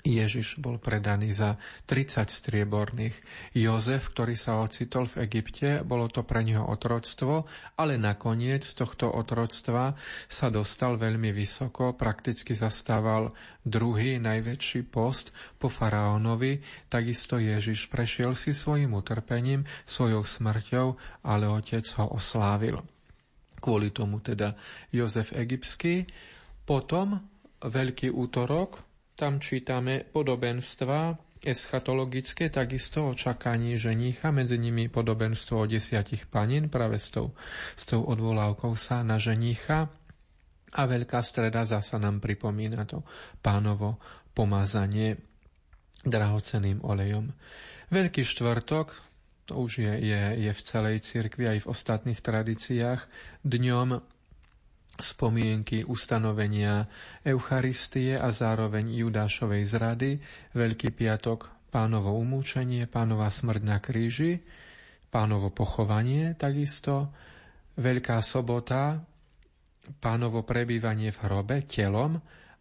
Ježiš 0.08 0.64
bol 0.64 0.80
predaný 0.80 1.36
za 1.36 1.60
30 1.84 2.32
strieborných. 2.32 3.16
Jozef, 3.51 4.16
ktorý 4.16 4.39
sa 4.39 4.64
ocitol 4.64 5.12
v 5.12 5.28
Egypte, 5.28 5.84
bolo 5.84 6.08
to 6.08 6.24
pre 6.24 6.47
neho 6.47 6.64
otroctvo, 6.64 7.43
ale 7.76 7.99
nakoniec 7.99 8.64
z 8.64 8.74
tohto 8.80 9.12
otroctva 9.12 9.99
sa 10.32 10.47
dostal 10.47 10.95
veľmi 10.95 11.36
vysoko, 11.36 11.91
prakticky 11.91 12.55
zastával 12.55 13.36
druhý 13.68 14.16
najväčší 14.24 14.88
post 14.88 15.36
po 15.60 15.68
faraónovi, 15.68 16.64
takisto 16.88 17.36
Ježiš 17.36 17.91
prešiel 17.91 18.32
si 18.32 18.55
svojim 18.55 18.95
utrpením, 18.95 19.68
svojou 19.84 20.24
smrťou, 20.24 20.88
ale 21.28 21.51
otec 21.51 21.84
ho 21.99 22.16
oslávil. 22.16 22.80
Kvôli 23.60 23.91
tomu 23.91 24.24
teda 24.24 24.55
Jozef 24.95 25.36
Egyptský, 25.36 26.08
potom 26.64 27.20
Veľký 27.58 28.14
útorok, 28.14 28.87
tam 29.18 29.41
čítame 29.41 30.05
podobenstva 30.05 31.18
eschatologické, 31.41 32.53
takisto 32.53 33.09
o 33.09 33.18
čakaní 33.18 33.78
ženícha, 33.78 34.30
medzi 34.30 34.61
nimi 34.61 34.89
podobenstvo 34.93 35.65
o 35.65 35.70
desiatich 35.70 36.30
panin, 36.30 36.70
práve 36.70 37.01
s 37.01 37.09
tou, 37.09 37.34
s 37.74 37.84
tou 37.89 38.05
odvolávkou 38.05 38.78
sa 38.78 39.01
na 39.01 39.18
ženícha. 39.18 39.89
A 40.78 40.82
veľká 40.86 41.24
streda 41.26 41.65
zasa 41.65 41.97
nám 41.97 42.22
pripomína 42.22 42.86
to 42.86 43.01
pánovo 43.41 43.97
pomazanie 44.38 45.18
drahoceným 46.05 46.86
olejom. 46.86 47.34
Veľký 47.89 48.22
štvrtok, 48.22 48.93
to 49.49 49.57
už 49.57 49.82
je, 49.82 49.93
je, 49.97 50.22
je 50.45 50.51
v 50.53 50.61
celej 50.61 51.01
cirkvi 51.01 51.57
aj 51.57 51.65
v 51.65 51.70
ostatných 51.72 52.20
tradíciách, 52.22 53.01
dňom 53.47 54.16
spomienky 55.00 55.86
ustanovenia 55.86 56.89
Eucharistie 57.22 58.18
a 58.18 58.34
zároveň 58.34 58.93
Judášovej 58.93 59.64
zrady, 59.70 60.12
Veľký 60.54 60.93
piatok 60.93 61.70
pánovo 61.70 62.16
umúčenie, 62.18 62.89
pánova 62.89 63.30
smrť 63.30 63.62
na 63.64 63.78
kríži, 63.78 64.41
pánovo 65.14 65.54
pochovanie 65.54 66.34
takisto, 66.36 67.14
Veľká 67.78 68.26
sobota, 68.26 69.06
pánovo 70.02 70.41
prebývanie 70.41 71.14
v 71.14 71.22
hrobe 71.30 71.62
telom, 71.64 72.18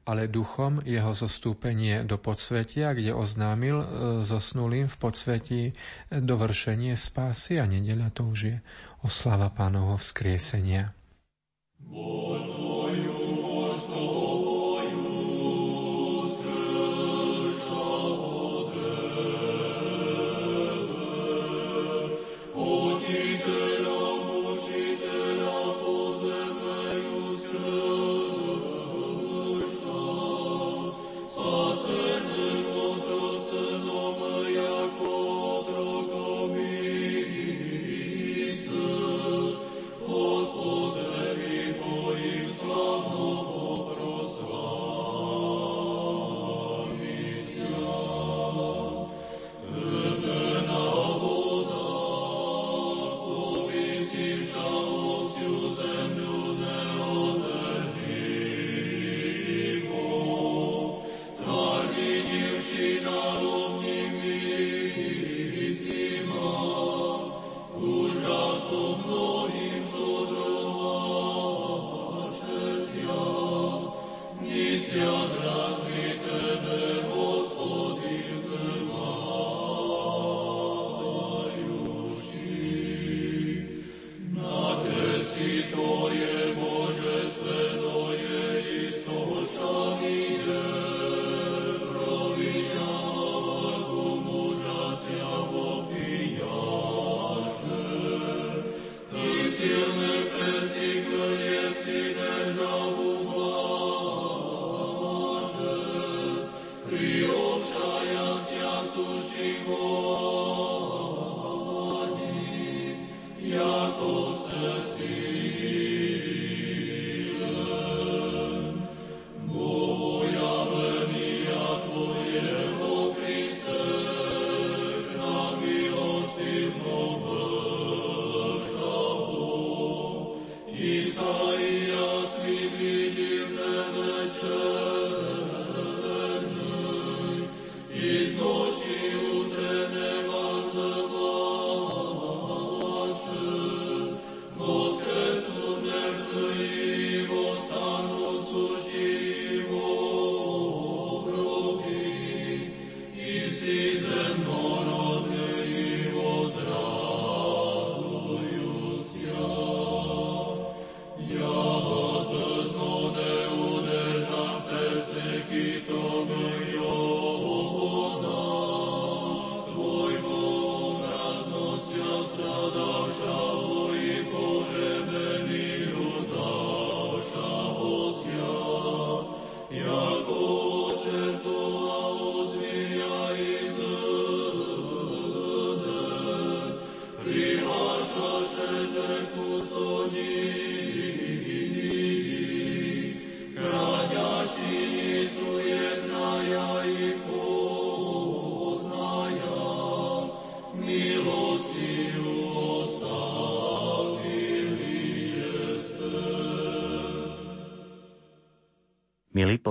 ale 0.06 0.30
duchom 0.30 0.78
jeho 0.86 1.10
zostúpenie 1.10 2.06
do 2.06 2.22
podsvetia, 2.22 2.94
kde 2.94 3.10
oznámil 3.10 3.76
e, 3.82 3.86
zosnulým 4.22 4.86
v 4.86 4.96
podsvetí 5.02 5.62
dovršenie 6.14 6.94
spásy 6.94 7.58
a 7.58 7.66
nedeľa 7.66 8.14
to 8.14 8.22
už 8.30 8.38
je 8.38 8.56
oslava 9.02 9.50
pánovho 9.50 9.98
vzkriesenia. 9.98 10.95
Milí 11.78 13.06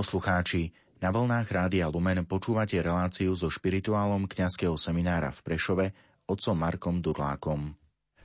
poslucháči, 0.05 0.69
na 1.01 1.09
vlnách 1.09 1.49
Rádia 1.49 1.89
Lumen 1.89 2.29
počúvate 2.29 2.77
reláciu 2.77 3.33
so 3.33 3.49
špirituálom 3.49 4.29
kňazského 4.29 4.77
seminára 4.77 5.33
v 5.33 5.41
Prešove 5.41 5.85
otcom 6.29 6.53
Markom 6.53 7.01
Durlákom. 7.01 7.73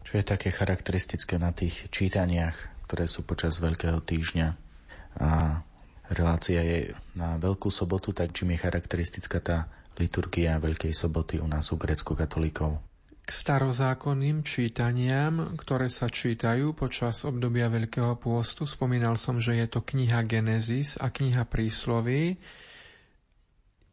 Čo 0.05 0.21
je 0.21 0.25
také 0.29 0.53
charakteristické 0.53 1.41
na 1.41 1.57
tých 1.57 1.89
čítaniach, 1.89 2.85
ktoré 2.85 3.09
sú 3.09 3.25
počas 3.25 3.57
Veľkého 3.65 3.97
týždňa 4.05 4.49
a 5.25 5.65
relácia 6.13 6.61
je 6.61 6.93
na 7.17 7.41
Veľkú 7.41 7.73
sobotu, 7.73 8.13
tak 8.13 8.37
čím 8.37 8.53
je 8.53 8.61
charakteristická 8.61 9.41
tá 9.41 9.73
liturgia 9.97 10.61
Veľkej 10.61 10.93
soboty 10.93 11.41
u 11.41 11.49
nás 11.49 11.73
u 11.73 11.81
grecko-katolíkov? 11.81 12.90
Starozákonným 13.31 14.43
čítaniam, 14.43 15.55
ktoré 15.55 15.87
sa 15.87 16.11
čítajú 16.11 16.75
počas 16.75 17.23
obdobia 17.23 17.71
Veľkého 17.71 18.19
pôstu. 18.19 18.67
Spomínal 18.67 19.15
som, 19.15 19.39
že 19.39 19.55
je 19.55 19.67
to 19.71 19.81
kniha 19.87 20.27
Genesis 20.27 20.99
a 20.99 21.09
kniha 21.15 21.47
Prísloví. 21.47 22.37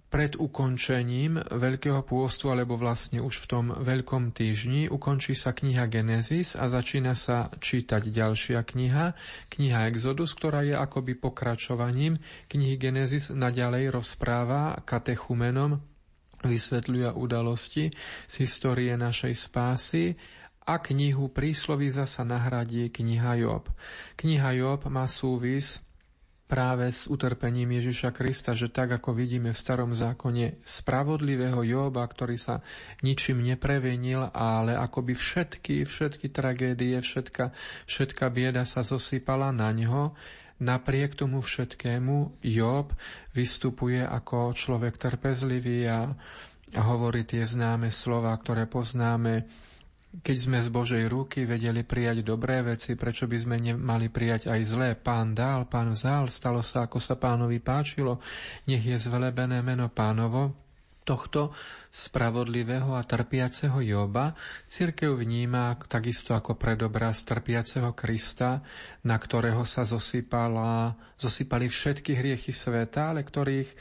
Pred 0.07 0.39
ukončením 0.39 1.37
Veľkého 1.53 2.01
pôstu, 2.01 2.49
alebo 2.49 2.79
vlastne 2.79 3.21
už 3.21 3.43
v 3.43 3.45
tom 3.45 3.65
Veľkom 3.75 4.33
týždni, 4.33 4.89
ukončí 4.89 5.37
sa 5.37 5.53
kniha 5.53 5.85
Genesis 5.85 6.57
a 6.57 6.65
začína 6.71 7.13
sa 7.13 7.51
čítať 7.61 8.09
ďalšia 8.09 8.63
kniha, 8.65 9.13
kniha 9.53 9.79
Exodus, 9.91 10.33
ktorá 10.33 10.63
je 10.63 10.73
akoby 10.73 11.13
pokračovaním 11.13 12.23
knihy 12.49 12.79
Genesis, 12.79 13.29
naďalej 13.29 13.93
rozpráva 13.93 14.79
katechumenom 14.87 15.96
vysvetľuje 16.43 17.13
udalosti 17.15 17.93
z 18.29 18.33
histórie 18.41 18.93
našej 18.93 19.33
spásy 19.33 20.13
a 20.67 20.83
knihu 20.83 21.31
prísloví 21.31 21.87
zasa 21.87 22.27
nahradí 22.27 22.91
kniha 22.91 23.39
Job. 23.39 23.71
Kniha 24.19 24.51
Job 24.59 24.83
má 24.91 25.07
súvis 25.07 25.79
práve 26.47 26.87
s 26.87 27.11
utrpením 27.11 27.75
Ježiša 27.75 28.15
Krista, 28.15 28.55
že 28.55 28.71
tak 28.71 28.95
ako 28.95 29.11
vidíme 29.11 29.51
v 29.51 29.59
starom 29.59 29.91
zákone 29.91 30.63
spravodlivého 30.63 31.59
Joba, 31.67 32.07
ktorý 32.07 32.39
sa 32.39 32.63
ničím 33.03 33.43
neprevenil, 33.43 34.31
ale 34.31 34.79
akoby 34.79 35.11
všetky, 35.11 35.83
všetky 35.83 36.31
tragédie, 36.31 36.95
všetka, 37.03 37.51
všetka 37.83 38.25
bieda 38.31 38.63
sa 38.63 38.81
zosypala 38.87 39.51
na 39.51 39.75
ňo, 39.75 40.15
Napriek 40.57 41.13
tomu 41.13 41.45
všetkému 41.45 42.41
Job 42.41 42.89
vystupuje 43.37 44.01
ako 44.01 44.57
človek 44.57 44.97
trpezlivý 44.97 45.85
a, 45.85 46.17
hovorí 46.81 47.23
tie 47.23 47.45
známe 47.45 47.93
slova, 47.93 48.33
ktoré 48.33 48.65
poznáme. 48.65 49.45
Keď 50.17 50.37
sme 50.37 50.57
z 50.57 50.69
Božej 50.73 51.03
ruky 51.05 51.45
vedeli 51.45 51.85
prijať 51.85 52.25
dobré 52.25 52.65
veci, 52.65 52.97
prečo 52.97 53.29
by 53.29 53.37
sme 53.37 53.55
nemali 53.61 54.09
prijať 54.09 54.49
aj 54.49 54.61
zlé? 54.65 54.89
Pán 54.97 55.37
dal, 55.37 55.69
pán 55.69 55.93
vzal, 55.93 56.33
stalo 56.33 56.65
sa, 56.65 56.89
ako 56.89 56.97
sa 56.97 57.15
pánovi 57.21 57.61
páčilo. 57.61 58.17
Nech 58.65 58.81
je 58.81 58.97
zvelebené 58.97 59.61
meno 59.61 59.93
pánovo 59.93 60.66
tohto 61.07 61.55
spravodlivého 61.87 62.91
a 62.91 63.01
trpiaceho 63.07 63.79
Joba 63.79 64.35
církev 64.67 65.15
vníma 65.15 65.79
takisto 65.87 66.35
ako 66.35 66.59
predobraz 66.59 67.23
trpiaceho 67.23 67.95
Krista, 67.95 68.59
na 69.07 69.15
ktorého 69.15 69.63
sa 69.63 69.87
zosypala, 69.87 70.99
zosypali 71.15 71.71
všetky 71.71 72.11
hriechy 72.11 72.51
sveta, 72.51 73.15
ale 73.15 73.23
ktorých 73.23 73.71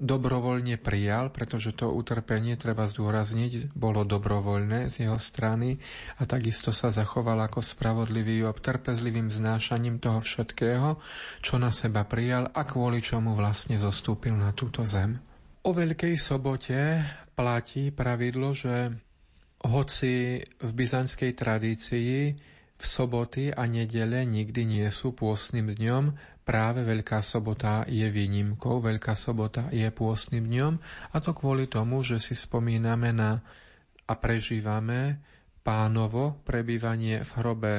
dobrovoľne 0.00 0.80
prijal, 0.80 1.28
pretože 1.28 1.76
to 1.76 1.92
utrpenie, 1.92 2.56
treba 2.56 2.88
zdôrazniť, 2.88 3.76
bolo 3.76 4.08
dobrovoľné 4.08 4.88
z 4.88 5.06
jeho 5.06 5.20
strany 5.20 5.76
a 6.16 6.24
takisto 6.24 6.72
sa 6.72 6.88
zachoval 6.88 7.36
ako 7.44 7.60
spravodlivý 7.60 8.40
Job 8.40 8.56
trpezlivým 8.64 9.28
znášaním 9.28 10.00
toho 10.00 10.24
všetkého, 10.24 10.96
čo 11.44 11.60
na 11.60 11.68
seba 11.68 12.08
prijal 12.08 12.48
a 12.48 12.64
kvôli 12.64 13.04
čomu 13.04 13.36
vlastne 13.36 13.76
zostúpil 13.76 14.32
na 14.32 14.56
túto 14.56 14.88
zem. 14.88 15.29
O 15.60 15.76
Veľkej 15.76 16.16
sobote 16.16 17.04
platí 17.36 17.92
pravidlo, 17.92 18.56
že 18.56 18.96
hoci 19.60 20.40
v 20.40 20.70
byzantskej 20.72 21.36
tradícii 21.36 22.32
v 22.80 22.84
soboty 22.88 23.52
a 23.52 23.68
nedele 23.68 24.24
nikdy 24.24 24.64
nie 24.64 24.88
sú 24.88 25.12
pôstnym 25.12 25.68
dňom, 25.68 26.16
práve 26.48 26.80
Veľká 26.80 27.20
sobota 27.20 27.84
je 27.84 28.08
výnimkou, 28.08 28.80
Veľká 28.80 29.12
sobota 29.12 29.68
je 29.68 29.84
pôstnym 29.92 30.48
dňom 30.48 30.80
a 31.12 31.16
to 31.20 31.36
kvôli 31.36 31.68
tomu, 31.68 32.00
že 32.00 32.16
si 32.24 32.32
spomíname 32.32 33.12
na 33.12 33.44
a 34.08 34.16
prežívame 34.16 35.20
pánovo 35.60 36.40
prebývanie 36.40 37.20
v 37.20 37.30
hrobe 37.36 37.74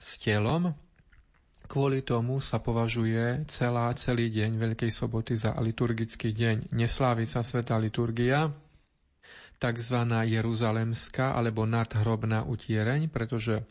s 0.00 0.16
telom, 0.16 0.72
Kvôli 1.70 2.02
tomu 2.02 2.42
sa 2.42 2.58
považuje 2.58 3.46
celá, 3.46 3.94
celý 3.94 4.26
deň 4.34 4.58
Veľkej 4.58 4.90
soboty 4.90 5.38
za 5.38 5.54
liturgický 5.54 6.34
deň. 6.34 6.74
Neslávi 6.74 7.30
sa 7.30 7.46
sveta 7.46 7.78
liturgia, 7.78 8.50
tzv. 9.62 9.98
jeruzalemská 10.26 11.30
alebo 11.30 11.70
nadhrobná 11.70 12.42
utiereň, 12.42 13.06
pretože 13.06 13.62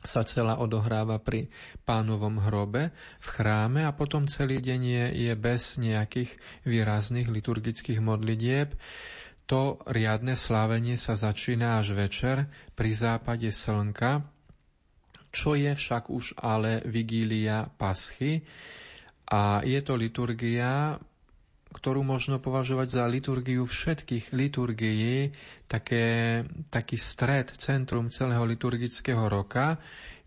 sa 0.00 0.24
celá 0.24 0.56
odohráva 0.56 1.20
pri 1.20 1.52
pánovom 1.84 2.40
hrobe 2.40 2.96
v 3.20 3.28
chráme 3.28 3.84
a 3.84 3.92
potom 3.92 4.24
celý 4.24 4.64
deň 4.64 4.80
je, 4.80 5.04
je 5.28 5.32
bez 5.36 5.76
nejakých 5.76 6.32
výrazných 6.64 7.28
liturgických 7.28 8.00
modlitieb. 8.00 8.72
To 9.52 9.84
riadne 9.84 10.32
slávenie 10.32 10.96
sa 10.96 11.12
začína 11.12 11.76
až 11.76 11.92
večer 11.92 12.48
pri 12.72 12.88
západe 12.94 13.52
slnka, 13.52 14.37
čo 15.28 15.54
je 15.54 15.72
však 15.74 16.08
už 16.08 16.40
ale 16.40 16.80
vigília 16.88 17.68
paschy 17.68 18.40
a 19.28 19.60
je 19.60 19.80
to 19.84 19.94
liturgia, 20.00 20.96
ktorú 21.68 22.00
možno 22.00 22.40
považovať 22.40 22.88
za 22.96 23.04
liturgiu 23.04 23.68
všetkých 23.68 24.32
liturgií, 24.32 25.28
také, 25.68 26.42
taký 26.72 26.96
stred, 26.96 27.52
centrum 27.60 28.08
celého 28.08 28.48
liturgického 28.48 29.28
roka. 29.28 29.76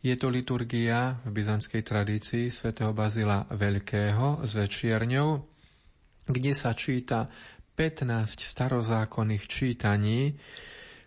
Je 0.05 0.13
to 0.17 0.29
liturgia 0.29 1.17
v 1.25 1.29
byzantskej 1.33 1.81
tradícii 1.81 2.45
svätého 2.53 2.93
Bazila 2.93 3.45
Veľkého 3.49 4.45
s 4.45 4.53
večierňou, 4.53 5.29
kde 6.29 6.53
sa 6.53 6.77
číta 6.77 7.25
15 7.73 8.37
starozákonných 8.37 9.45
čítaní, 9.49 10.37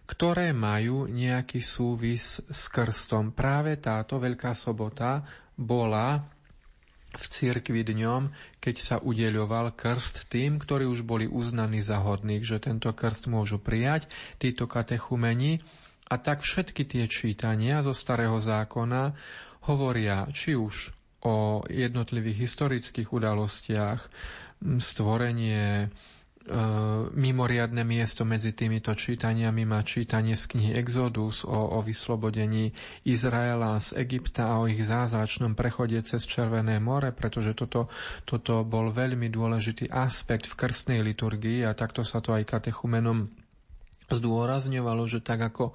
ktoré 0.04 0.52
majú 0.52 1.08
nejaký 1.08 1.64
súvis 1.64 2.40
s 2.44 2.62
krstom. 2.68 3.32
Práve 3.32 3.80
táto 3.80 4.20
Veľká 4.20 4.52
sobota 4.52 5.24
bola 5.56 6.20
v 7.14 7.24
cirkvi 7.30 7.86
dňom, 7.86 8.28
keď 8.58 8.76
sa 8.76 8.96
udeľoval 8.98 9.78
krst 9.78 10.26
tým, 10.26 10.58
ktorí 10.58 10.84
už 10.84 11.06
boli 11.06 11.30
uznaní 11.30 11.78
za 11.80 12.02
hodných, 12.02 12.42
že 12.42 12.58
tento 12.58 12.90
krst 12.90 13.30
môžu 13.30 13.62
prijať, 13.62 14.10
títo 14.42 14.66
katechumeni. 14.66 15.62
A 16.10 16.20
tak 16.20 16.44
všetky 16.44 16.84
tie 16.84 17.08
čítania 17.08 17.80
zo 17.80 17.96
starého 17.96 18.36
zákona 18.36 19.16
hovoria 19.64 20.28
či 20.34 20.52
už 20.52 20.92
o 21.24 21.64
jednotlivých 21.72 22.44
historických 22.44 23.08
udalostiach, 23.08 24.00
stvorenie 24.60 25.88
mimoriadne 27.16 27.88
miesto 27.88 28.28
medzi 28.28 28.52
týmito 28.52 28.92
čítaniami 28.92 29.64
má 29.64 29.80
čítanie 29.80 30.36
z 30.36 30.44
knihy 30.52 30.76
Exodus 30.76 31.40
o, 31.40 31.56
o 31.56 31.80
vyslobodení 31.80 32.68
Izraela 33.08 33.80
z 33.80 33.96
Egypta 34.04 34.52
a 34.52 34.60
o 34.60 34.68
ich 34.68 34.84
zázračnom 34.84 35.56
prechode 35.56 35.96
cez 36.04 36.28
Červené 36.28 36.76
more, 36.84 37.16
pretože 37.16 37.56
toto, 37.56 37.88
toto 38.28 38.60
bol 38.60 38.92
veľmi 38.92 39.32
dôležitý 39.32 39.88
aspekt 39.88 40.44
v 40.44 40.58
krstnej 40.60 41.00
liturgii 41.00 41.64
a 41.64 41.72
takto 41.72 42.04
sa 42.04 42.20
to 42.20 42.36
aj 42.36 42.44
katechumenom 42.44 43.32
zdôrazňovalo, 44.12 45.08
že 45.08 45.24
tak 45.24 45.48
ako 45.48 45.72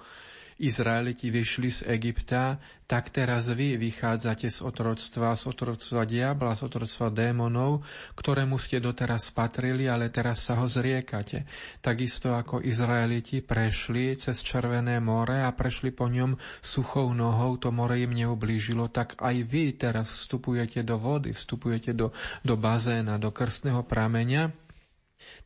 Izraeliti 0.59 1.31
vyšli 1.31 1.71
z 1.71 1.81
Egypta, 1.87 2.59
tak 2.89 3.13
teraz 3.13 3.47
vy 3.47 3.77
vychádzate 3.77 4.49
z 4.49 4.59
otroctva, 4.65 5.37
z 5.37 5.47
otroctva 5.47 6.03
diabla, 6.03 6.57
z 6.57 6.67
otroctva 6.67 7.07
démonov, 7.13 7.85
ktorému 8.17 8.59
ste 8.59 8.83
doteraz 8.83 9.31
patrili, 9.31 9.87
ale 9.87 10.11
teraz 10.11 10.43
sa 10.43 10.59
ho 10.59 10.67
zriekate. 10.67 11.47
Takisto 11.79 12.33
ako 12.35 12.59
Izraeliti 12.65 13.39
prešli 13.39 14.17
cez 14.17 14.41
Červené 14.43 14.97
more 14.99 15.45
a 15.45 15.53
prešli 15.53 15.93
po 15.95 16.11
ňom 16.11 16.35
suchou 16.59 17.13
nohou, 17.13 17.55
to 17.61 17.69
more 17.71 17.95
im 17.95 18.11
neublížilo, 18.11 18.91
tak 18.91 19.15
aj 19.21 19.45
vy 19.47 19.77
teraz 19.77 20.11
vstupujete 20.11 20.83
do 20.83 20.99
vody, 20.99 21.31
vstupujete 21.31 21.95
do, 21.95 22.11
do 22.43 22.55
bazéna, 22.59 23.15
do 23.15 23.31
krstného 23.31 23.85
prameňa, 23.85 24.68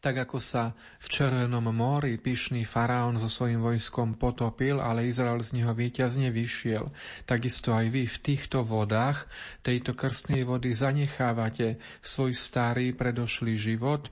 tak 0.04 0.28
ako 0.28 0.44
sa 0.44 0.76
v 1.00 1.08
Červenom 1.08 1.72
mori 1.72 2.20
pyšný 2.20 2.68
faraón 2.68 3.24
so 3.24 3.32
svojím 3.32 3.64
vojskom 3.64 4.20
potopil, 4.20 4.84
ale 4.84 5.08
Izrael 5.08 5.40
z 5.40 5.64
neho 5.64 5.72
víťazne 5.72 6.28
vyšiel, 6.28 6.92
takisto 7.24 7.72
aj 7.72 7.88
vy 7.88 8.04
v 8.04 8.18
týchto 8.20 8.68
vodách, 8.68 9.32
tejto 9.64 9.96
krstnej 9.96 10.44
vody 10.44 10.76
zanechávate 10.76 11.80
svoj 12.04 12.36
starý 12.36 12.92
predošlý 12.92 13.56
život, 13.56 14.12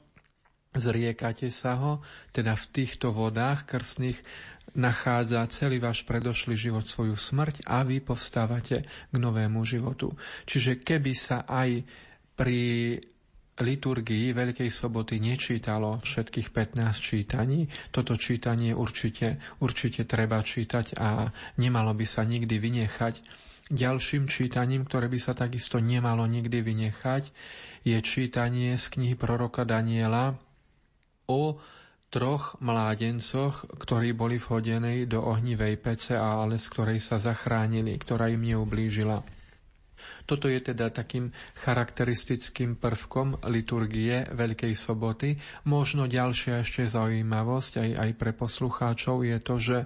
zriekate 0.71 1.51
sa 1.51 1.75
ho, 1.75 1.93
teda 2.31 2.55
v 2.55 2.65
týchto 2.71 3.11
vodách 3.11 3.67
krstných 3.67 4.23
nachádza 4.71 5.43
celý 5.51 5.83
váš 5.83 6.07
predošlý 6.07 6.55
život 6.55 6.87
svoju 6.87 7.19
smrť 7.19 7.67
a 7.67 7.83
vy 7.83 7.99
povstávate 7.99 8.87
k 8.87 9.15
novému 9.19 9.59
životu. 9.67 10.15
Čiže 10.47 10.79
keby 10.79 11.11
sa 11.11 11.43
aj 11.43 11.83
pri 12.39 12.95
liturgii 13.61 14.33
Veľkej 14.33 14.67
soboty 14.67 15.21
nečítalo 15.21 16.01
všetkých 16.01 16.49
15 16.49 16.97
čítaní. 16.97 17.69
Toto 17.93 18.17
čítanie 18.17 18.73
určite, 18.73 19.39
určite 19.61 20.03
treba 20.09 20.41
čítať 20.41 20.97
a 20.97 21.29
nemalo 21.61 21.93
by 21.93 22.05
sa 22.05 22.25
nikdy 22.25 22.57
vynechať. 22.57 23.21
Ďalším 23.71 24.27
čítaním, 24.27 24.83
ktoré 24.83 25.07
by 25.07 25.19
sa 25.21 25.31
takisto 25.31 25.79
nemalo 25.79 26.27
nikdy 26.27 26.59
vynechať, 26.59 27.31
je 27.87 27.97
čítanie 28.03 28.75
z 28.75 28.85
knihy 28.91 29.15
proroka 29.15 29.63
Daniela 29.63 30.35
o 31.31 31.55
troch 32.11 32.59
mládencoch, 32.59 33.63
ktorí 33.79 34.11
boli 34.11 34.35
vhodení 34.35 35.07
do 35.07 35.23
ohnivej 35.23 35.79
pece, 35.79 36.19
ale 36.19 36.59
z 36.59 36.67
ktorej 36.67 36.99
sa 36.99 37.23
zachránili, 37.23 37.95
ktorá 37.95 38.27
im 38.27 38.43
neublížila. 38.43 39.23
Toto 40.25 40.47
je 40.47 40.61
teda 40.61 40.93
takým 40.93 41.33
charakteristickým 41.61 42.77
prvkom 42.77 43.43
liturgie 43.49 44.27
Veľkej 44.31 44.73
soboty. 44.77 45.35
Možno 45.67 46.05
ďalšia 46.05 46.61
ešte 46.61 46.87
zaujímavosť 46.87 47.73
aj, 47.81 47.89
aj 47.97 48.11
pre 48.15 48.31
poslucháčov 48.31 49.25
je 49.25 49.37
to, 49.41 49.55
že 49.57 49.77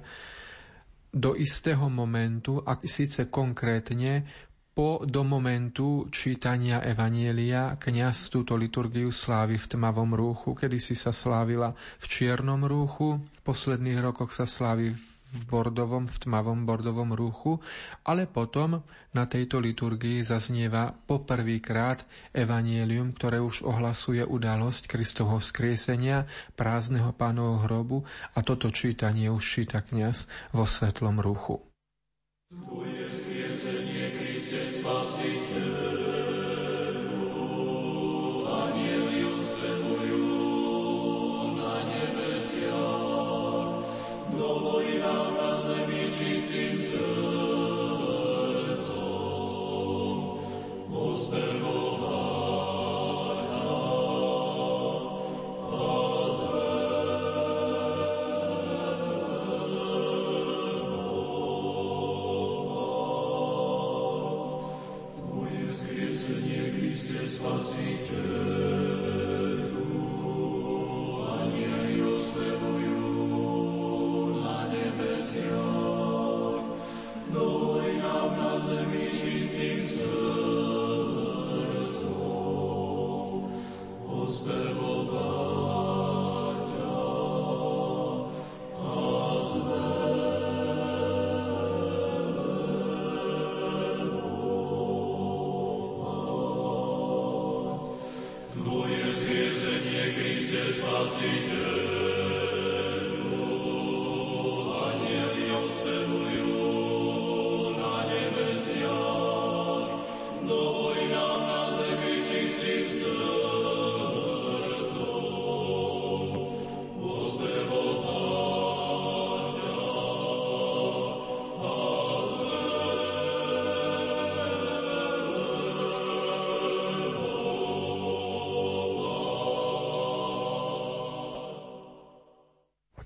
do 1.15 1.31
istého 1.31 1.87
momentu, 1.87 2.59
a 2.59 2.75
síce 2.83 3.31
konkrétne 3.31 4.27
po 4.75 4.99
do 5.07 5.23
momentu 5.23 6.11
čítania 6.11 6.83
Evanielia 6.83 7.79
kniaz 7.79 8.27
túto 8.27 8.59
liturgiu 8.59 9.07
slávy 9.07 9.55
v 9.55 9.71
tmavom 9.71 10.11
rúchu, 10.11 10.51
kedy 10.51 10.83
si 10.83 10.99
sa 10.99 11.15
slávila 11.15 11.71
v 12.03 12.05
čiernom 12.11 12.59
rúchu, 12.67 13.23
v 13.23 13.41
posledných 13.47 14.03
rokoch 14.03 14.35
sa 14.35 14.43
slávi 14.43 14.91
v 14.91 15.14
v 15.35 15.43
bordovom, 15.51 16.07
v 16.07 16.17
tmavom 16.23 16.63
bordovom 16.63 17.11
ruchu, 17.11 17.59
ale 18.07 18.23
potom 18.25 18.79
na 19.11 19.27
tejto 19.27 19.59
liturgii 19.59 20.23
zaznieva 20.23 20.95
poprvýkrát 20.95 22.07
evanielium, 22.31 23.11
ktoré 23.11 23.43
už 23.43 23.67
ohlasuje 23.67 24.23
udalosť 24.23 24.87
Kristovho 24.87 25.43
skriesenia, 25.43 26.23
prázdneho 26.55 27.11
pánovho 27.11 27.67
hrobu 27.67 27.97
a 28.31 28.39
toto 28.39 28.71
čítanie 28.71 29.27
už 29.27 29.43
číta 29.43 29.83
kniaz 29.83 30.31
vo 30.55 30.63
svetlom 30.63 31.19
ruchu. 31.19 31.59
Tvoje 32.47 33.11
skriesenie, 33.11 34.15
Kriste. 34.15 34.65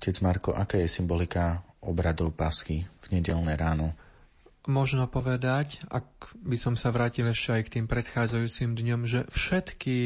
Otec 0.00 0.16
Marko, 0.24 0.56
aká 0.56 0.80
je 0.80 0.88
symbolika 0.88 1.60
obradov 1.84 2.32
Paschy 2.32 2.88
v 2.88 3.06
nedelné 3.12 3.52
ráno? 3.52 3.92
Možno 4.64 5.04
povedať, 5.12 5.76
ak 5.92 6.40
by 6.40 6.56
som 6.56 6.72
sa 6.72 6.88
vrátil 6.88 7.28
ešte 7.28 7.52
aj 7.52 7.62
k 7.68 7.72
tým 7.76 7.84
predchádzajúcim 7.84 8.80
dňom, 8.80 9.04
že 9.04 9.28
všetky 9.28 9.96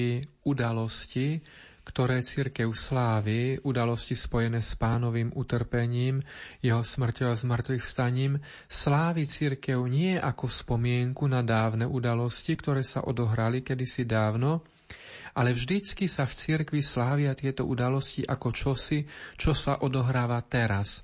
udalosti, 0.42 1.46
ktoré 1.86 2.26
církev 2.26 2.74
slávy, 2.74 3.62
udalosti 3.62 4.18
spojené 4.18 4.66
s 4.66 4.74
pánovým 4.74 5.30
utrpením, 5.30 6.26
jeho 6.58 6.82
smrťou 6.82 7.30
a 7.30 7.38
zmrtvých 7.38 7.86
vstaním, 7.86 8.42
slávi 8.66 9.30
církev 9.30 9.78
nie 9.86 10.18
ako 10.18 10.50
spomienku 10.50 11.22
na 11.30 11.46
dávne 11.46 11.86
udalosti, 11.86 12.58
ktoré 12.58 12.82
sa 12.82 13.06
odohrali 13.06 13.62
kedysi 13.62 14.02
dávno, 14.10 14.66
ale 15.34 15.50
vždycky 15.52 16.06
sa 16.06 16.24
v 16.24 16.34
cirkvi 16.38 16.80
slávia 16.80 17.34
tieto 17.34 17.66
udalosti 17.66 18.22
ako 18.22 18.48
čosi, 18.54 19.02
čo 19.34 19.50
sa 19.52 19.82
odohráva 19.82 20.38
teraz. 20.46 21.02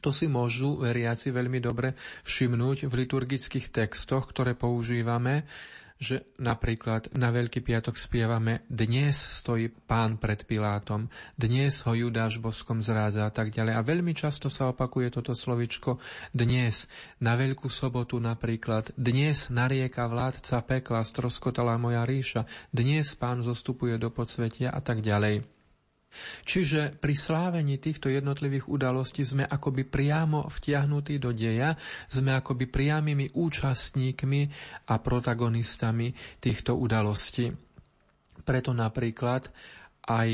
To 0.00 0.08
si 0.08 0.24
môžu 0.32 0.80
veriaci 0.80 1.28
veľmi 1.28 1.60
dobre 1.60 1.92
všimnúť 2.24 2.88
v 2.88 2.92
liturgických 3.04 3.68
textoch, 3.68 4.32
ktoré 4.32 4.56
používame, 4.56 5.44
že 6.00 6.32
napríklad 6.40 7.12
na 7.12 7.28
Veľký 7.28 7.60
piatok 7.60 8.00
spievame 8.00 8.64
Dnes 8.72 9.20
stojí 9.20 9.68
pán 9.68 10.16
pred 10.16 10.48
Pilátom, 10.48 11.12
dnes 11.36 11.84
ho 11.84 11.92
Judáš 11.92 12.40
boskom 12.40 12.80
zráza 12.80 13.28
a 13.28 13.30
tak 13.30 13.52
ďalej. 13.52 13.76
A 13.76 13.84
veľmi 13.84 14.16
často 14.16 14.48
sa 14.48 14.72
opakuje 14.72 15.12
toto 15.12 15.36
slovičko 15.36 16.00
dnes. 16.32 16.88
Na 17.20 17.36
Veľkú 17.36 17.68
sobotu 17.68 18.16
napríklad 18.16 18.96
dnes 18.96 19.52
narieka 19.52 20.08
vládca 20.08 20.64
pekla, 20.64 21.04
stroskotala 21.04 21.76
moja 21.76 22.08
ríša, 22.08 22.48
dnes 22.72 23.12
pán 23.12 23.44
zostupuje 23.44 24.00
do 24.00 24.08
podsvetia 24.08 24.72
a 24.72 24.80
tak 24.80 25.04
ďalej. 25.04 25.59
Čiže 26.42 26.98
pri 26.98 27.14
slávení 27.14 27.78
týchto 27.78 28.10
jednotlivých 28.10 28.66
udalostí 28.66 29.22
sme 29.22 29.46
akoby 29.46 29.86
priamo 29.86 30.50
vtiahnutí 30.50 31.22
do 31.22 31.30
deja, 31.30 31.78
sme 32.10 32.34
akoby 32.34 32.66
priamými 32.66 33.26
účastníkmi 33.34 34.40
a 34.90 34.94
protagonistami 34.98 36.10
týchto 36.42 36.74
udalostí. 36.74 37.54
Preto 38.42 38.74
napríklad 38.74 39.46
aj 40.10 40.28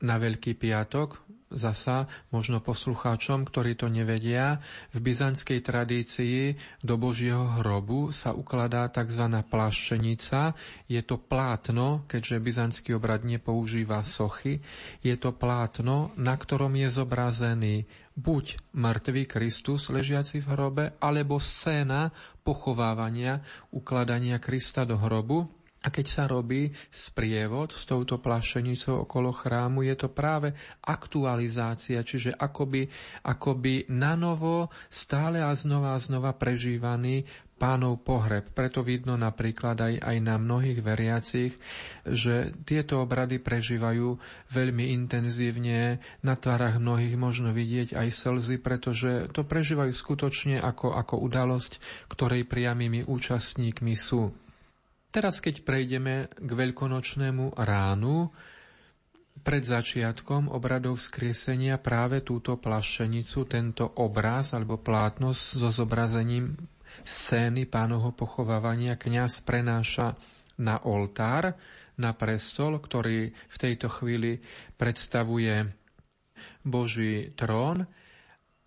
na 0.00 0.16
Veľký 0.16 0.56
piatok 0.56 1.30
zasa 1.50 2.06
možno 2.30 2.62
poslucháčom, 2.62 3.42
ktorí 3.42 3.74
to 3.74 3.90
nevedia, 3.90 4.62
v 4.94 5.02
byzantskej 5.02 5.60
tradícii 5.66 6.54
do 6.80 6.94
Božieho 6.94 7.58
hrobu 7.60 8.14
sa 8.14 8.30
ukladá 8.30 8.86
tzv. 8.86 9.26
pláščenica. 9.50 10.54
Je 10.86 11.02
to 11.02 11.18
plátno, 11.18 12.06
keďže 12.06 12.38
byzantský 12.38 12.90
obrad 12.94 13.26
nepoužíva 13.26 14.06
sochy, 14.06 14.62
je 15.02 15.14
to 15.18 15.34
plátno, 15.34 16.14
na 16.14 16.38
ktorom 16.38 16.78
je 16.78 16.88
zobrazený 16.88 17.76
buď 18.14 18.74
mŕtvý 18.76 19.26
Kristus 19.26 19.90
ležiaci 19.90 20.38
v 20.38 20.46
hrobe, 20.54 20.84
alebo 21.02 21.42
scéna 21.42 22.14
pochovávania, 22.46 23.42
ukladania 23.74 24.38
Krista 24.38 24.86
do 24.86 24.94
hrobu, 25.00 25.59
a 25.80 25.88
keď 25.88 26.06
sa 26.06 26.24
robí 26.28 26.68
sprievod 26.92 27.72
s 27.72 27.88
touto 27.88 28.20
plašenicou 28.20 29.08
okolo 29.08 29.32
chrámu, 29.32 29.80
je 29.88 29.96
to 29.96 30.12
práve 30.12 30.52
aktualizácia, 30.84 32.04
čiže 32.04 32.36
akoby, 32.36 32.84
akoby 33.24 33.88
nanovo 33.88 34.68
stále 34.92 35.40
a 35.40 35.56
znova 35.56 35.96
a 35.96 36.02
znova 36.02 36.36
prežívaný 36.36 37.24
pánov 37.60 38.00
pohreb. 38.00 38.48
Preto 38.56 38.80
vidno 38.80 39.20
napríklad 39.20 39.76
aj, 39.76 39.94
aj 40.00 40.16
na 40.24 40.40
mnohých 40.40 40.80
veriacich, 40.80 41.52
že 42.08 42.56
tieto 42.64 43.04
obrady 43.04 43.36
prežívajú 43.36 44.16
veľmi 44.48 44.96
intenzívne. 44.96 46.00
Na 46.24 46.40
tvárach 46.40 46.80
mnohých 46.80 47.20
možno 47.20 47.52
vidieť 47.52 47.92
aj 47.92 48.08
slzy, 48.16 48.56
pretože 48.64 49.28
to 49.36 49.44
prežívajú 49.44 49.92
skutočne 49.92 50.56
ako, 50.56 50.96
ako 50.96 51.20
udalosť, 51.20 51.80
ktorej 52.08 52.48
priamými 52.48 53.04
účastníkmi 53.04 53.92
sú. 53.92 54.32
Teraz, 55.10 55.42
keď 55.42 55.66
prejdeme 55.66 56.30
k 56.30 56.50
veľkonočnému 56.50 57.58
ránu, 57.58 58.30
pred 59.40 59.64
začiatkom 59.64 60.52
obradov 60.52 61.00
vzkriesenia 61.00 61.80
práve 61.80 62.20
túto 62.20 62.60
plašenicu, 62.60 63.48
tento 63.48 63.88
obraz 63.98 64.52
alebo 64.52 64.76
plátnosť 64.76 65.42
so 65.56 65.68
zobrazením 65.72 66.54
scény 67.02 67.64
pánovho 67.64 68.12
pochovávania 68.12 69.00
kňaz 69.00 69.40
prenáša 69.42 70.14
na 70.60 70.84
oltár, 70.84 71.56
na 71.96 72.12
prestol, 72.12 72.80
ktorý 72.80 73.32
v 73.32 73.56
tejto 73.56 73.88
chvíli 73.88 74.40
predstavuje 74.76 75.72
Boží 76.64 77.32
trón 77.32 77.84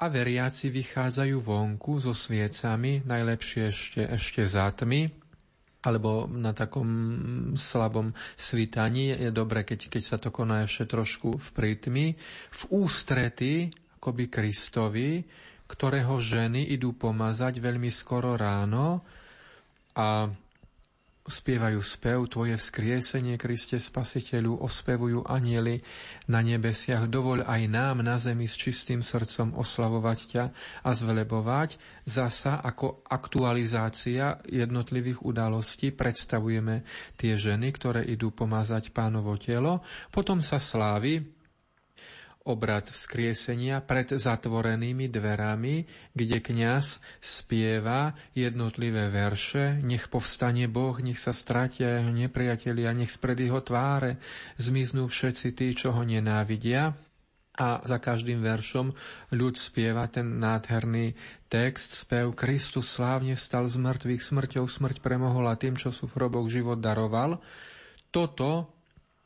a 0.02 0.06
veriaci 0.10 0.74
vychádzajú 0.74 1.38
vonku 1.38 2.02
so 2.02 2.18
sviecami, 2.18 3.06
najlepšie 3.06 3.64
ešte, 3.70 4.02
ešte 4.10 4.42
za 4.50 4.74
tmy, 4.74 5.23
alebo 5.84 6.32
na 6.32 6.56
takom 6.56 6.88
slabom 7.60 8.16
svitaní. 8.40 9.12
Je 9.20 9.32
dobre, 9.36 9.68
keď, 9.68 9.92
keď 9.92 10.04
sa 10.04 10.18
to 10.18 10.32
koná 10.32 10.64
ešte 10.64 10.96
trošku 10.96 11.36
v 11.36 11.48
prítmi. 11.52 12.06
V 12.56 12.62
ústrety, 12.72 13.68
akoby 14.00 14.32
Kristovi, 14.32 15.24
ktorého 15.68 16.20
ženy 16.24 16.72
idú 16.72 16.96
pomazať 16.96 17.60
veľmi 17.60 17.92
skoro 17.92 18.40
ráno 18.40 19.04
a 19.96 20.28
spievajú 21.24 21.80
spev 21.80 22.28
Tvoje 22.28 22.60
vzkriesenie, 22.60 23.40
Kriste 23.40 23.80
Spasiteľu, 23.80 24.60
ospevujú 24.60 25.24
anieli 25.24 25.80
na 26.28 26.44
nebesiach. 26.44 27.08
Dovoľ 27.08 27.48
aj 27.48 27.62
nám 27.72 28.04
na 28.04 28.20
zemi 28.20 28.44
s 28.44 28.60
čistým 28.60 29.00
srdcom 29.00 29.56
oslavovať 29.56 30.20
ťa 30.28 30.44
a 30.84 30.90
zvelebovať. 30.92 31.80
Zasa 32.04 32.60
ako 32.60 33.08
aktualizácia 33.08 34.44
jednotlivých 34.44 35.24
udalostí 35.24 35.96
predstavujeme 35.96 36.84
tie 37.16 37.40
ženy, 37.40 37.72
ktoré 37.72 38.04
idú 38.04 38.36
pomazať 38.36 38.92
pánovo 38.92 39.40
telo. 39.40 39.80
Potom 40.12 40.44
sa 40.44 40.60
slávi 40.60 41.43
obrad 42.44 42.92
vzkriesenia 42.92 43.80
pred 43.80 44.12
zatvorenými 44.20 45.08
dverami, 45.08 45.88
kde 46.12 46.44
kňaz 46.44 47.00
spieva 47.24 48.12
jednotlivé 48.36 49.08
verše, 49.08 49.80
nech 49.80 50.12
povstane 50.12 50.68
Boh, 50.68 51.00
nech 51.00 51.20
sa 51.20 51.32
stratia 51.32 52.04
jeho 52.04 52.12
nepriatelia, 52.12 52.92
nech 52.92 53.12
spred 53.12 53.48
jeho 53.48 53.64
tváre 53.64 54.20
zmiznú 54.60 55.08
všetci 55.08 55.48
tí, 55.56 55.72
čo 55.72 55.96
ho 55.96 56.04
nenávidia. 56.04 56.92
A 57.54 57.86
za 57.86 58.02
každým 58.02 58.42
veršom 58.42 58.98
ľud 59.30 59.56
spieva 59.62 60.10
ten 60.10 60.42
nádherný 60.42 61.14
text, 61.46 61.94
spev 61.94 62.34
Kristus 62.34 62.90
slávne 62.90 63.38
vstal 63.38 63.70
z 63.70 63.78
mŕtvych, 63.78 64.26
smrťou 64.26 64.66
smrť 64.66 65.06
premohol 65.06 65.46
a 65.46 65.56
tým, 65.56 65.78
čo 65.78 65.94
sú 65.94 66.10
v 66.10 66.18
hroboch 66.18 66.50
život 66.50 66.82
daroval. 66.82 67.38
Toto 68.10 68.74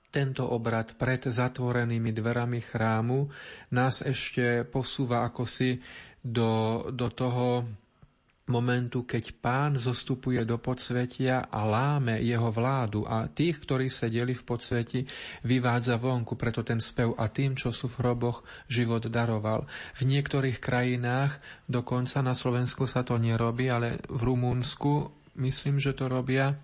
tento 0.07 0.47
obrad 0.47 0.95
pred 0.95 1.27
zatvorenými 1.27 2.15
dverami 2.15 2.63
chrámu. 2.63 3.27
Nás 3.75 4.01
ešte 4.01 4.63
posúva 4.63 5.27
ako 5.27 5.43
si 5.43 5.77
do, 6.23 6.83
do 6.91 7.07
toho 7.11 7.67
momentu, 8.47 9.03
keď 9.03 9.35
pán 9.43 9.75
zostupuje 9.75 10.39
do 10.47 10.55
podsvetia 10.55 11.51
a 11.51 11.67
láme 11.67 12.23
jeho 12.23 12.47
vládu. 12.47 13.03
A 13.03 13.27
tých, 13.27 13.59
ktorí 13.63 13.91
sedeli 13.91 14.31
v 14.31 14.43
podsveti, 14.47 15.03
vyvádza 15.43 15.99
vonku, 15.99 16.39
preto 16.39 16.63
ten 16.63 16.79
spev 16.79 17.13
a 17.19 17.27
tým, 17.27 17.59
čo 17.59 17.75
sú 17.75 17.91
v 17.91 17.99
hroboch, 18.03 18.47
život 18.71 19.03
daroval. 19.11 19.67
V 19.99 20.07
niektorých 20.07 20.63
krajinách, 20.63 21.43
dokonca 21.67 22.23
na 22.23 22.31
Slovensku 22.31 22.87
sa 22.87 23.03
to 23.03 23.19
nerobí, 23.19 23.67
ale 23.67 23.99
v 24.07 24.21
Rumúnsku 24.23 25.11
myslím, 25.43 25.77
že 25.77 25.91
to 25.91 26.07
robia. 26.07 26.55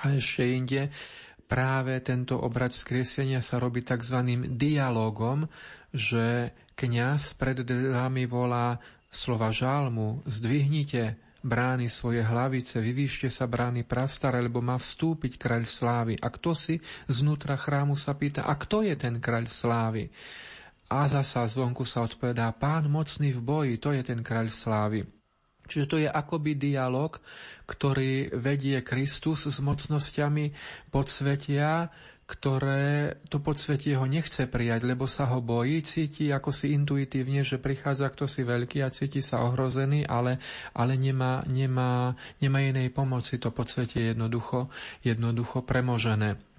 A 0.00 0.16
ešte 0.16 0.48
inde, 0.48 0.88
práve 1.46 1.98
tento 2.02 2.38
obrad 2.38 2.72
skriesenia 2.72 3.42
sa 3.44 3.58
robí 3.58 3.84
tzv. 3.84 4.18
dialogom, 4.56 5.46
že 5.92 6.56
kňaz 6.74 7.36
pred 7.36 7.62
dverami 7.62 8.24
volá 8.24 8.80
slova 9.12 9.52
žálmu, 9.52 10.24
zdvihnite 10.24 11.20
brány 11.42 11.90
svoje 11.90 12.22
hlavice, 12.22 12.78
vyvýšte 12.78 13.28
sa 13.28 13.50
brány 13.50 13.82
prastare, 13.82 14.38
lebo 14.40 14.62
má 14.62 14.78
vstúpiť 14.78 15.36
kráľ 15.36 15.66
slávy. 15.66 16.14
A 16.16 16.30
kto 16.30 16.54
si 16.54 16.78
znútra 17.10 17.58
chrámu 17.58 17.98
sa 17.98 18.14
pýta, 18.14 18.46
a 18.46 18.54
kto 18.54 18.86
je 18.86 18.94
ten 18.94 19.18
kráľ 19.18 19.50
slávy? 19.50 20.08
A 20.88 21.08
zasa 21.10 21.44
zvonku 21.44 21.82
sa 21.82 22.06
odpovedá, 22.06 22.48
pán 22.54 22.86
mocný 22.86 23.34
v 23.36 23.40
boji, 23.42 23.74
to 23.82 23.90
je 23.92 24.02
ten 24.06 24.22
kráľ 24.22 24.48
slávy. 24.48 25.02
Čiže 25.66 25.86
to 25.86 25.96
je 26.02 26.08
akoby 26.10 26.58
dialog, 26.58 27.18
ktorý 27.66 28.34
vedie 28.34 28.82
Kristus 28.82 29.46
s 29.46 29.58
mocnosťami 29.62 30.52
podsvetia, 30.90 31.88
ktoré 32.32 33.20
to 33.28 33.44
podsvetie 33.44 33.92
ho 33.98 34.08
nechce 34.08 34.48
prijať, 34.48 34.88
lebo 34.88 35.04
sa 35.04 35.28
ho 35.28 35.44
bojí, 35.44 35.84
cíti 35.84 36.32
ako 36.32 36.48
si 36.48 36.72
intuitívne, 36.72 37.44
že 37.44 37.60
prichádza 37.60 38.08
kto 38.08 38.24
si 38.24 38.40
veľký 38.40 38.80
a 38.80 38.88
cíti 38.88 39.20
sa 39.20 39.44
ohrozený, 39.44 40.08
ale, 40.08 40.40
ale 40.72 40.96
nemá, 40.96 41.44
nemá, 41.44 42.16
nemá 42.40 42.58
inej 42.64 42.88
pomoci. 42.94 43.36
To 43.36 43.52
podsvetie 43.52 44.16
jednoducho, 44.16 44.72
jednoducho 45.04 45.60
premožené. 45.60 46.51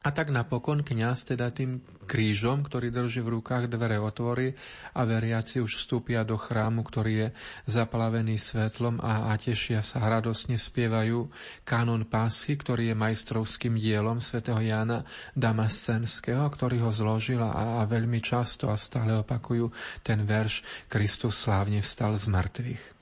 A 0.00 0.16
tak 0.16 0.32
napokon 0.32 0.80
kňaz 0.80 1.28
teda 1.28 1.52
tým 1.52 1.84
krížom, 2.08 2.64
ktorý 2.64 2.88
drží 2.88 3.20
v 3.20 3.36
rukách, 3.36 3.68
dvere 3.68 4.00
otvorí 4.00 4.56
a 4.96 5.04
veriaci 5.04 5.60
už 5.60 5.76
vstúpia 5.76 6.24
do 6.24 6.40
chrámu, 6.40 6.80
ktorý 6.88 7.12
je 7.12 7.28
zaplavený 7.68 8.40
svetlom 8.40 8.96
a, 9.04 9.28
a 9.28 9.36
tešia 9.36 9.84
sa, 9.84 10.00
radosne 10.08 10.56
spievajú 10.56 11.28
kanon 11.68 12.08
pásky, 12.08 12.56
ktorý 12.56 12.90
je 12.90 12.96
majstrovským 12.96 13.76
dielom 13.76 14.24
svätého 14.24 14.64
Jána 14.64 15.04
Damascenského, 15.36 16.48
ktorý 16.48 16.80
ho 16.88 16.90
zložil 16.96 17.44
a, 17.44 17.84
a 17.84 17.86
veľmi 17.86 18.24
často 18.24 18.72
a 18.72 18.80
stále 18.80 19.20
opakujú 19.20 19.68
ten 20.00 20.24
verš 20.24 20.64
Kristus 20.88 21.36
slávne 21.44 21.84
vstal 21.84 22.16
z 22.16 22.24
mŕtvych. 22.24 22.99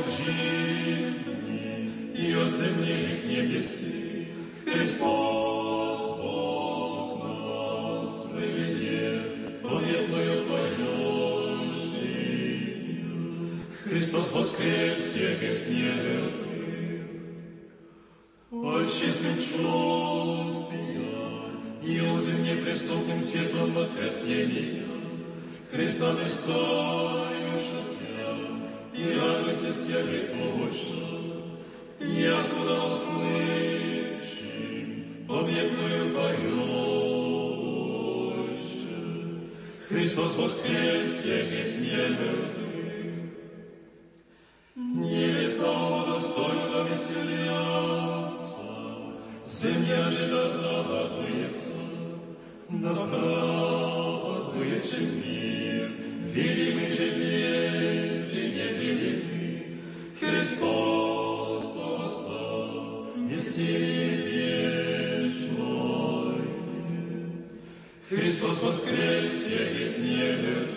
Жизни 0.10 1.92
и 2.16 2.34
от 2.34 2.54
земли 2.54 3.22
к 3.22 3.26
небеси. 3.26 4.28
Христос 4.66 6.00
Бог 6.18 7.24
нас 7.24 8.32
выведет, 8.32 9.62
победную 9.62 10.46
поющий. 10.46 11.98
Христос 13.84 14.34
воскрес 14.34 15.00
всех 15.00 15.44
из 15.44 15.68
мертвых, 15.70 16.36
отчислен 18.52 19.38
чувствия, 19.38 20.68
и 21.84 22.02
узым 22.02 22.44
неприступным 22.44 23.20
светом 23.20 23.74
воскресения. 23.74 24.86
Христа 25.72 26.16
ты 26.16 26.28
и 28.97 29.15
радуйтесь, 29.15 29.89
я 29.89 30.01
Богоша, 30.35 31.05
я 32.01 32.45
сюда 32.45 32.85
услышим 32.85 34.53
победную 35.27 36.15
поющую. 36.15 36.63
Христос 39.89 40.39
воскрес, 40.39 41.25
я 41.25 41.41
есть 41.41 41.81
мертвых. 41.81 42.63
Небеса 44.75 45.71
удостойно 46.03 46.89
веселятся, 46.91 48.71
земля 49.47 50.11
же 50.11 50.31
радуется, 50.31 51.73
добра 52.69 53.19
возвычен 54.23 55.07
мир, 55.21 55.86
Иисус 68.58 68.64
воскресе 68.64 69.84
из 69.84 70.00
неба, 70.00 70.77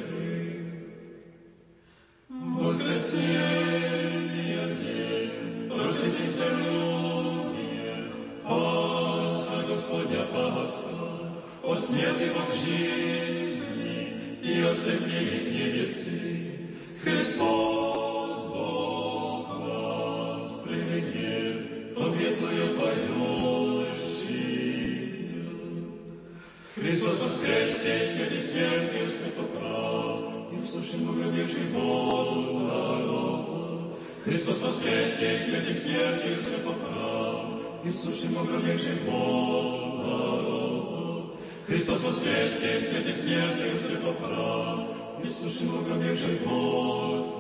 святоправ, 37.80 37.85
и 37.85 37.91
слушаем 37.91 38.34
в 38.34 38.47
гробе 38.47 38.77
животу 38.77 39.97
народа. 39.97 41.38
Христос 41.67 42.03
воскрес, 42.03 42.61
есть 42.61 42.89
смерти 42.89 43.11
смертью 43.11 43.80
святоправ, 43.80 44.80
и 45.23 45.27
слушаем 45.27 45.72
в 45.72 45.85
гробе 45.85 46.13
живот 46.15 47.31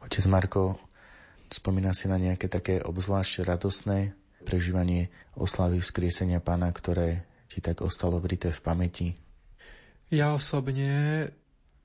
Otec 0.00 0.26
Marko, 0.28 0.76
spomína 1.48 1.96
si 1.96 2.04
na 2.04 2.20
nejaké 2.20 2.44
také 2.44 2.84
obzvlášť 2.84 3.48
radosné 3.48 4.12
prežívanie 4.44 5.08
oslavy 5.32 5.80
vzkriesenia 5.80 6.36
pána, 6.44 6.68
ktoré 6.68 7.24
ti 7.48 7.64
tak 7.64 7.80
ostalo 7.80 8.20
vrité 8.20 8.52
v 8.52 8.60
pamäti? 8.60 9.08
Ja 10.12 10.36
osobne 10.36 11.32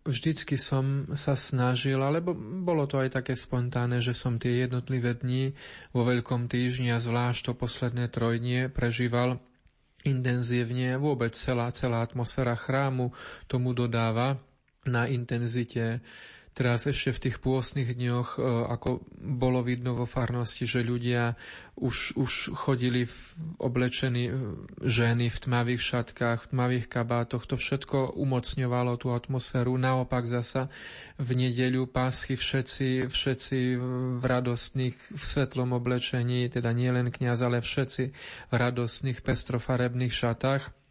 vždycky 0.03 0.59
som 0.59 1.07
sa 1.15 1.39
snažil, 1.39 1.99
alebo 2.03 2.35
bolo 2.37 2.87
to 2.91 2.99
aj 2.99 3.23
také 3.23 3.39
spontánne, 3.39 4.03
že 4.03 4.15
som 4.15 4.37
tie 4.39 4.67
jednotlivé 4.67 5.15
dni 5.19 5.55
vo 5.95 6.03
Veľkom 6.03 6.51
týždni 6.51 6.91
a 6.91 7.03
zvlášť 7.03 7.51
to 7.51 7.53
posledné 7.55 8.11
trojdnie 8.11 8.67
prežíval 8.69 9.39
intenzívne. 10.03 10.99
Vôbec 10.99 11.35
celá, 11.39 11.71
celá 11.71 12.03
atmosféra 12.03 12.59
chrámu 12.59 13.15
tomu 13.47 13.71
dodáva 13.73 14.43
na 14.83 15.07
intenzite 15.07 16.03
Teraz 16.53 16.85
ešte 16.85 17.17
v 17.17 17.23
tých 17.29 17.37
pôstnych 17.41 17.97
dňoch, 17.97 18.37
e, 18.37 18.41
ako 18.69 19.01
bolo 19.17 19.65
vidno 19.65 19.97
vo 19.97 20.05
farnosti, 20.05 20.69
že 20.69 20.85
ľudia 20.85 21.33
už, 21.81 22.13
už 22.21 22.53
chodili 22.53 23.09
v 23.09 23.17
oblečení 23.57 24.29
e, 24.29 24.33
ženy 24.85 25.33
v 25.33 25.39
tmavých 25.49 25.81
šatkách, 25.81 26.45
v 26.45 26.51
tmavých 26.53 26.87
kabátoch. 26.93 27.49
To 27.49 27.57
všetko 27.57 28.21
umocňovalo 28.21 29.01
tú 29.01 29.17
atmosféru. 29.17 29.81
Naopak 29.81 30.29
zasa 30.29 30.69
v 31.17 31.49
nedeľu 31.49 31.89
páschy 31.89 32.37
všetci, 32.37 33.09
všetci 33.09 33.59
v 34.21 34.23
radostných, 34.23 34.97
v 35.09 35.23
svetlom 35.25 35.73
oblečení, 35.73 36.53
teda 36.53 36.69
nie 36.77 36.93
len 36.93 37.09
kniaz, 37.09 37.41
ale 37.41 37.65
všetci 37.65 38.05
v 38.49 38.53
radostných 38.53 39.25
pestrofarebných 39.25 40.13
šatách. 40.13 40.82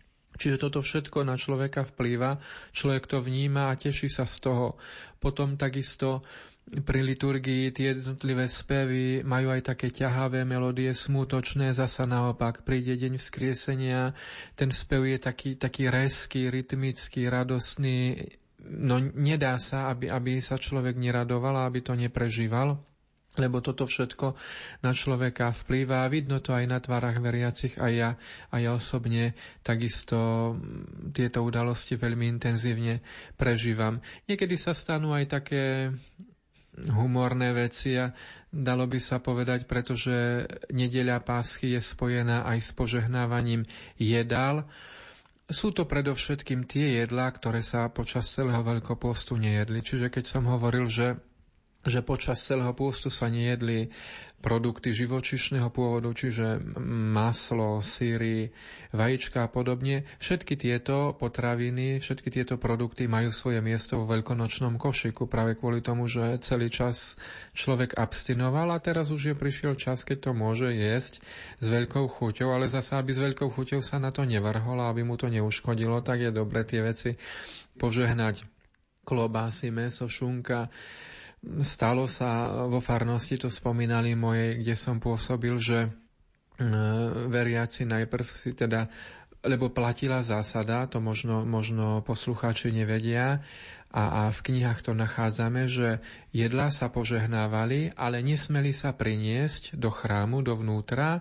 Čiže 0.41 0.57
toto 0.57 0.81
všetko 0.81 1.21
na 1.21 1.37
človeka 1.37 1.85
vplýva, 1.85 2.41
človek 2.73 3.05
to 3.05 3.21
vníma 3.21 3.69
a 3.69 3.77
teší 3.77 4.09
sa 4.09 4.25
z 4.25 4.41
toho. 4.41 4.81
Potom 5.21 5.53
takisto 5.53 6.25
pri 6.81 7.05
liturgii 7.05 7.69
tie 7.69 7.93
jednotlivé 7.93 8.49
spevy 8.49 9.21
majú 9.21 9.53
aj 9.53 9.75
také 9.75 9.93
ťahavé 9.93 10.41
melódie, 10.41 10.89
smútočné, 10.97 11.77
zasa 11.77 12.09
naopak. 12.09 12.65
Príde 12.65 12.97
deň 12.97 13.21
vzkriesenia, 13.21 14.17
ten 14.57 14.73
spev 14.73 15.05
je 15.05 15.19
taký, 15.21 15.61
taký 15.61 15.93
reský, 15.93 16.49
rytmický, 16.49 17.29
radostný. 17.29 18.25
No 18.61 18.97
nedá 18.97 19.61
sa, 19.61 19.93
aby, 19.93 20.09
aby 20.09 20.41
sa 20.41 20.57
človek 20.57 20.97
neradoval, 20.97 21.65
aby 21.69 21.85
to 21.85 21.93
neprežíval 21.93 22.81
lebo 23.39 23.63
toto 23.63 23.87
všetko 23.87 24.35
na 24.83 24.91
človeka 24.91 25.55
vplýva 25.55 26.03
a 26.03 26.11
vidno 26.11 26.43
to 26.43 26.51
aj 26.51 26.65
na 26.67 26.83
tvárach 26.83 27.23
veriacich 27.23 27.79
a 27.79 27.87
ja, 27.87 28.09
a 28.51 28.55
ja 28.59 28.75
osobne 28.75 29.39
takisto 29.63 30.51
mm, 30.55 31.15
tieto 31.15 31.39
udalosti 31.39 31.95
veľmi 31.95 32.27
intenzívne 32.27 32.99
prežívam. 33.39 34.03
Niekedy 34.27 34.59
sa 34.59 34.75
stanú 34.75 35.15
aj 35.15 35.25
také 35.31 35.95
humorné 36.75 37.55
veci 37.55 37.95
a 37.95 38.11
dalo 38.51 38.87
by 38.87 38.99
sa 38.99 39.23
povedať, 39.23 39.63
pretože 39.63 40.47
nedeľa 40.71 41.23
pásky 41.23 41.75
je 41.75 41.81
spojená 41.83 42.43
aj 42.47 42.59
s 42.59 42.71
požehnávaním 42.75 43.63
jedál. 43.95 44.67
Sú 45.51 45.75
to 45.75 45.83
predovšetkým 45.83 46.63
tie 46.63 47.03
jedlá, 47.03 47.27
ktoré 47.31 47.59
sa 47.59 47.91
počas 47.91 48.31
celého 48.31 48.63
veľkopostu 48.63 49.35
nejedli. 49.35 49.83
Čiže 49.83 50.07
keď 50.07 50.23
som 50.23 50.47
hovoril, 50.47 50.87
že 50.87 51.19
že 51.81 52.05
počas 52.05 52.41
celého 52.45 52.73
pôstu 52.77 53.09
sa 53.09 53.25
nejedli 53.25 53.89
produkty 54.41 54.89
živočišného 54.89 55.69
pôvodu, 55.69 56.09
čiže 56.17 56.57
maslo, 57.13 57.79
síry, 57.85 58.49
vajíčka 58.89 59.45
a 59.45 59.49
podobne. 59.49 60.09
Všetky 60.17 60.57
tieto 60.57 61.13
potraviny, 61.13 62.01
všetky 62.01 62.33
tieto 62.33 62.57
produkty 62.57 63.05
majú 63.05 63.29
svoje 63.29 63.61
miesto 63.61 64.01
vo 64.01 64.09
veľkonočnom 64.09 64.81
košiku 64.81 65.29
práve 65.29 65.55
kvôli 65.55 65.85
tomu, 65.85 66.09
že 66.09 66.41
celý 66.41 66.73
čas 66.73 67.21
človek 67.53 67.93
abstinoval 67.95 68.73
a 68.73 68.81
teraz 68.81 69.13
už 69.13 69.31
je 69.31 69.35
prišiel 69.37 69.77
čas, 69.77 70.01
keď 70.01 70.17
to 70.27 70.31
môže 70.33 70.73
jesť 70.73 71.21
s 71.61 71.65
veľkou 71.69 72.09
chuťou, 72.09 72.49
ale 72.49 72.65
zasa, 72.65 72.97
aby 72.97 73.13
s 73.13 73.21
veľkou 73.21 73.53
chuťou 73.53 73.85
sa 73.85 74.01
na 74.01 74.09
to 74.09 74.25
nevrhol 74.25 74.81
a 74.81 74.89
aby 74.89 75.05
mu 75.05 75.21
to 75.21 75.29
neuškodilo, 75.29 76.01
tak 76.01 76.25
je 76.25 76.31
dobre 76.33 76.65
tie 76.65 76.81
veci 76.81 77.13
požehnať 77.77 78.41
klobásy, 79.05 79.69
meso, 79.73 80.05
šunka, 80.09 80.69
Stalo 81.41 82.05
sa 82.05 82.65
vo 82.69 82.77
farnosti, 82.77 83.41
to 83.41 83.49
spomínali 83.49 84.13
moje, 84.13 84.61
kde 84.61 84.77
som 84.77 85.01
pôsobil, 85.01 85.57
že 85.57 85.79
e, 85.85 85.89
veriaci 87.25 87.89
najprv 87.89 88.25
si 88.29 88.53
teda 88.53 88.85
lebo 89.41 89.73
platila 89.73 90.21
zásada, 90.21 90.85
to 90.85 91.01
možno, 91.01 91.41
možno 91.49 92.05
poslucháči 92.05 92.69
nevedia, 92.69 93.41
a, 93.91 94.23
a 94.25 94.31
v 94.31 94.39
knihách 94.39 94.87
to 94.87 94.93
nachádzame, 94.95 95.67
že 95.67 95.99
jedlá 96.31 96.71
sa 96.71 96.87
požehnávali, 96.87 97.91
ale 97.99 98.23
nesmeli 98.23 98.71
sa 98.71 98.95
priniesť 98.95 99.75
do 99.75 99.91
chrámu, 99.91 100.39
dovnútra, 100.39 101.19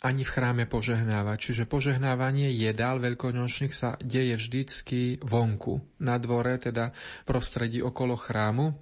ani 0.00 0.24
v 0.24 0.32
chráme 0.32 0.64
požehnávať. 0.64 1.52
Čiže 1.52 1.68
požehnávanie 1.68 2.52
jedál 2.56 3.04
veľkonočných 3.04 3.74
sa 3.76 4.00
deje 4.00 4.36
vždycky 4.36 5.20
vonku, 5.20 5.84
na 6.00 6.16
dvore, 6.16 6.56
teda 6.56 6.96
prostredí 7.28 7.84
okolo 7.84 8.16
chrámu 8.16 8.72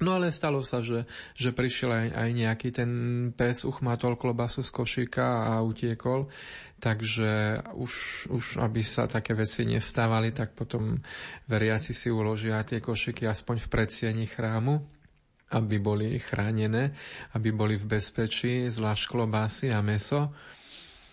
No 0.00 0.16
ale 0.16 0.32
stalo 0.32 0.64
sa, 0.64 0.80
že, 0.80 1.04
že 1.36 1.52
prišiel 1.52 1.92
aj, 1.92 2.08
aj 2.16 2.30
nejaký 2.32 2.68
ten 2.72 2.90
pes, 3.36 3.68
uchmatol 3.68 4.16
klobasu 4.16 4.64
z 4.64 4.72
košíka 4.72 5.52
a 5.52 5.60
utiekol. 5.60 6.32
Takže 6.80 7.60
už, 7.76 7.92
už 8.32 8.44
aby 8.64 8.80
sa 8.80 9.04
také 9.04 9.36
veci 9.36 9.68
nestávali, 9.68 10.32
tak 10.32 10.56
potom 10.56 10.96
veriaci 11.44 11.92
si 11.92 12.08
uložia 12.08 12.64
tie 12.64 12.80
košiky 12.80 13.28
aspoň 13.28 13.60
v 13.60 13.68
predsieni 13.68 14.24
chrámu, 14.24 14.80
aby 15.52 15.76
boli 15.76 16.16
chránené, 16.16 16.96
aby 17.36 17.52
boli 17.52 17.76
v 17.76 18.00
bezpečí, 18.00 18.72
zvlášť 18.72 19.04
klobásy 19.04 19.68
a 19.68 19.84
meso. 19.84 20.32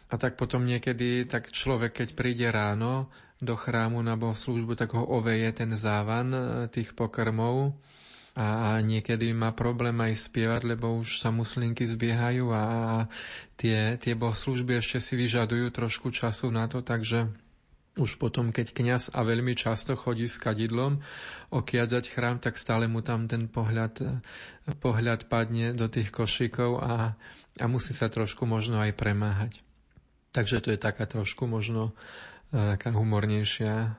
A 0.07 0.15
tak 0.15 0.39
potom 0.39 0.63
niekedy, 0.63 1.27
tak 1.27 1.51
človek, 1.51 1.99
keď 1.99 2.09
príde 2.15 2.47
ráno 2.47 3.11
do 3.43 3.59
chrámu 3.59 3.99
na 3.99 4.15
bohoslužbu, 4.15 4.79
tak 4.79 4.95
ho 4.95 5.03
oveje 5.03 5.51
ten 5.51 5.75
závan 5.75 6.31
e, 6.31 6.41
tých 6.71 6.95
pokrmov, 6.95 7.75
a, 8.37 8.77
niekedy 8.85 9.33
má 9.33 9.49
problém 9.49 9.97
aj 9.97 10.29
spievať, 10.29 10.61
lebo 10.77 11.01
už 11.01 11.17
sa 11.17 11.33
muslinky 11.33 11.89
zbiehajú 11.89 12.53
a 12.53 12.63
tie, 13.57 13.97
tie 13.97 14.13
bohoslužby 14.13 14.77
ešte 14.77 15.01
si 15.01 15.17
vyžadujú 15.17 15.73
trošku 15.73 16.13
času 16.13 16.53
na 16.53 16.69
to, 16.69 16.85
takže 16.85 17.33
už 17.97 18.21
potom, 18.21 18.53
keď 18.53 18.77
kňaz 18.77 19.03
a 19.09 19.25
veľmi 19.25 19.57
často 19.57 19.97
chodí 19.97 20.29
s 20.29 20.37
kadidlom 20.37 21.01
okiadzať 21.49 22.13
chrám, 22.13 22.37
tak 22.37 22.61
stále 22.61 22.85
mu 22.85 23.01
tam 23.01 23.25
ten 23.25 23.49
pohľad, 23.49 24.21
pohľad 24.77 25.25
padne 25.25 25.73
do 25.73 25.89
tých 25.89 26.13
košíkov 26.13 26.77
a, 26.77 27.17
a 27.57 27.65
musí 27.65 27.97
sa 27.97 28.05
trošku 28.05 28.45
možno 28.45 28.77
aj 28.77 28.93
premáhať. 28.93 29.65
Takže 30.29 30.61
to 30.61 30.69
je 30.69 30.79
taká 30.79 31.09
trošku 31.09 31.49
možno 31.49 31.97
e, 32.53 32.77
taká 32.77 32.93
humornejšia 32.93 33.97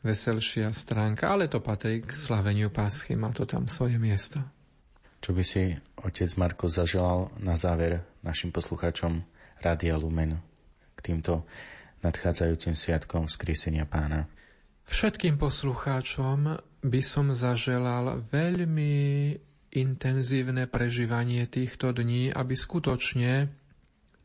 veselšia 0.00 0.72
stránka, 0.72 1.28
ale 1.28 1.48
to 1.48 1.60
patrí 1.60 2.00
k 2.00 2.12
slaveniu 2.16 2.72
Paschy, 2.72 3.16
má 3.16 3.32
to 3.32 3.44
tam 3.44 3.68
svoje 3.68 4.00
miesto. 4.00 4.40
Čo 5.20 5.36
by 5.36 5.42
si 5.44 5.76
otec 6.00 6.30
Marko 6.40 6.72
zaželal 6.72 7.28
na 7.36 7.52
záver 7.52 8.00
našim 8.24 8.48
poslucháčom 8.48 9.20
Rádia 9.60 10.00
Lumen 10.00 10.40
k 10.96 10.98
týmto 11.04 11.44
nadchádzajúcim 12.00 12.72
sviatkom 12.72 13.28
vzkriesenia 13.28 13.84
pána? 13.84 14.24
Všetkým 14.88 15.36
poslucháčom 15.36 16.56
by 16.80 17.00
som 17.04 17.36
zaželal 17.36 18.24
veľmi 18.32 19.36
intenzívne 19.70 20.66
prežívanie 20.66 21.44
týchto 21.46 21.92
dní, 21.92 22.32
aby 22.32 22.56
skutočne 22.56 23.52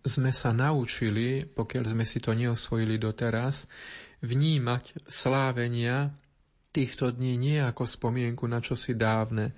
sme 0.05 0.31
sa 0.31 0.55
naučili, 0.55 1.43
pokiaľ 1.45 1.83
sme 1.91 2.05
si 2.07 2.17
to 2.23 2.31
neosvojili 2.33 2.97
doteraz, 2.97 3.67
vnímať 4.25 5.05
slávenia 5.05 6.11
týchto 6.75 7.13
dní 7.13 7.39
nie 7.39 7.57
ako 7.61 7.87
spomienku 7.87 8.43
na 8.49 8.59
čosi 8.59 8.99
dávne, 8.99 9.55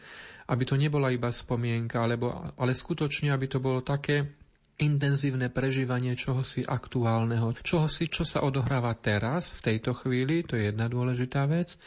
aby 0.47 0.63
to 0.63 0.77
nebola 0.77 1.09
iba 1.09 1.33
spomienka, 1.33 1.97
alebo, 2.05 2.29
ale 2.53 2.77
skutočne, 2.77 3.33
aby 3.33 3.49
to 3.49 3.57
bolo 3.57 3.81
také 3.81 4.37
intenzívne 4.77 5.49
prežívanie 5.49 6.13
čohosi 6.13 6.61
aktuálneho, 6.61 7.57
čohosi, 7.65 8.13
čo 8.13 8.21
sa 8.21 8.45
odohráva 8.45 8.93
teraz, 9.01 9.57
v 9.57 9.73
tejto 9.73 9.97
chvíli, 9.97 10.45
to 10.45 10.53
je 10.53 10.69
jedna 10.69 10.85
dôležitá 10.85 11.49
vec. 11.49 11.81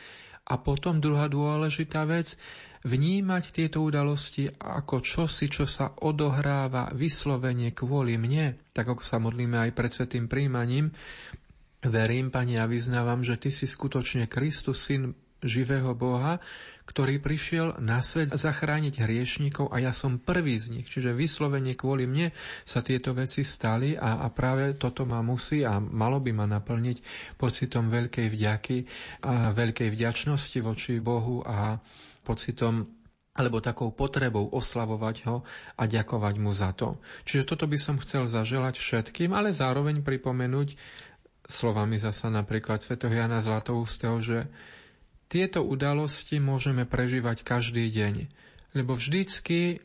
A 0.50 0.58
potom 0.58 0.98
druhá 0.98 1.30
dôležitá 1.30 2.02
vec, 2.10 2.34
vnímať 2.82 3.44
tieto 3.52 3.84
udalosti 3.84 4.48
ako 4.50 5.04
čosi, 5.04 5.52
čo 5.52 5.68
sa 5.68 5.94
odohráva 6.00 6.90
vyslovene 6.96 7.76
kvôli 7.76 8.16
mne, 8.16 8.56
tak 8.72 8.88
ako 8.90 9.04
sa 9.04 9.20
modlíme 9.20 9.68
aj 9.68 9.70
pred 9.76 9.90
svetým 9.92 10.26
príjmaním, 10.26 10.90
Verím, 11.80 12.28
Pani, 12.28 12.60
a 12.60 12.68
vyznávam, 12.68 13.24
že 13.24 13.40
Ty 13.40 13.48
si 13.48 13.64
skutočne 13.64 14.28
Kristus, 14.28 14.84
Syn 14.84 15.16
živého 15.40 15.96
Boha, 15.96 16.36
ktorý 16.84 17.22
prišiel 17.22 17.78
na 17.80 18.02
svet 18.02 18.34
zachrániť 18.34 19.00
hriešnikov 19.00 19.70
a 19.70 19.78
ja 19.78 19.94
som 19.94 20.18
prvý 20.18 20.58
z 20.58 20.76
nich. 20.76 20.86
Čiže 20.90 21.14
vyslovene 21.14 21.78
kvôli 21.78 22.04
mne 22.04 22.34
sa 22.66 22.82
tieto 22.82 23.14
veci 23.14 23.46
stali 23.46 23.94
a, 23.94 24.20
a 24.20 24.28
práve 24.28 24.74
toto 24.74 25.06
ma 25.06 25.22
musí 25.22 25.62
a 25.62 25.78
malo 25.78 26.18
by 26.18 26.34
ma 26.34 26.50
naplniť 26.50 26.98
pocitom 27.38 27.88
veľkej 27.88 28.26
vďaky 28.28 28.78
a 29.24 29.54
veľkej 29.54 29.88
vďačnosti 29.88 30.58
voči 30.60 30.98
Bohu 30.98 31.46
a 31.46 31.78
pocitom 32.26 33.00
alebo 33.30 33.62
takou 33.62 33.94
potrebou 33.94 34.50
oslavovať 34.50 35.16
ho 35.30 35.46
a 35.78 35.82
ďakovať 35.86 36.34
mu 36.42 36.50
za 36.50 36.74
to. 36.74 36.98
Čiže 37.24 37.54
toto 37.54 37.70
by 37.70 37.78
som 37.78 37.96
chcel 38.02 38.26
zaželať 38.26 38.82
všetkým, 38.82 39.30
ale 39.30 39.54
zároveň 39.54 40.02
pripomenúť 40.02 40.74
slovami 41.50 41.98
zasa 41.98 42.30
napríklad 42.30 42.80
Sv. 42.80 42.96
Jana 42.96 43.42
Zlatoústeho, 43.42 44.22
že 44.22 44.46
tieto 45.30 45.62
udalosti 45.62 46.42
môžeme 46.42 46.86
prežívať 46.86 47.46
každý 47.46 47.86
deň, 47.90 48.26
lebo 48.74 48.98
vždycky, 48.98 49.78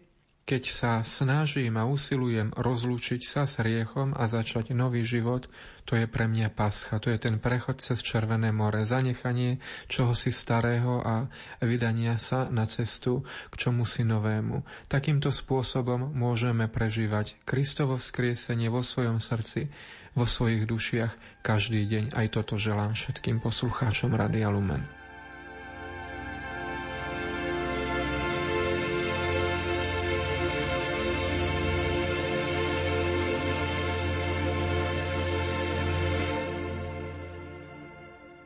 keď 0.45 0.63
sa 0.69 0.91
snažím 1.05 1.77
a 1.77 1.85
usilujem 1.85 2.49
rozlúčiť 2.53 3.21
sa 3.21 3.45
s 3.45 3.61
riechom 3.61 4.13
a 4.17 4.25
začať 4.25 4.73
nový 4.73 5.05
život, 5.05 5.45
to 5.85 5.93
je 5.93 6.09
pre 6.09 6.25
mňa 6.25 6.49
pascha, 6.49 6.97
to 6.97 7.13
je 7.13 7.21
ten 7.21 7.37
prechod 7.37 7.77
cez 7.77 8.01
Červené 8.01 8.49
more, 8.49 8.89
zanechanie 8.89 9.61
čohosi 9.85 10.33
starého 10.33 10.97
a 11.01 11.29
vydania 11.61 12.17
sa 12.17 12.49
na 12.49 12.65
cestu 12.65 13.21
k 13.53 13.55
čomu 13.57 13.85
si 13.85 14.01
novému. 14.01 14.65
Takýmto 14.89 15.29
spôsobom 15.29 16.09
môžeme 16.09 16.65
prežívať 16.65 17.37
Kristovo 17.45 18.01
vzkriesenie 18.01 18.73
vo 18.73 18.81
svojom 18.81 19.21
srdci, 19.21 19.69
vo 20.15 20.23
svojich 20.23 20.63
dušiach 20.63 21.43
každý 21.43 21.85
deň. 21.85 22.05
Aj 22.15 22.27
toto 22.31 22.55
želám 22.55 22.95
všetkým 22.95 23.43
poslucháčom 23.43 24.15
Radia 24.15 24.47
Lumen. 24.47 24.81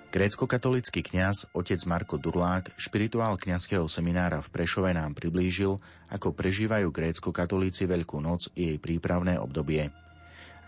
Grécko-katolický 0.09 1.05
kňaz 1.05 1.53
otec 1.53 1.77
Marko 1.85 2.17
Durlák, 2.17 2.73
špirituál 2.81 3.37
kňazského 3.37 3.85
seminára 3.85 4.41
v 4.41 4.49
Prešove 4.49 4.89
nám 4.89 5.13
priblížil, 5.13 5.77
ako 6.09 6.33
prežívajú 6.33 6.89
grécko-katolíci 6.89 7.85
Veľkú 7.85 8.17
noc 8.17 8.49
i 8.57 8.73
jej 8.73 8.77
prípravné 8.81 9.37
obdobie. 9.37 10.08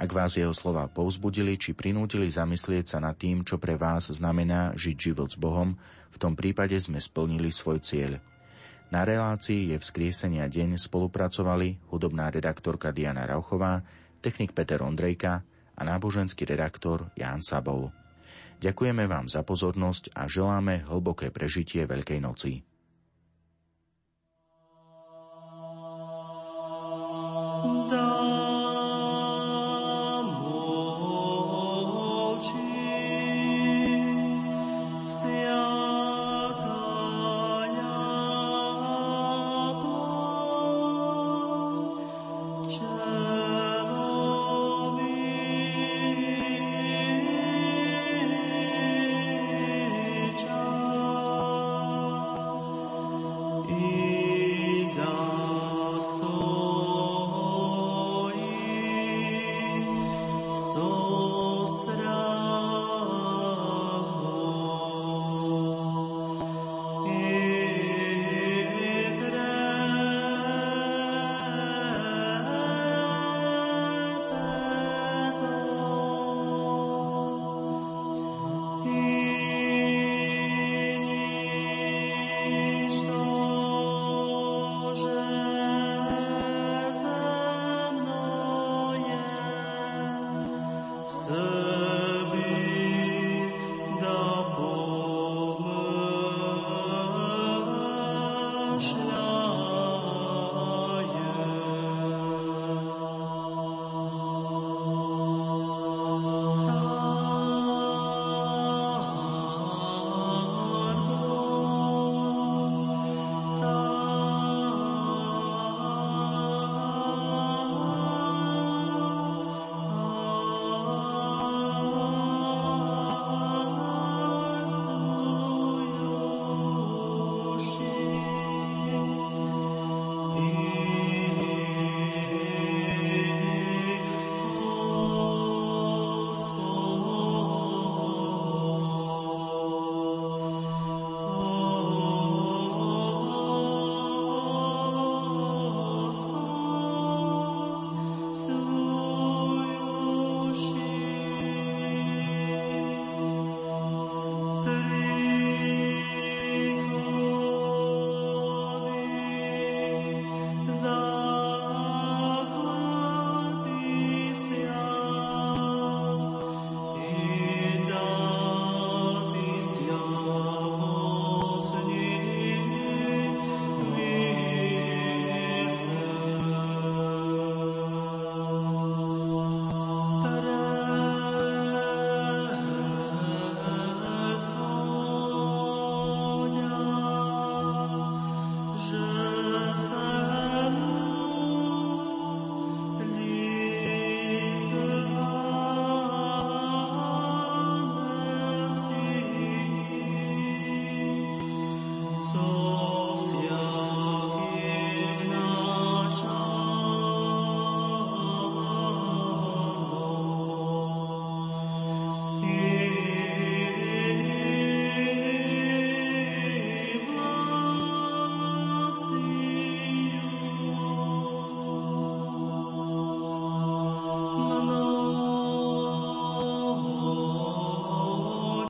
Ak 0.02 0.18
vás 0.18 0.34
jeho 0.34 0.49
slova 0.49 0.90
povzbudili 0.90 1.61
či 1.61 1.78
prinútili 1.78 2.26
zamyslieť 2.26 2.98
sa 2.98 2.98
nad 2.98 3.14
tým, 3.14 3.45
čo 3.45 3.61
pre 3.61 3.78
vás 3.78 4.10
znamená 4.10 4.73
žiť 4.73 4.98
život 4.98 5.30
s 5.30 5.38
Bohom, 5.38 5.78
v 6.10 6.18
tom 6.18 6.34
prípade 6.34 6.73
sme 6.82 6.98
splnili 6.98 7.53
svoj 7.53 7.86
cieľ. 7.86 8.18
Na 8.90 9.06
relácii 9.06 9.69
je 9.69 9.78
vzkriesenia 9.78 10.49
deň 10.49 10.82
spolupracovali 10.82 11.86
hudobná 11.94 12.34
redaktorka 12.34 12.90
Diana 12.90 13.30
Rauchová, 13.30 13.86
technik 14.26 14.57
Peter 14.57 14.82
Ondrejka 14.82 15.45
a 15.78 15.82
náboženský 15.86 16.49
redaktor 16.49 17.14
Ján 17.14 17.45
Sabol. 17.45 17.94
Ďakujeme 18.57 19.06
vám 19.06 19.30
za 19.30 19.45
pozornosť 19.45 20.18
a 20.18 20.26
želáme 20.26 20.82
hlboké 20.82 21.30
prežitie 21.30 21.86
Veľkej 21.86 22.19
noci. 22.26 22.65